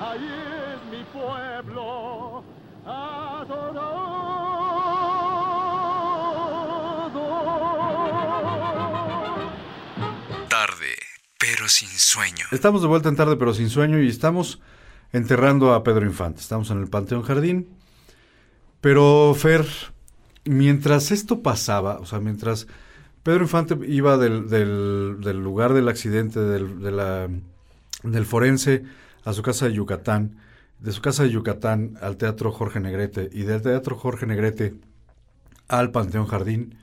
[0.00, 0.28] ahí
[0.74, 2.44] es mi pueblo
[2.84, 4.02] adorado.
[10.48, 10.96] Tarde,
[11.38, 12.46] pero sin sueño.
[12.50, 14.60] Estamos de vuelta en tarde, pero sin sueño, y estamos
[15.12, 16.40] enterrando a Pedro Infante.
[16.40, 17.68] Estamos en el Panteón Jardín.
[18.80, 19.64] Pero, Fer,
[20.44, 22.66] mientras esto pasaba, o sea, mientras
[23.22, 27.30] Pedro Infante iba del, del- lugar del accidente, del, de la-
[28.02, 28.84] del forense,
[29.24, 30.38] a su casa de Yucatán,
[30.80, 34.74] de su casa de Yucatán al Teatro Jorge Negrete, y del Teatro Jorge Negrete
[35.68, 36.76] al Panteón Jardín,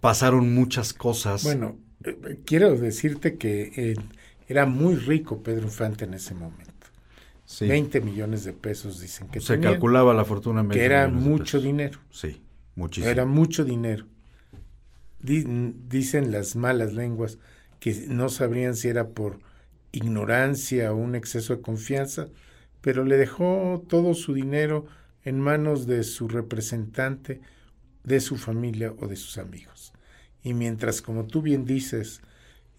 [0.00, 1.42] pasaron muchas cosas.
[1.44, 3.96] Bueno, eh, quiero decirte que eh,
[4.48, 6.65] era muy rico Pedro Infante en ese momento.
[7.46, 7.66] Sí.
[7.68, 11.60] 20 millones de pesos dicen que Se calculaba la fortuna en que 20 era mucho
[11.60, 11.98] dinero.
[12.10, 12.42] Sí,
[12.74, 13.10] muchísimo.
[13.10, 14.04] Era mucho dinero.
[15.20, 15.44] Di-
[15.88, 17.38] dicen las malas lenguas
[17.80, 19.38] que no sabrían si era por
[19.92, 22.28] ignorancia o un exceso de confianza,
[22.80, 24.86] pero le dejó todo su dinero
[25.24, 27.40] en manos de su representante,
[28.04, 29.92] de su familia o de sus amigos.
[30.42, 32.20] Y mientras, como tú bien dices,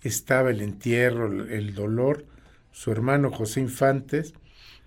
[0.01, 2.25] estaba el entierro, el dolor,
[2.71, 4.33] su hermano José Infantes,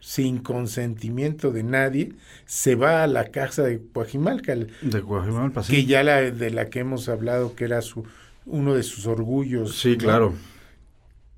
[0.01, 2.14] sin consentimiento de nadie,
[2.47, 5.72] se va a la casa de Coajimalca, De Coajimalpa, sí.
[5.72, 8.05] que ya la, de la que hemos hablado, que era su
[8.47, 9.78] uno de sus orgullos.
[9.78, 9.98] Sí, ¿no?
[9.98, 10.35] claro.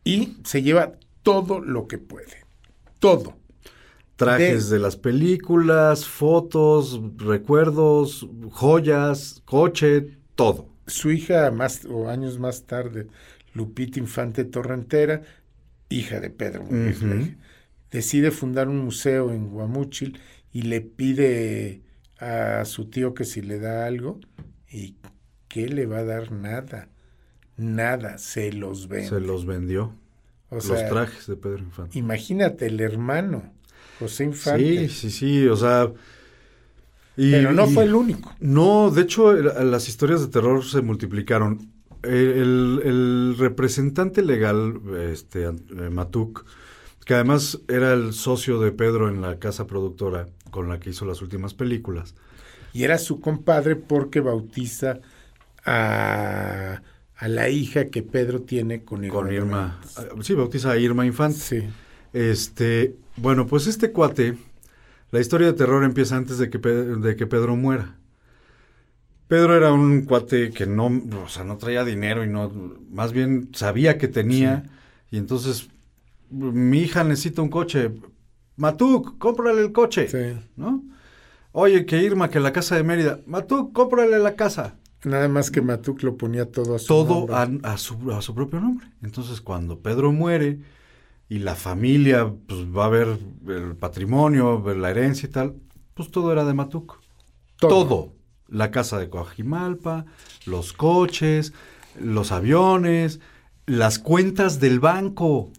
[0.04, 2.44] Y se lleva todo lo que puede.
[2.98, 3.34] Todo.
[4.16, 4.78] Trajes de...
[4.78, 10.68] las películas, fotos, recuerdos, joyas, coche, todo.
[10.86, 13.08] Su hija, más o años más tarde,
[13.54, 15.22] Lupita Infante Torrentera,
[15.88, 17.34] hija de Pedro, Ujú.
[17.92, 20.18] Decide fundar un museo en Guamúchil
[20.52, 21.82] y le pide
[22.18, 24.18] a su tío que si le da algo
[24.70, 24.96] y
[25.48, 26.32] ¿qué le va a dar?
[26.32, 26.88] Nada.
[27.56, 29.08] Nada, se los vende.
[29.08, 29.94] Se los vendió.
[30.50, 31.98] O los sea, trajes de Pedro Infante.
[31.98, 33.52] Imagínate el hermano,
[33.98, 34.88] José Infante.
[34.88, 35.92] Sí, sí, sí, o sea...
[37.16, 38.34] y- Pero no y- fue el único.
[38.40, 41.70] No, de hecho, las historias de terror se multiplicaron.
[42.02, 46.44] El, el- el representante legal, este, eh, Matuk,
[47.12, 51.04] que además era el socio de Pedro en la casa productora con la que hizo
[51.04, 52.14] las últimas películas.
[52.72, 55.00] Y era su compadre porque bautiza
[55.66, 56.80] a,
[57.16, 59.14] a la hija que Pedro tiene con Irma.
[59.14, 59.78] Con Irma.
[59.98, 61.38] Ah, Sí, bautiza a Irma Infante.
[61.38, 61.64] Sí.
[62.14, 64.38] Este, bueno, pues este cuate,
[65.10, 67.98] la historia de terror empieza antes de que, Pe- de que Pedro muera.
[69.28, 70.86] Pedro era un cuate que no,
[71.24, 72.50] o sea, no traía dinero y no,
[72.90, 74.64] más bien sabía que tenía
[75.10, 75.68] y entonces
[76.32, 77.92] mi hija necesita un coche.
[78.56, 80.40] Matuk, cómprale el coche, Sí.
[80.56, 80.82] ¿no?
[81.52, 83.20] Oye, que Irma, que la casa de Mérida.
[83.26, 84.76] Matuk, cómprale la casa.
[85.04, 87.60] Nada más que Matuk lo ponía todo a su Todo nombre.
[87.68, 88.86] a, a su, a su propio nombre.
[89.02, 90.60] Entonces, cuando Pedro muere
[91.28, 93.18] y la familia pues, va a ver
[93.48, 95.54] el patrimonio, ver la herencia y tal,
[95.94, 97.00] pues todo era de Matuk.
[97.58, 97.68] Todo.
[97.86, 98.12] Todo.
[98.48, 100.04] La casa de Coajimalpa,
[100.46, 101.52] los coches,
[102.00, 103.20] los aviones,
[103.66, 105.50] las cuentas del banco.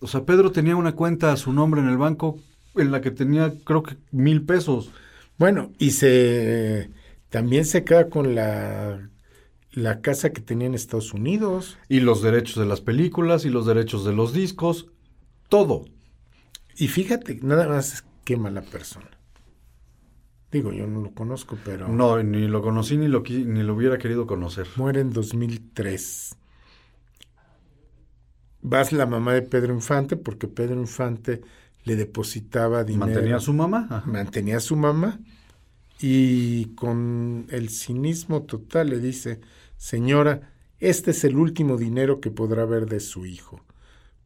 [0.00, 2.38] O sea, Pedro tenía una cuenta a su nombre en el banco
[2.74, 4.90] en la que tenía creo que mil pesos.
[5.38, 6.90] Bueno, y se
[7.30, 9.10] también se queda con la,
[9.72, 11.78] la casa que tenía en Estados Unidos.
[11.88, 14.86] Y los derechos de las películas y los derechos de los discos.
[15.48, 15.84] Todo.
[16.76, 19.10] Y fíjate, nada más qué mala persona.
[20.52, 23.98] Digo, yo no lo conozco, pero No, ni lo conocí ni lo, ni lo hubiera
[23.98, 24.66] querido conocer.
[24.76, 26.36] muere en 2003.
[28.62, 31.42] Vas la mamá de Pedro Infante, porque Pedro Infante
[31.84, 33.06] le depositaba dinero.
[33.06, 33.86] Mantenía a su mamá.
[33.88, 34.10] Ajá.
[34.10, 35.20] mantenía a su mamá
[36.00, 39.40] y con el cinismo total le dice,
[39.76, 43.64] señora, este es el último dinero que podrá ver de su hijo,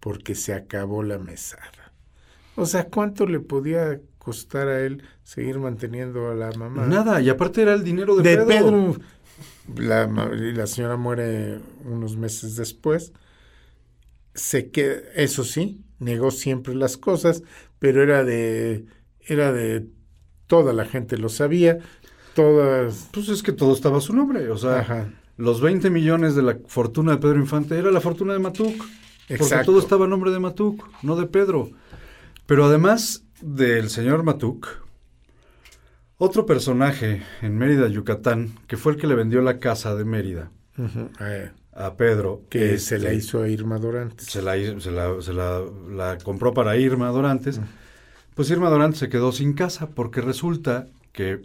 [0.00, 1.92] porque se acabó la mesada.
[2.56, 6.86] O sea, ¿cuánto le podía costar a él seguir manteniendo a la mamá?
[6.86, 8.46] Nada, y aparte era el dinero de, de Pedro.
[8.48, 8.96] Pedro.
[9.76, 13.12] La, la señora muere unos meses después
[14.34, 17.42] se que eso sí, negó siempre las cosas,
[17.78, 18.84] pero era de
[19.20, 19.86] era de
[20.46, 21.78] toda la gente lo sabía,
[22.34, 26.42] todas Pues es que todo estaba a su nombre, o sea, los 20 millones de
[26.42, 28.76] la fortuna de Pedro Infante era la fortuna de Matuk.
[29.28, 29.70] Porque Exacto.
[29.70, 31.70] todo estaba a nombre de Matuk, no de Pedro.
[32.46, 34.66] Pero además del señor Matuk,
[36.18, 40.50] otro personaje en Mérida, Yucatán, que fue el que le vendió la casa de Mérida
[41.20, 41.50] eh,
[41.86, 42.42] a Pedro.
[42.48, 44.26] que este, se la hizo a Irma Dorantes.
[44.26, 47.60] se la, se la- se la- la compró para Irma Dorantes.
[48.34, 51.42] Pues Irma Dorantes se quedó sin casa porque resulta que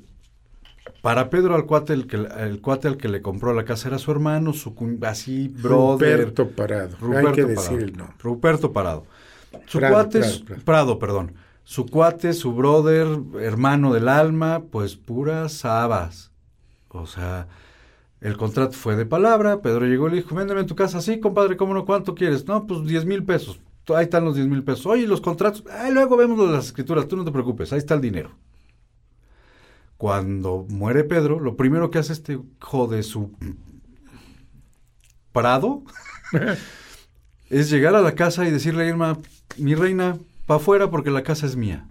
[1.01, 3.97] para Pedro al cuate, el, que, el cuate al que le compró la casa era
[3.97, 6.19] su hermano, su así, brother.
[6.19, 6.95] Ruperto Parado.
[6.99, 7.61] Ruperto Hay que Parado.
[7.61, 8.15] decir el nombre.
[8.19, 9.05] Ruperto Parado.
[9.67, 10.61] Su Prado, cuate, Prado, su- Prado.
[10.63, 11.33] Prado, perdón.
[11.63, 13.07] Su cuate, su brother,
[13.39, 16.31] hermano del alma, pues puras habas.
[16.89, 17.47] O sea,
[18.25, 19.61] el contrato fue de palabra.
[19.61, 20.99] Pedro llegó y le dijo, véndeme tu casa.
[20.99, 21.85] Sí, compadre, ¿cómo no?
[21.85, 22.47] ¿Cuánto quieres?
[22.47, 23.59] No, pues 10 mil pesos.
[23.89, 24.87] Ahí están los 10 mil pesos.
[24.87, 25.63] Oye, los contratos.
[25.69, 27.07] Ah, luego vemos las escrituras.
[27.07, 27.71] Tú no te preocupes.
[27.71, 28.31] Ahí está el dinero.
[29.97, 33.31] Cuando muere Pedro, lo primero que hace este hijo de su
[35.31, 35.83] Prado
[37.51, 39.19] es llegar a la casa y decirle a Irma,
[39.57, 41.87] mi reina, pa' afuera porque la casa es mía.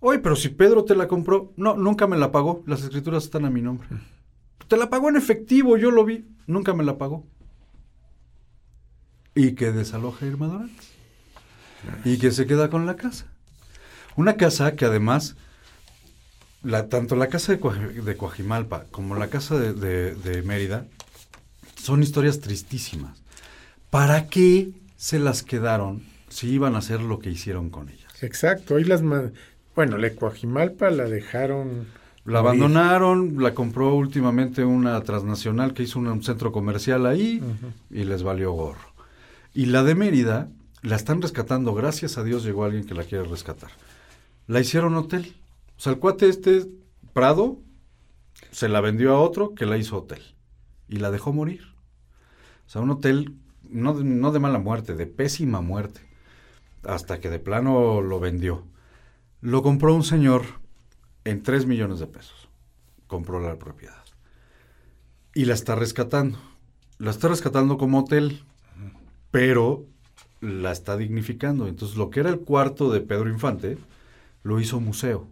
[0.00, 3.44] Oye, pero si Pedro te la compró, no, nunca me la pagó, las escrituras están
[3.44, 3.88] a mi nombre.
[4.68, 7.26] Te la pagó en efectivo, yo lo vi, nunca me la pagó.
[9.34, 10.88] Y que desaloja Irma Dorantes.
[12.04, 13.26] Y que se queda con la casa.
[14.16, 15.36] Una casa que además,
[16.62, 20.86] la, tanto la casa de, Coaj- de Coajimalpa como la casa de, Mérida
[21.80, 23.22] son historias tristísimas.
[23.90, 28.22] ¿Para qué se las quedaron si iban a hacer lo que hicieron con ellas?
[28.22, 28.74] Exacto.
[28.74, 29.02] Hoy las
[29.76, 31.86] bueno, la Coajimalpa la dejaron.
[32.28, 37.42] La abandonaron, la compró últimamente una transnacional que hizo un, un centro comercial ahí
[37.90, 38.92] y les valió gorro.
[39.54, 40.50] Y la de Mérida
[40.82, 43.70] la están rescatando, gracias a Dios llegó alguien que la quiere rescatar.
[44.46, 45.36] La hicieron hotel.
[45.78, 46.66] O sea, el cuate este,
[47.14, 47.60] Prado,
[48.50, 50.22] se la vendió a otro que la hizo hotel.
[50.86, 51.62] Y la dejó morir.
[52.66, 56.02] O sea, un hotel no no de mala muerte, de pésima muerte.
[56.82, 58.64] Hasta que de plano lo vendió.
[59.40, 60.57] Lo compró un señor
[61.30, 62.48] en 3 millones de pesos.
[63.06, 64.02] Compró la propiedad.
[65.34, 66.38] Y la está rescatando.
[66.98, 68.42] La está rescatando como hotel,
[69.30, 69.84] pero
[70.40, 71.68] la está dignificando.
[71.68, 73.78] Entonces, lo que era el cuarto de Pedro Infante,
[74.42, 75.26] lo hizo museo.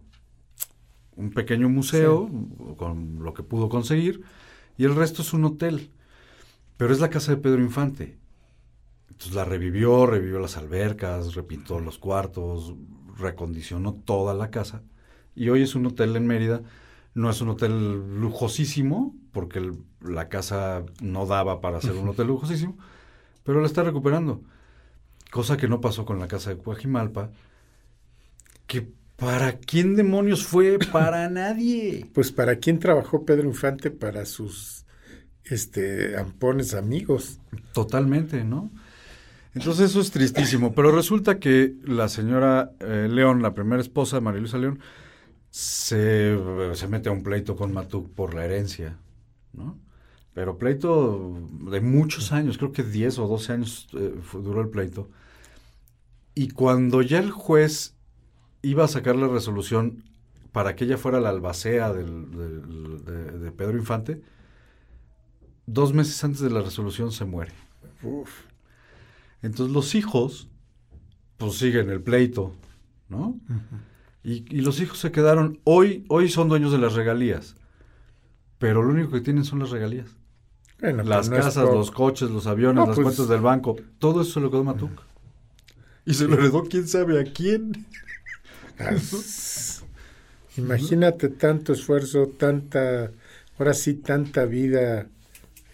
[1.17, 2.31] Un pequeño museo,
[2.77, 4.23] con lo que pudo conseguir,
[4.77, 5.91] y el resto es un hotel.
[6.77, 8.19] Pero es la casa de Pedro Infante.
[9.09, 12.75] Entonces la revivió, revivió las albercas, repintó los cuartos,
[13.17, 14.83] recondicionó toda la casa.
[15.37, 16.63] Y hoy es un hotel en Mérida.
[17.15, 22.27] No es un hotel lujosísimo, porque el- la casa no daba para ser un hotel
[22.27, 22.77] lujosísimo,
[23.45, 24.43] pero la está recuperando.
[25.31, 27.31] Cosa que no pasó con la casa de Coajimalpa,
[28.67, 30.79] que ¿para quién demonios fue?
[30.93, 32.07] Para nadie.
[32.13, 34.85] Pues para quién trabajó Pedro Infante para sus
[35.45, 37.39] este ampones amigos.
[37.73, 38.71] Totalmente, ¿no?
[39.55, 44.41] Entonces eso es tristísimo, pero resulta que la señora eh, León, la primera esposa, María
[44.41, 44.81] Luisa León,
[45.59, 46.39] se,
[46.75, 48.99] se mete a un pleito con Matuk por la herencia,
[49.55, 49.79] ¿no?
[50.35, 55.09] Pero pleito de muchos años, creo que 10 o 12 años eh, duró el pleito.
[56.35, 57.95] Y cuando ya el juez
[58.61, 60.05] iba a sacar la resolución
[60.53, 64.21] para que ella fuera la albacea del- del- de, de Pedro Infante,
[65.65, 67.53] dos meses antes de la resolución se muere.
[68.03, 68.31] Uf.
[69.41, 70.49] Entonces los hijos,
[71.39, 72.53] pues siguen el pleito,
[73.09, 73.41] ¿no?
[74.27, 77.55] Y, y los hijos se quedaron, hoy, hoy son dueños de las regalías,
[78.59, 80.09] pero lo único que tienen son las regalías.
[80.81, 83.41] Bueno, las pues no es casas, los coches, los aviones, No, las pues- cuentas del
[83.41, 85.01] banco, todo eso se lo quedó Matuk.
[86.05, 87.87] Y se lo heredó quién sabe a quién.
[90.57, 93.11] Imagínate tanto esfuerzo, tanta,
[93.59, 95.07] ahora sí, tanta vida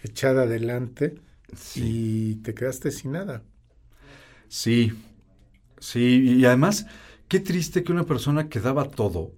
[0.03, 1.15] echada adelante
[1.75, 3.41] y te quedaste sin nada.
[4.47, 4.91] Sí,
[5.79, 6.85] sí, y además,
[7.27, 9.31] qué triste que una persona que daba todo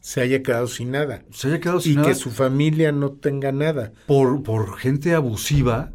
[0.00, 1.22] se haya quedado sin nada.
[1.30, 2.08] Se haya quedado sin y nada.
[2.08, 3.92] que su familia no tenga nada.
[4.06, 5.92] Por, por gente abusiva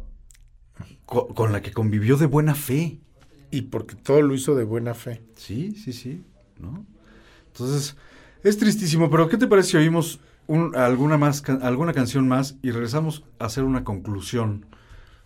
[1.06, 3.00] co- con la que convivió de buena fe.
[3.50, 5.22] Y porque todo lo hizo de buena fe.
[5.36, 6.22] Sí, sí, sí,
[6.58, 6.84] ¿no?
[7.46, 7.96] Entonces,
[8.42, 12.72] es tristísimo, pero ¿qué te parece si oímos un- alguna, más, alguna canción más y
[12.72, 14.66] regresamos a hacer una conclusión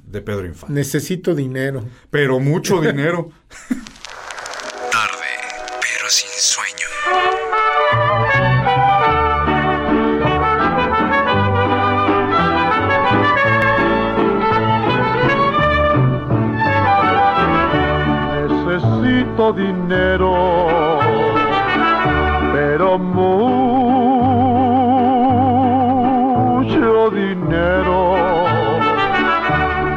[0.06, 0.74] de Pedro Infante?
[0.74, 1.84] Necesito dinero.
[2.10, 3.30] Pero mucho dinero.
[19.38, 20.98] tanto dinero,
[22.52, 23.30] pero mucho
[27.10, 28.16] dinero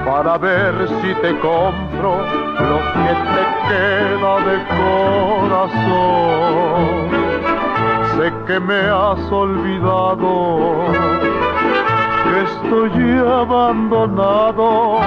[0.06, 2.20] para ver si te compro
[2.70, 4.56] lo que te queda de
[5.50, 6.12] corazón.
[8.16, 10.22] Sé que me has olvidado,
[12.26, 15.02] que estoy abandonado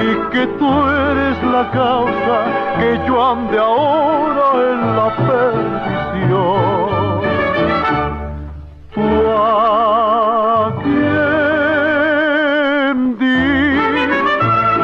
[0.00, 2.38] y que tú eres la causa
[2.78, 6.68] que yo ande ahora en la perdición.
[8.94, 11.28] Tú a quien
[13.18, 13.42] di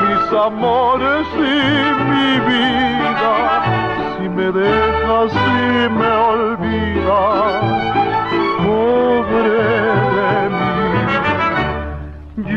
[0.02, 1.38] mis amores y
[2.10, 3.34] mi vida,
[4.16, 7.62] si me dejas y me olvidas,
[8.64, 9.62] pobre
[10.16, 10.92] de mí,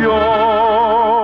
[0.02, 1.16] yo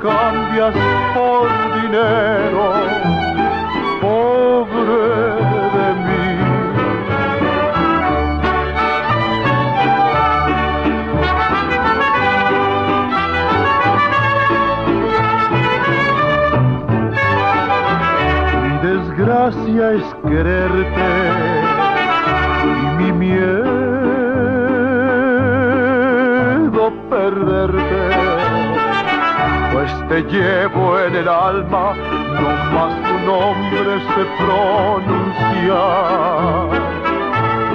[0.00, 0.74] cambias
[1.14, 1.48] por
[1.82, 2.62] dinero,
[4.00, 5.04] pobre
[5.76, 6.26] de mí.
[18.62, 21.10] Mi desgracia es quererte
[22.64, 23.90] y mi miedo
[27.10, 27.79] perderte,
[30.10, 31.94] te llevo en el alma,
[32.40, 35.82] no más tu nombre se pronuncia.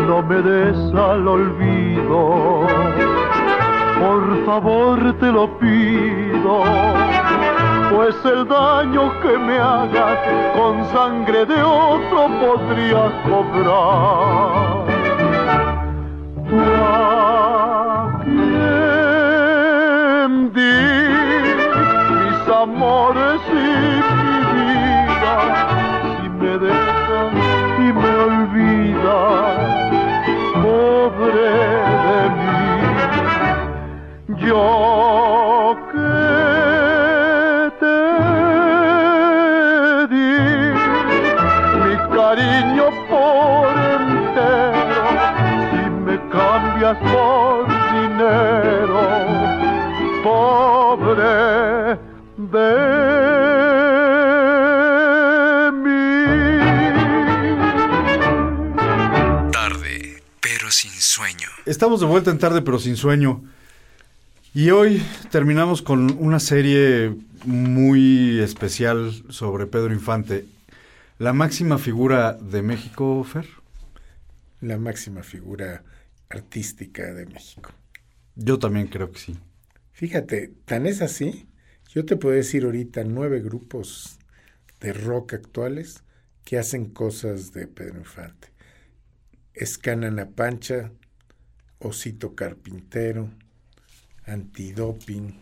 [0.05, 2.67] No me des al olvido,
[3.99, 6.63] por favor te lo pido
[7.95, 10.19] pues el daño que me hagas
[10.55, 14.64] con sangre de otro podría cobrar.
[34.45, 36.13] Yo que
[37.79, 38.01] te
[40.13, 40.33] di
[41.81, 45.05] mi cariño por entero
[45.71, 49.03] si me cambias por dinero
[50.23, 51.35] pobre
[52.37, 52.69] de
[55.83, 56.05] mí
[59.51, 61.49] Tarde, pero sin sueño.
[61.65, 63.41] Estamos de vuelta en tarde pero sin sueño.
[64.55, 65.01] Y hoy
[65.31, 67.13] terminamos con una serie
[67.43, 70.45] muy especial sobre Pedro Infante.
[71.19, 73.45] La máxima figura de México, Fer.
[74.61, 75.83] La máxima figura
[76.29, 77.69] artística de México.
[78.37, 79.37] Yo también creo que sí.
[79.91, 81.49] Fíjate, tan es así,
[81.89, 84.19] yo te puedo decir ahorita nueve grupos
[84.79, 86.01] de rock actuales
[86.45, 88.53] que hacen cosas de Pedro Infante.
[89.53, 90.93] Escanana Pancha,
[91.79, 93.29] Osito Carpintero,
[94.27, 95.33] Antidoping,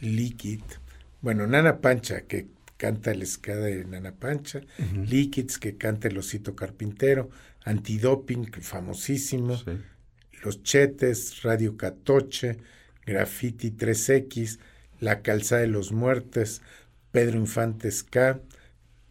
[0.00, 0.60] Liquid,
[1.20, 2.46] bueno, Nana Pancha, que
[2.76, 5.04] canta el ska de Nana Pancha, Ujú.
[5.04, 7.28] Liquids, que canta el Osito Carpintero,
[7.64, 9.60] Antidoping, famosísimo,
[10.44, 12.58] Los Chetes, Radio Catoche,
[13.04, 14.58] Graffiti 3X,
[15.00, 16.62] La Calzada de los Muertes,
[17.10, 18.40] Pedro Infante Ska,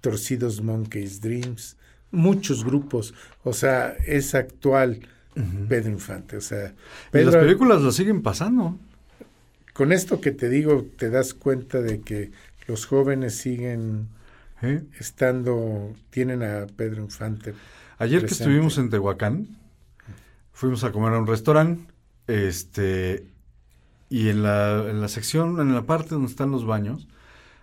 [0.01, 1.75] Torcidos Monkeys Dreams,
[2.11, 3.13] muchos grupos,
[3.43, 5.01] o sea, es actual
[5.67, 6.73] Pedro Infante, o sea,
[7.13, 8.79] Y las películas las siguen pasando.
[9.77, 12.31] Con esto que te digo, te das cuenta de que
[12.67, 14.07] los jóvenes siguen
[14.63, 14.81] ¿Eh?
[14.99, 17.53] estando, tienen a Pedro Infante.
[17.99, 19.47] Ayer que estuvimos en Tehuacán,
[20.51, 21.93] fuimos a comer a un restaurante,
[22.25, 23.27] este,
[24.09, 27.07] y en la, en la sección, en la parte donde están los baños,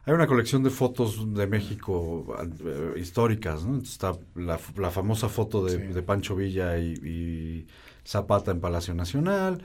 [0.04, 3.78] hay una colección de fotos de México eh, históricas, ¿no?
[3.78, 7.66] Está la, la famosa foto de, de Pancho Villa y, y
[8.06, 9.62] Zapata en Palacio Nacional,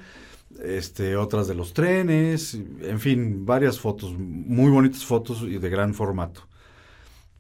[0.63, 5.93] este, otras de los trenes, en fin, varias fotos, muy bonitas fotos y de gran
[5.93, 6.47] formato.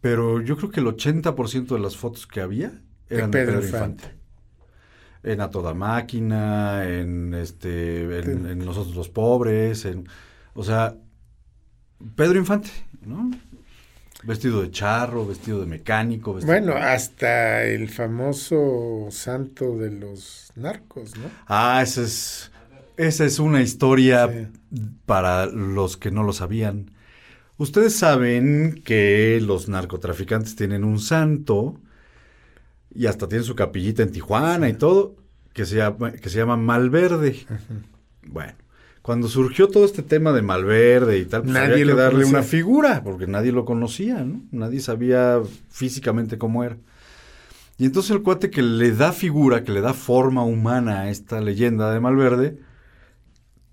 [0.01, 2.71] Pero yo creo que el 80% de las fotos que había
[3.09, 4.03] eran de Pedro Infante.
[4.05, 4.19] Infante.
[5.23, 10.07] En A Toda Máquina, en, este, en, en Nosotros los Pobres, en,
[10.53, 10.95] o sea,
[12.15, 12.69] Pedro Infante,
[13.05, 13.29] ¿no?
[14.23, 16.33] Vestido de charro, vestido de mecánico.
[16.33, 21.23] Vestido Bueno, hasta el famoso santo de los narcos, ¿no?
[21.47, 22.48] Ah, esa es,
[22.99, 24.51] esa es una historia
[25.05, 26.91] para los que no lo sabían.
[27.57, 31.79] Ustedes saben que los narcotraficantes tienen un santo
[32.93, 35.15] y hasta tienen su capillita en Tijuana y todo,
[35.53, 37.45] que se llama, que se llama Malverde.
[38.23, 38.53] Bueno,
[39.01, 42.37] cuando surgió todo este tema de Malverde y tal, pues Nadie había que darle conocía.
[42.39, 44.41] una figura, porque nadie lo conocía, ¿no?
[44.51, 45.39] Nadie sabía
[45.69, 46.77] físicamente cómo era.
[47.77, 51.39] Y entonces el cuate que le da figura, que le da forma humana a esta
[51.39, 52.59] leyenda de Malverde,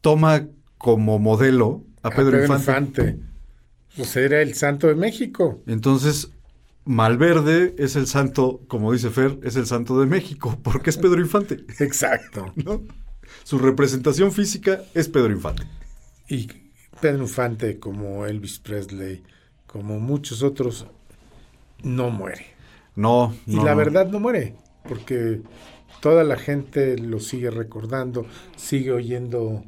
[0.06, 0.46] toma
[0.78, 3.18] como modelo a Pedro, Infante.
[3.96, 5.64] Pues era el santo de México.
[5.66, 6.30] Entonces,
[6.84, 11.20] Malverde es el santo, como dice Fer, es el santo de México, porque es Pedro
[11.20, 11.64] Infante.
[11.80, 12.52] Exacto.
[12.64, 12.82] ¿no?
[13.42, 15.64] Su representación física es Pedro Infante.
[16.28, 16.46] Y
[17.00, 19.24] Pedro Infante, como Elvis Presley,
[19.66, 20.86] como muchos otros,
[21.82, 22.46] no muere.
[22.94, 23.76] No, Y no, la no.
[23.78, 24.54] verdad no muere,
[24.88, 25.42] porque
[26.00, 28.26] toda la gente lo sigue recordando,
[28.56, 29.64] sigue oyendo,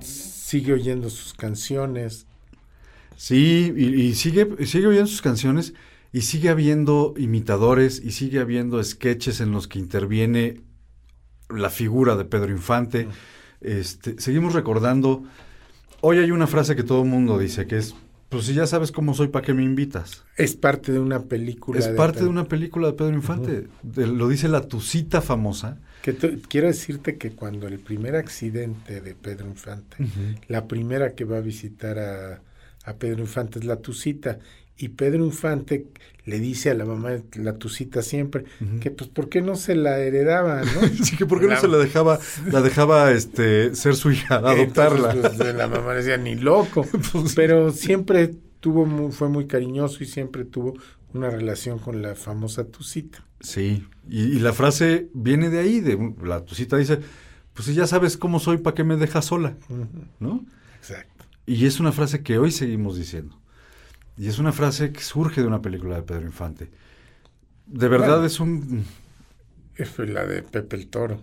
[0.00, 2.26] sigue oyendo sus canciones.
[3.16, 5.74] Sí, y, y sigue, sigue oyendo sus canciones
[6.12, 10.60] y sigue habiendo imitadores y sigue habiendo sketches en los que interviene
[11.48, 13.08] la figura de Pedro Infante.
[13.60, 15.24] Este, seguimos recordando.
[16.00, 17.94] Hoy hay una frase que todo el mundo dice que es:
[18.28, 20.24] Pues si ya sabes cómo soy, ¿para qué me invitas?
[20.36, 21.80] Es parte de una película.
[21.80, 23.68] Es parte de una película de Pedro Infante.
[23.82, 25.80] De- lo dice la tucita famosa.
[26.02, 29.96] Que tú- quiero decirte que cuando el primer accidente de Pedro Infante,
[30.48, 32.40] la primera que va a visitar a,
[32.84, 34.38] a Pedro Infante es la Tucita.
[34.80, 35.86] Y Pedro Infante
[36.24, 38.44] le dice a la mamá de la Tucita siempre
[38.80, 40.62] que pues ¿por qué no se la heredaba?
[40.62, 40.80] ¿no?
[41.04, 42.20] Sí, que por qué no se la dejaba,
[42.52, 45.12] la dejaba este, ser su hija, adoptarla.
[45.14, 46.86] Entonces, pues, la mamá decía ni loco.
[47.12, 50.74] Pues Pero siempre tuvo mu- fue muy cariñoso y siempre tuvo
[51.14, 53.24] una relación con la famosa Tucita.
[53.40, 57.00] Sí, y, y la frase viene de ahí, de la tucita dice,
[57.54, 59.56] pues si ya sabes cómo soy, ¿para qué me dejas sola?
[60.18, 60.44] ¿No?
[60.76, 61.24] Exacto.
[61.46, 63.38] Y es una frase que hoy seguimos diciendo.
[64.16, 66.70] Y es una frase que surge de una película de Pedro Infante.
[67.66, 68.26] De verdad Bueno.
[68.26, 68.84] es un...
[69.94, 71.20] Fue la de Pepe el Toro.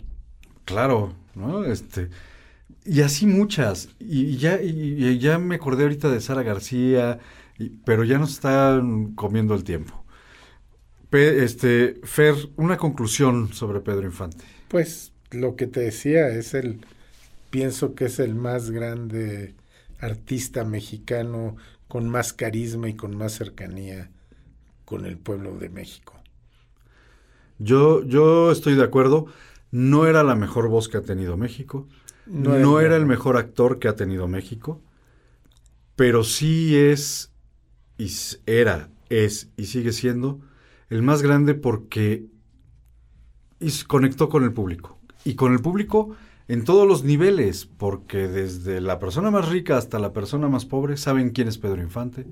[0.66, 1.66] Claro, ¿no?
[1.66, 2.10] Este,
[2.86, 3.90] y así muchas.
[4.00, 4.70] Y, y ya, y,
[5.06, 7.20] y ya me acordé ahorita de Sara García,
[7.60, 10.04] y- pero ya nos están comiendo el tiempo.
[11.10, 14.44] Pe- este, Fer, una conclusión sobre Pedro Infante.
[14.68, 16.82] Pues lo que te decía es el,
[17.50, 19.56] pienso que es el más grande
[20.00, 21.56] artista mexicano
[21.88, 24.10] con más carisma y con más cercanía
[24.86, 26.14] con el pueblo de México.
[27.60, 29.28] Yo, yo estoy de acuerdo.
[29.72, 31.88] No era la mejor voz que ha tenido México.
[32.26, 34.82] No No, era- era el mejor actor que ha tenido México.
[35.96, 37.32] Pero sí es,
[37.98, 38.12] y
[38.46, 40.40] era, es y sigue siendo
[40.90, 42.26] el más grande porque
[43.88, 45.00] conectó con el público.
[45.24, 46.16] Y con el público
[46.48, 50.98] en todos los niveles, porque desde la persona más rica hasta la persona más pobre
[50.98, 52.28] saben quién es Pedro Infante,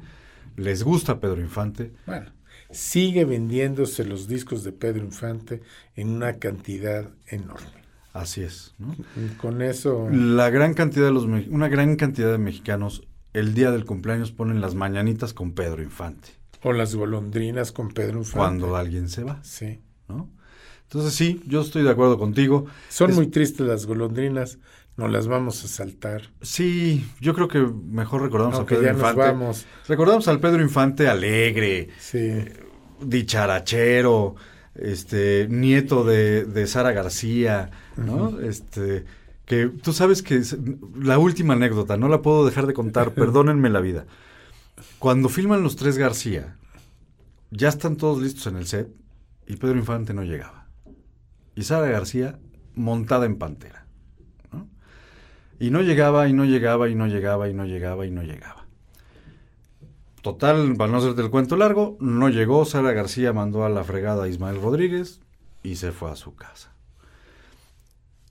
[0.56, 1.94] les gusta Pedro Infante.
[2.06, 2.32] Bueno,
[2.70, 5.62] sigue vendiéndose los discos de Pedro Infante
[5.96, 7.84] en una cantidad enorme.
[8.14, 8.76] Así es.
[8.78, 8.96] ¿no?
[9.42, 13.86] Con eso, La gran cantidad de los una gran cantidad de mexicanos el día del
[13.86, 16.30] cumpleaños ponen las mañanitas con Pedro Infante.
[16.66, 18.38] o las golondrinas con Pedro Infante.
[18.38, 19.40] Cuando alguien se va.
[19.44, 19.82] Sí.
[20.08, 20.30] ¿no?
[20.84, 22.66] Entonces sí, yo estoy de acuerdo contigo.
[22.90, 24.60] Son Es- muy tristes las golondrinas,
[24.96, 26.30] no las vamos a saltar.
[26.42, 29.22] Sí, yo creo que mejor recordamos a Pedro ya nos Infante.
[29.22, 29.66] vamos.
[29.88, 32.20] Recordamos al Pedro Infante alegre, Sí.
[33.24, 34.36] dicharachero,
[34.76, 38.40] este, nieto de, de Sara García, ¿no?
[38.40, 39.06] Este,
[39.46, 40.58] que tú sabes que es-
[40.96, 44.06] la última anécdota, no la puedo dejar de contar, perdónenme la vida.
[45.00, 46.56] Cuando filman los tres García,
[47.52, 48.90] ya están todos listos en el set
[49.48, 50.68] y Pedro Infante no llegaba.
[51.56, 52.40] Y Sara García
[52.76, 53.86] montada en pantera.
[54.52, 54.68] ¿no?
[55.60, 58.66] Y no llegaba, y no llegaba, y no llegaba, y no llegaba, y no llegaba.
[60.24, 62.64] Total, para no hacerte el cuento largo, no llegó.
[62.66, 65.20] Sara García mandó a la fregada a Ismael Rodríguez
[65.64, 66.72] y se fue a su casa.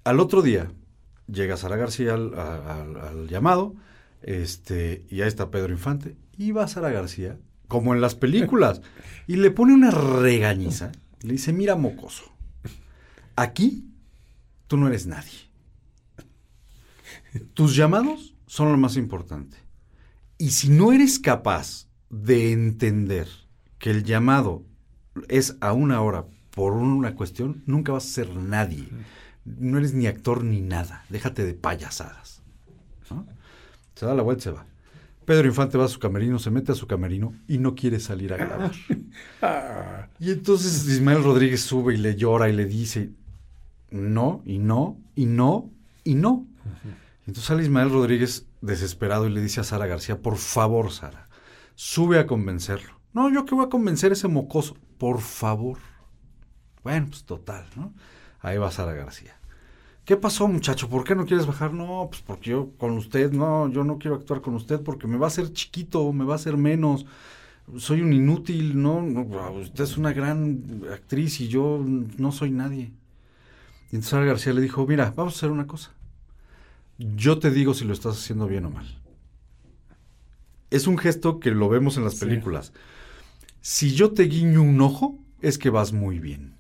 [0.05, 0.72] Al otro día,
[1.27, 3.74] llega Sara García al, a- al- al llamado,
[4.23, 7.39] este, y ahí está Pedro Infante, y va Sara García,
[7.69, 8.82] como en las películas,
[9.27, 10.93] y le pone una regañiza,
[11.23, 12.24] y le dice, mira mocoso,
[13.36, 13.85] aquí
[14.66, 15.51] tú no eres nadie.
[17.55, 19.57] Tus llamados son lo más importante.
[20.39, 23.28] Y si no eres capaz de entender
[23.78, 24.65] que el llamado
[25.28, 28.86] es a una hora por una cuestión, nunca vas a ser nadie.
[29.44, 31.05] No eres ni actor ni nada.
[31.09, 32.43] Déjate de payasadas.
[33.10, 33.27] ¿no?
[33.94, 34.66] Se da la vuelta y se va.
[35.24, 38.32] Pedro Infante va a su camerino, se mete a su camerino y no quiere salir
[38.32, 38.73] a grabar.
[39.43, 43.10] Ah, Y entonces Ismael Rodríguez sube y le llora y le dice
[43.90, 45.70] no, y no, y no,
[46.02, 46.47] y no.
[47.27, 51.28] Y entonces sale Ismael Rodríguez desesperado y le dice a Sara García, por favor, Sara,
[51.74, 52.98] sube a convencerlo.
[53.12, 54.77] No, yo que voy a convencer a ese mocoso.
[54.97, 55.78] Por favor.
[56.82, 57.93] Bueno, pues total, ¿no?
[58.43, 59.36] Ahí va Sara García.
[60.05, 60.89] ¿Qué pasó, muchacho?
[60.89, 61.73] ¿Por qué no quieres bajar?
[61.73, 65.16] No, pues porque yo con usted, no, yo no quiero actuar con usted porque me
[65.16, 67.06] va a hacer chiquito, me va a hacer menos.
[67.78, 71.81] Soy un inútil, no, no usted es una gran actriz y yo
[72.19, 72.93] no soy nadie.
[73.93, 75.93] Y entonces Sara García le dijo, mira, vamos a hacer una cosa.
[76.98, 79.01] Yo te digo si lo estás haciendo bien o mal.
[80.70, 82.73] Es un gesto que lo vemos en las películas.
[83.60, 86.56] Si yo te guiño un ojo, es que vas muy bien.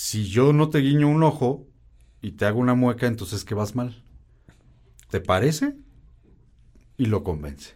[0.00, 1.66] Si yo no te guiño un ojo
[2.22, 4.00] y te hago una mueca, entonces que vas mal.
[5.10, 5.74] ¿Te parece?
[6.96, 7.74] Y lo convence.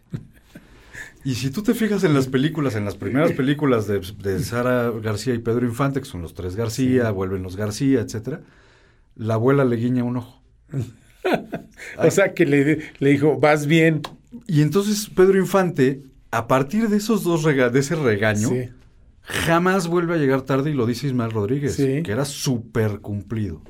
[1.25, 4.89] Y si tú te fijas en las películas, en las primeras películas de, de Sara
[4.91, 8.39] García y Pedro Infante, que son los tres García, vuelven los García, etcétera,
[9.17, 10.41] la abuela le guiña un ojo.
[11.97, 14.01] o sea que le, le, dijo, vas bien.
[14.47, 18.69] Y entonces Pedro Infante, a partir de esos dos rega de ese regaño, Sí.
[19.23, 22.03] Jamás vuelve a llegar tarde y lo dice Ismael Rodríguez, Sí.
[22.03, 23.61] que era súper cumplido.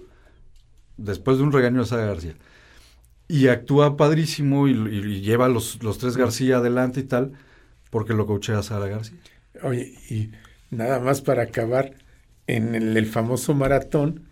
[0.98, 2.36] Después de un regaño de Sara García.
[3.28, 7.34] Y actúa padrísimo y, y- y lleva los, los tres García adelante y tal,
[7.90, 9.18] porque lo coachea a Sara García.
[9.64, 10.32] Oye, y
[10.72, 11.94] nada más para acabar,
[12.48, 14.28] en el, el famoso maratón,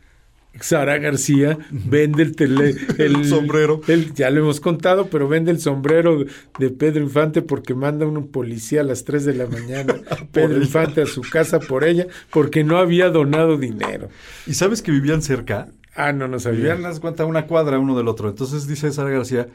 [0.59, 3.81] Sara García vende el, tele- el sombrero.
[3.87, 6.25] el- ya lo hemos contado, pero vende el sombrero
[6.59, 9.95] de Pedro Infante porque manda un policía a las 3 de la mañana,
[10.31, 10.65] Pedro ella.
[10.65, 14.09] Infante a su casa por ella, porque no había donado dinero.
[14.45, 15.69] ¿Y sabes que vivían cerca?
[15.95, 16.59] Ah, no, no sabía.
[16.73, 18.29] Vivían, haz cuenta, una cuadra uno del otro.
[18.29, 19.47] Entonces dice Sara García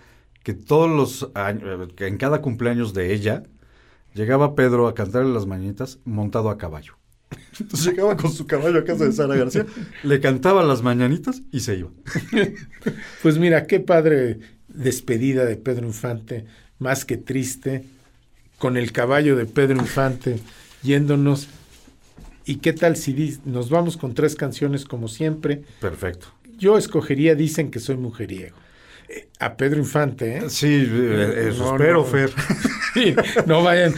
[0.42, 3.42] que todos los años, que en cada cumpleaños de ella,
[4.14, 6.94] llegaba Pedro a cantarle las mañanitas montado a caballo.
[7.60, 9.66] Entonces llegaba con su caballo a casa de Sara García,
[10.02, 11.90] le cantaba las mañanitas y se iba.
[13.22, 14.38] Pues mira, qué padre
[14.68, 16.44] despedida de Pedro Infante,
[16.78, 17.84] más que triste,
[18.58, 20.38] con el caballo de Pedro Infante
[20.82, 21.48] yéndonos.
[22.44, 25.62] ¿Y qué tal si nos vamos con tres canciones como siempre?
[25.80, 26.28] Perfecto.
[26.56, 28.56] Yo escogería Dicen que soy mujeriego.
[29.08, 30.42] Eh, A Pedro Infante, ¿eh?
[30.48, 32.30] Sí, eh, eso espero, Fer.
[32.94, 33.14] Sí,
[33.46, 33.92] no vayan,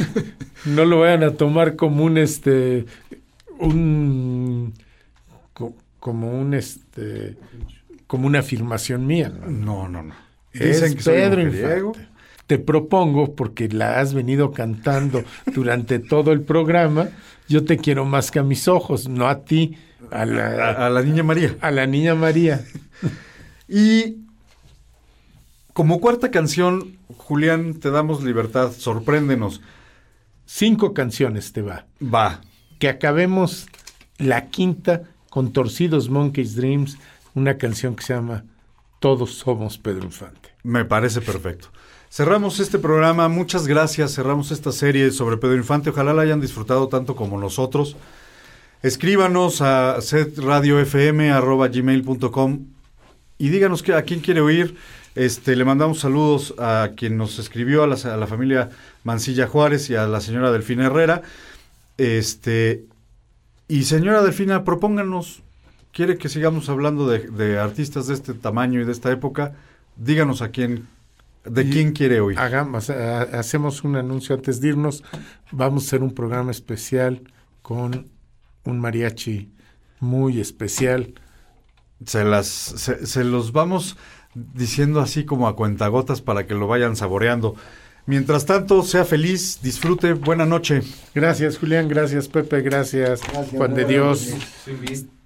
[0.64, 2.84] no lo vayan a tomar como un este
[3.58, 4.72] un
[5.52, 7.36] co- como un este
[8.06, 9.28] como una afirmación mía.
[9.48, 10.14] No, no, no.
[10.52, 11.42] Es Dicen que soy Pedro.
[11.42, 12.08] Infante.
[12.46, 15.22] Te propongo, porque la has venido cantando
[15.54, 17.10] durante todo el programa,
[17.46, 19.76] yo te quiero más que a mis ojos, no a ti,
[20.10, 21.56] a la, A, a la niña María.
[21.60, 22.64] a la niña María.
[23.68, 24.16] Y
[25.74, 29.60] como cuarta canción, Julián, te damos libertad, sorpréndenos.
[30.46, 31.86] Cinco canciones te va.
[32.02, 32.40] Va.
[32.78, 33.66] Que acabemos
[34.18, 36.98] la quinta con Torcidos Monkeys Dreams,
[37.34, 38.44] una canción que se llama
[38.98, 40.50] Todos somos Pedro Infante.
[40.62, 41.68] Me parece perfecto.
[42.10, 46.88] Cerramos este programa, muchas gracias, cerramos esta serie sobre Pedro Infante, ojalá la hayan disfrutado
[46.88, 47.96] tanto como nosotros.
[48.82, 52.66] Escríbanos a setradiofm.gmail.com
[53.36, 54.76] y díganos que, a quién quiere oír.
[55.14, 58.70] Este, le mandamos saludos a quien nos escribió, a la, a la familia
[59.04, 61.22] Mancilla Juárez y a la señora Delfina Herrera.
[61.98, 62.86] Este,
[63.68, 65.42] y señora Delfina, propónganos,
[65.92, 69.54] quiere que sigamos hablando de, de artistas de este tamaño y de esta época,
[69.96, 70.86] díganos a quién,
[71.44, 72.38] de Y quién quiere oír.
[72.38, 75.02] Hagamos, ha- hacemos un anuncio antes de irnos.
[75.50, 77.22] Vamos a hacer un programa especial
[77.62, 78.08] con
[78.64, 79.50] un mariachi
[80.00, 81.14] muy especial.
[82.06, 83.96] Se, las, se, se los vamos
[84.34, 87.56] diciendo así como a cuentagotas para que lo vayan saboreando.
[88.08, 90.82] Mientras tanto, sea feliz, disfrute, buena noche.
[91.14, 91.88] Gracias, Julián.
[91.88, 92.62] Gracias, Pepe.
[92.62, 93.20] Gracias,
[93.52, 94.30] Juan de Dios.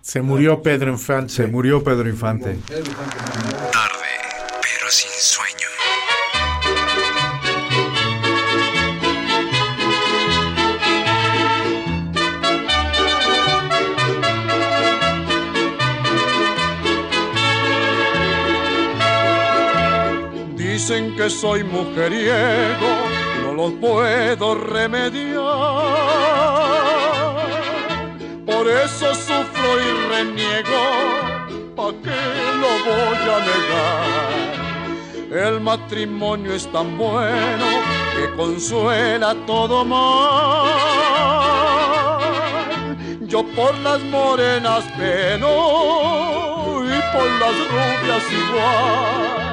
[0.00, 1.32] Se murió Pedro Infante.
[1.32, 2.58] Se murió Pedro Infante.
[2.66, 4.08] Tarde,
[4.60, 5.12] pero sin
[20.84, 22.90] Dicen que soy mujeriego,
[23.44, 25.38] no lo puedo remediar.
[28.44, 30.82] Por eso sufro y reniego,
[31.76, 32.20] ¿pa' qué
[32.60, 34.10] lo voy a negar?
[35.46, 37.68] El matrimonio es tan bueno
[38.16, 40.68] que consuela todo mal.
[43.20, 49.51] Yo por las morenas peno y por las rubias igual.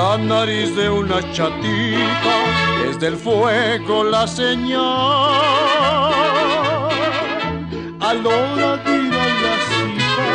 [0.00, 2.36] La nariz de una chatita
[2.88, 4.80] es del fuego la señal.
[8.08, 10.28] A la hora de ir a la cita,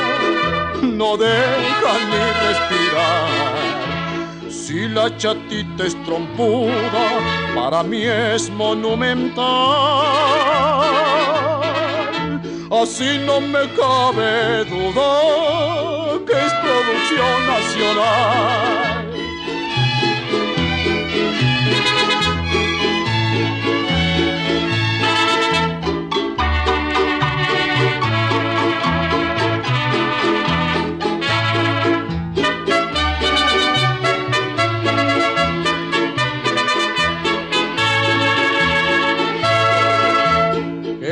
[1.00, 3.30] no deja ni respirar.
[4.62, 7.06] Si la chatita es trompuda,
[7.56, 9.46] para mí es monumental.
[12.82, 14.34] Así no me cabe
[14.74, 15.12] duda
[16.28, 19.05] que es producción nacional.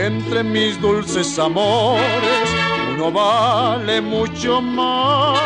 [0.05, 2.49] Entre mis dulces amores,
[2.93, 5.39] uno vale mucho más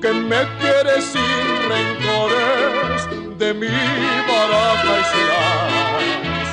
[0.00, 3.08] que me quiere sin rencores
[3.38, 3.66] de mi
[4.28, 6.50] baraja y serás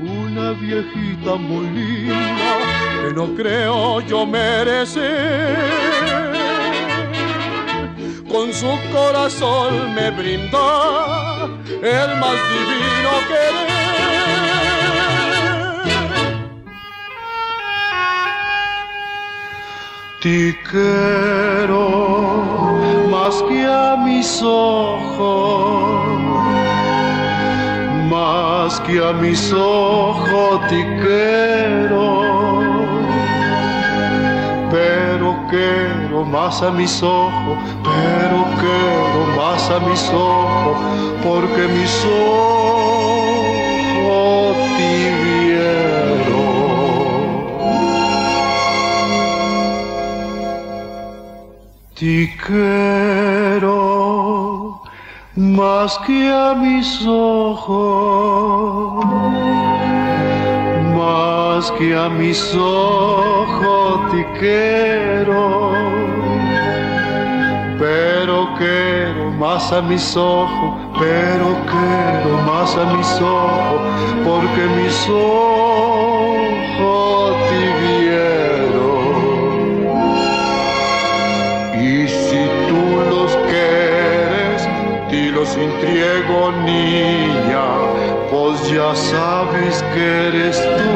[0.00, 2.52] una viejita muy linda
[3.02, 5.58] que no creo yo merecer.
[8.26, 11.46] Con su corazón me brinda
[11.82, 14.23] el más divino querer.
[20.24, 21.84] Te quiero
[23.10, 26.06] más que a mis ojos,
[28.08, 32.22] más que a mis ojos te quiero,
[34.70, 40.78] pero quiero más a mis ojos, pero quiero más a mis ojos,
[41.22, 43.23] porque mis ojos
[52.04, 53.72] Te quiero
[55.36, 59.06] más que a mis ojos,
[60.94, 65.72] más que a mis ojos te quiero,
[67.78, 73.80] pero quiero más a mis ojos, pero quiero más a mis ojos,
[74.26, 78.43] porque mis ojos te vieron.
[85.44, 87.66] Sin triego, niña,
[88.30, 90.92] pues ya sabes que eres tú,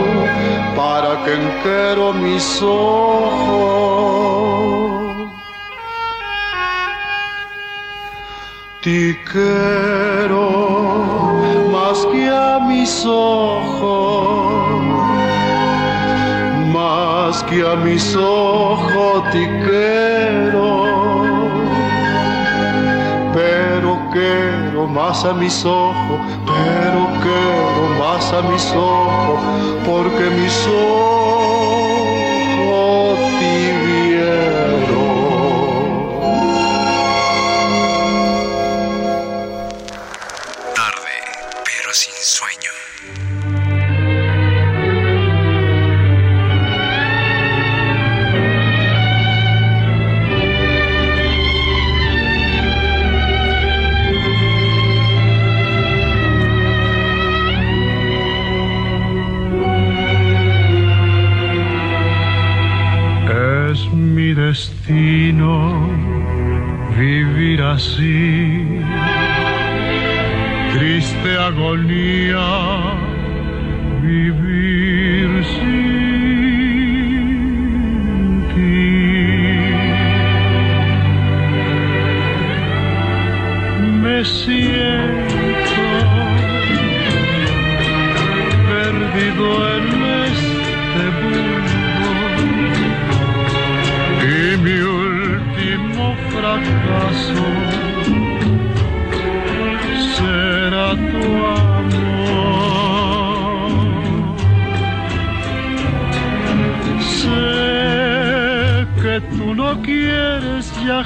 [0.77, 3.99] para que enquero mis ojos.
[8.83, 10.45] Te quiero
[11.73, 14.39] más que a mis ojos
[17.29, 20.88] más que a mis ojos te quiero,
[24.79, 29.41] quiero más a mis ojos, pero quiero más a mis ojos,
[29.85, 31.88] porque mis ojos
[64.89, 65.87] destino
[66.97, 68.65] vivir así,
[70.73, 72.47] triste agonía,
[74.03, 74.48] vivir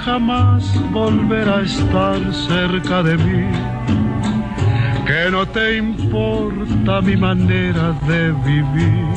[0.04, 3.46] jamás volver a estar cerca de mí,
[5.06, 9.12] que no te importa mi manera de vivir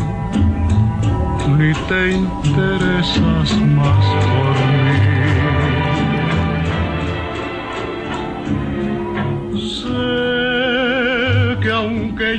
[1.58, 5.15] ni te interesas más por mí.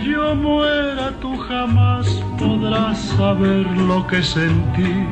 [0.05, 2.06] Yo muera, tú jamás
[2.39, 5.06] podrás saber lo que sentí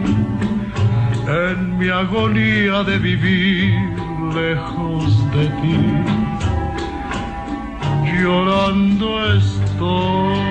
[1.27, 3.75] en mi agonía de vivir
[4.35, 5.05] lejos
[5.61, 5.79] ti.
[8.21, 10.45] Llorando estoy.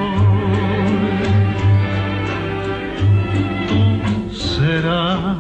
[3.68, 5.38] Tú serás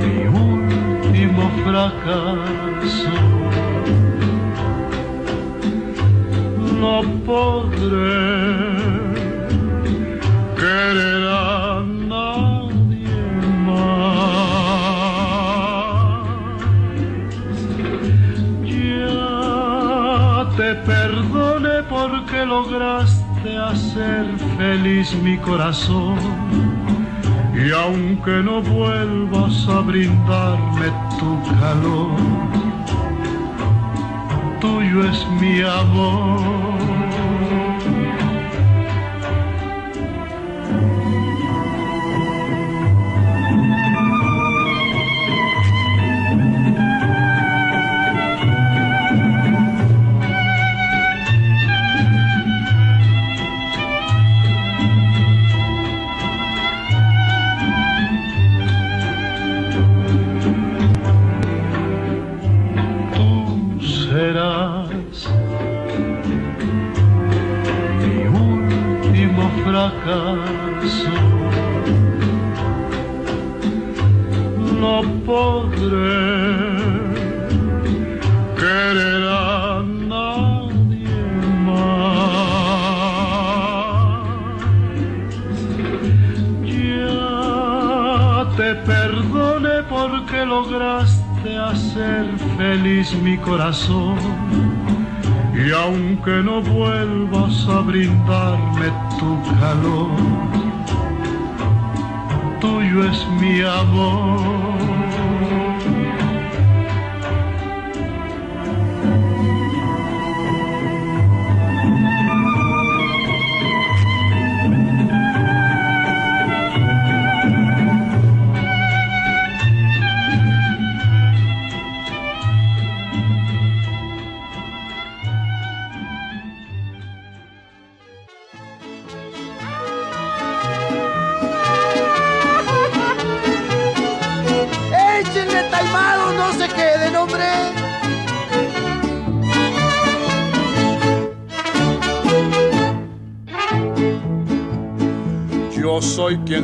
[0.00, 3.11] mi último fracaso.
[6.82, 8.26] No podré
[10.56, 13.22] querer a nadie
[13.66, 13.92] más.
[18.66, 24.24] Ya te perdoné porque lograste hacer
[24.58, 26.18] feliz mi corazón.
[27.54, 30.88] Y aunque no vuelvas a brindarme
[31.20, 32.51] tu calor,
[34.92, 36.81] tuyo es mi amor.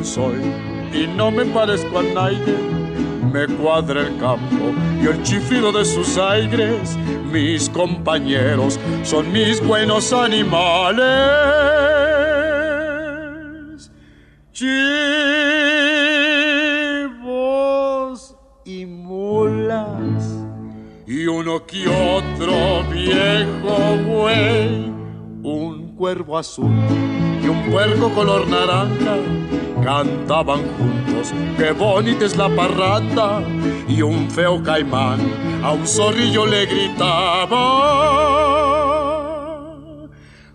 [0.09, 0.41] Soy
[0.93, 2.57] y no me parezco a nadie.
[3.33, 4.73] Me cuadra el campo
[5.03, 6.97] y el chiflido de sus aires.
[7.31, 11.03] Mis compañeros son mis buenos animales.
[14.53, 14.75] Chivos
[18.65, 20.25] y mulas
[21.07, 24.89] y uno que otro viejo güey.
[25.43, 26.73] Un cuervo azul
[27.43, 29.17] y un puerco color naranja
[29.83, 33.43] cantaban juntos, qué bonita es la parranda.
[33.89, 35.21] Y un feo caimán
[35.63, 37.59] a un zorrillo le gritaba: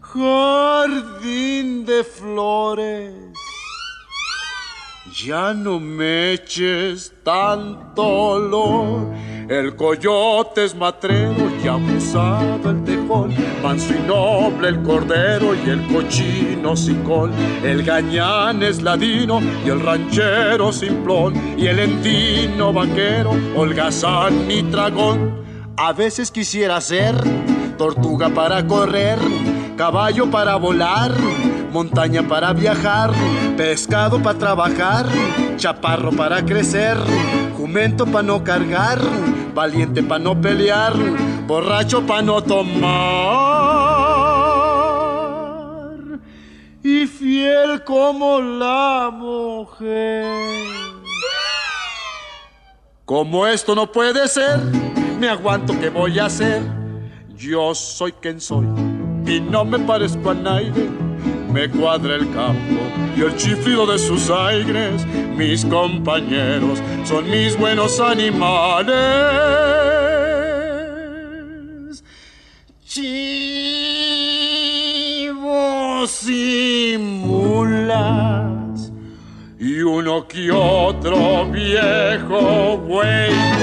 [0.01, 3.22] Jardín de flores,
[5.25, 9.07] ya no me eches tanto olor.
[9.47, 15.87] El coyote es matrero y abusado el tejón, manso y noble el cordero y el
[15.87, 16.73] cochino
[17.05, 17.31] col.
[17.63, 25.43] El gañán es ladino y el ranchero simplón y el endino vaquero, holgazán y dragón.
[25.77, 27.15] A veces quisiera ser
[27.77, 29.19] tortuga para correr,
[29.77, 31.11] caballo para volar,
[31.73, 33.11] montaña para viajar,
[33.57, 35.07] pescado para trabajar,
[35.57, 36.95] chaparro para crecer,
[37.57, 38.99] jumento para no cargar,
[39.55, 40.93] valiente para no pelear,
[41.47, 43.73] borracho para no tomar
[46.83, 50.23] y fiel como la mujer.
[53.05, 54.59] Como esto no puede ser,
[55.19, 56.61] me aguanto que voy a hacer.
[57.35, 58.67] Yo soy quien soy
[59.25, 61.12] y no me parezco a nadie.
[61.53, 62.81] Me cuadra el campo
[63.15, 65.05] y el chiflido de sus aires.
[65.37, 68.95] Mis compañeros son mis buenos animales.
[72.83, 73.13] Chivos
[76.27, 78.43] y mulas
[79.59, 83.62] y uno que otro viejo güey.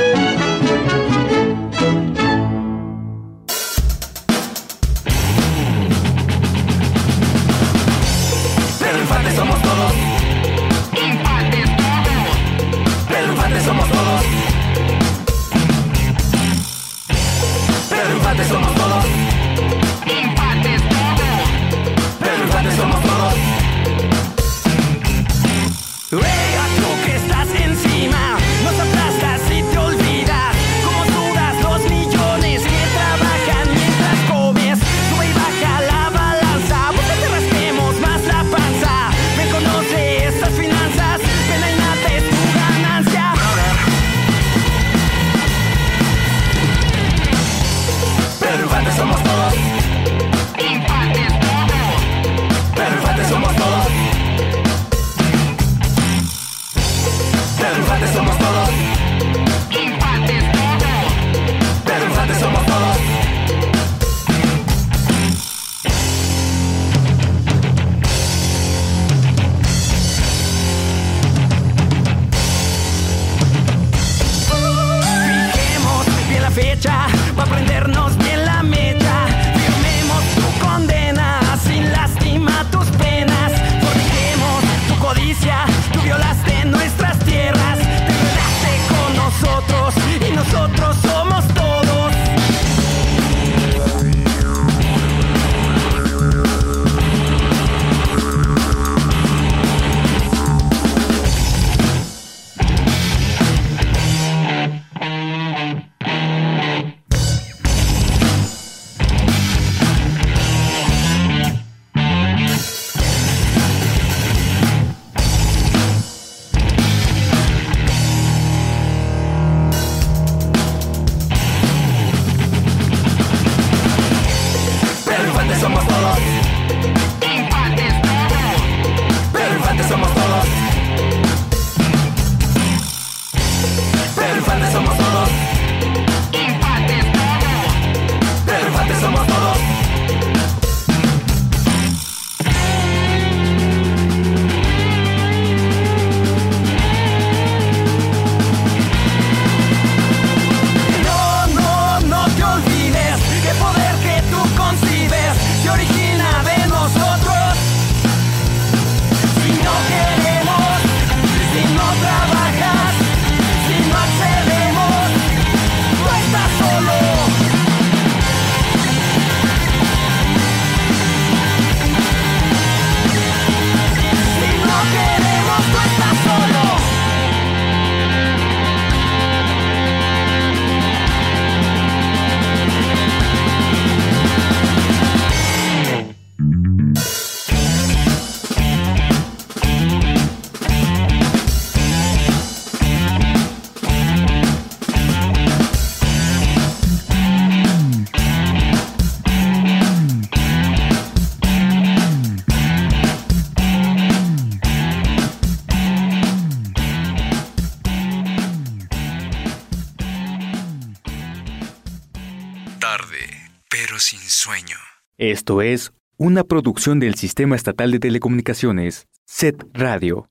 [215.30, 220.28] Esto es una producción del Sistema Estatal de Telecomunicaciones, SET Radio.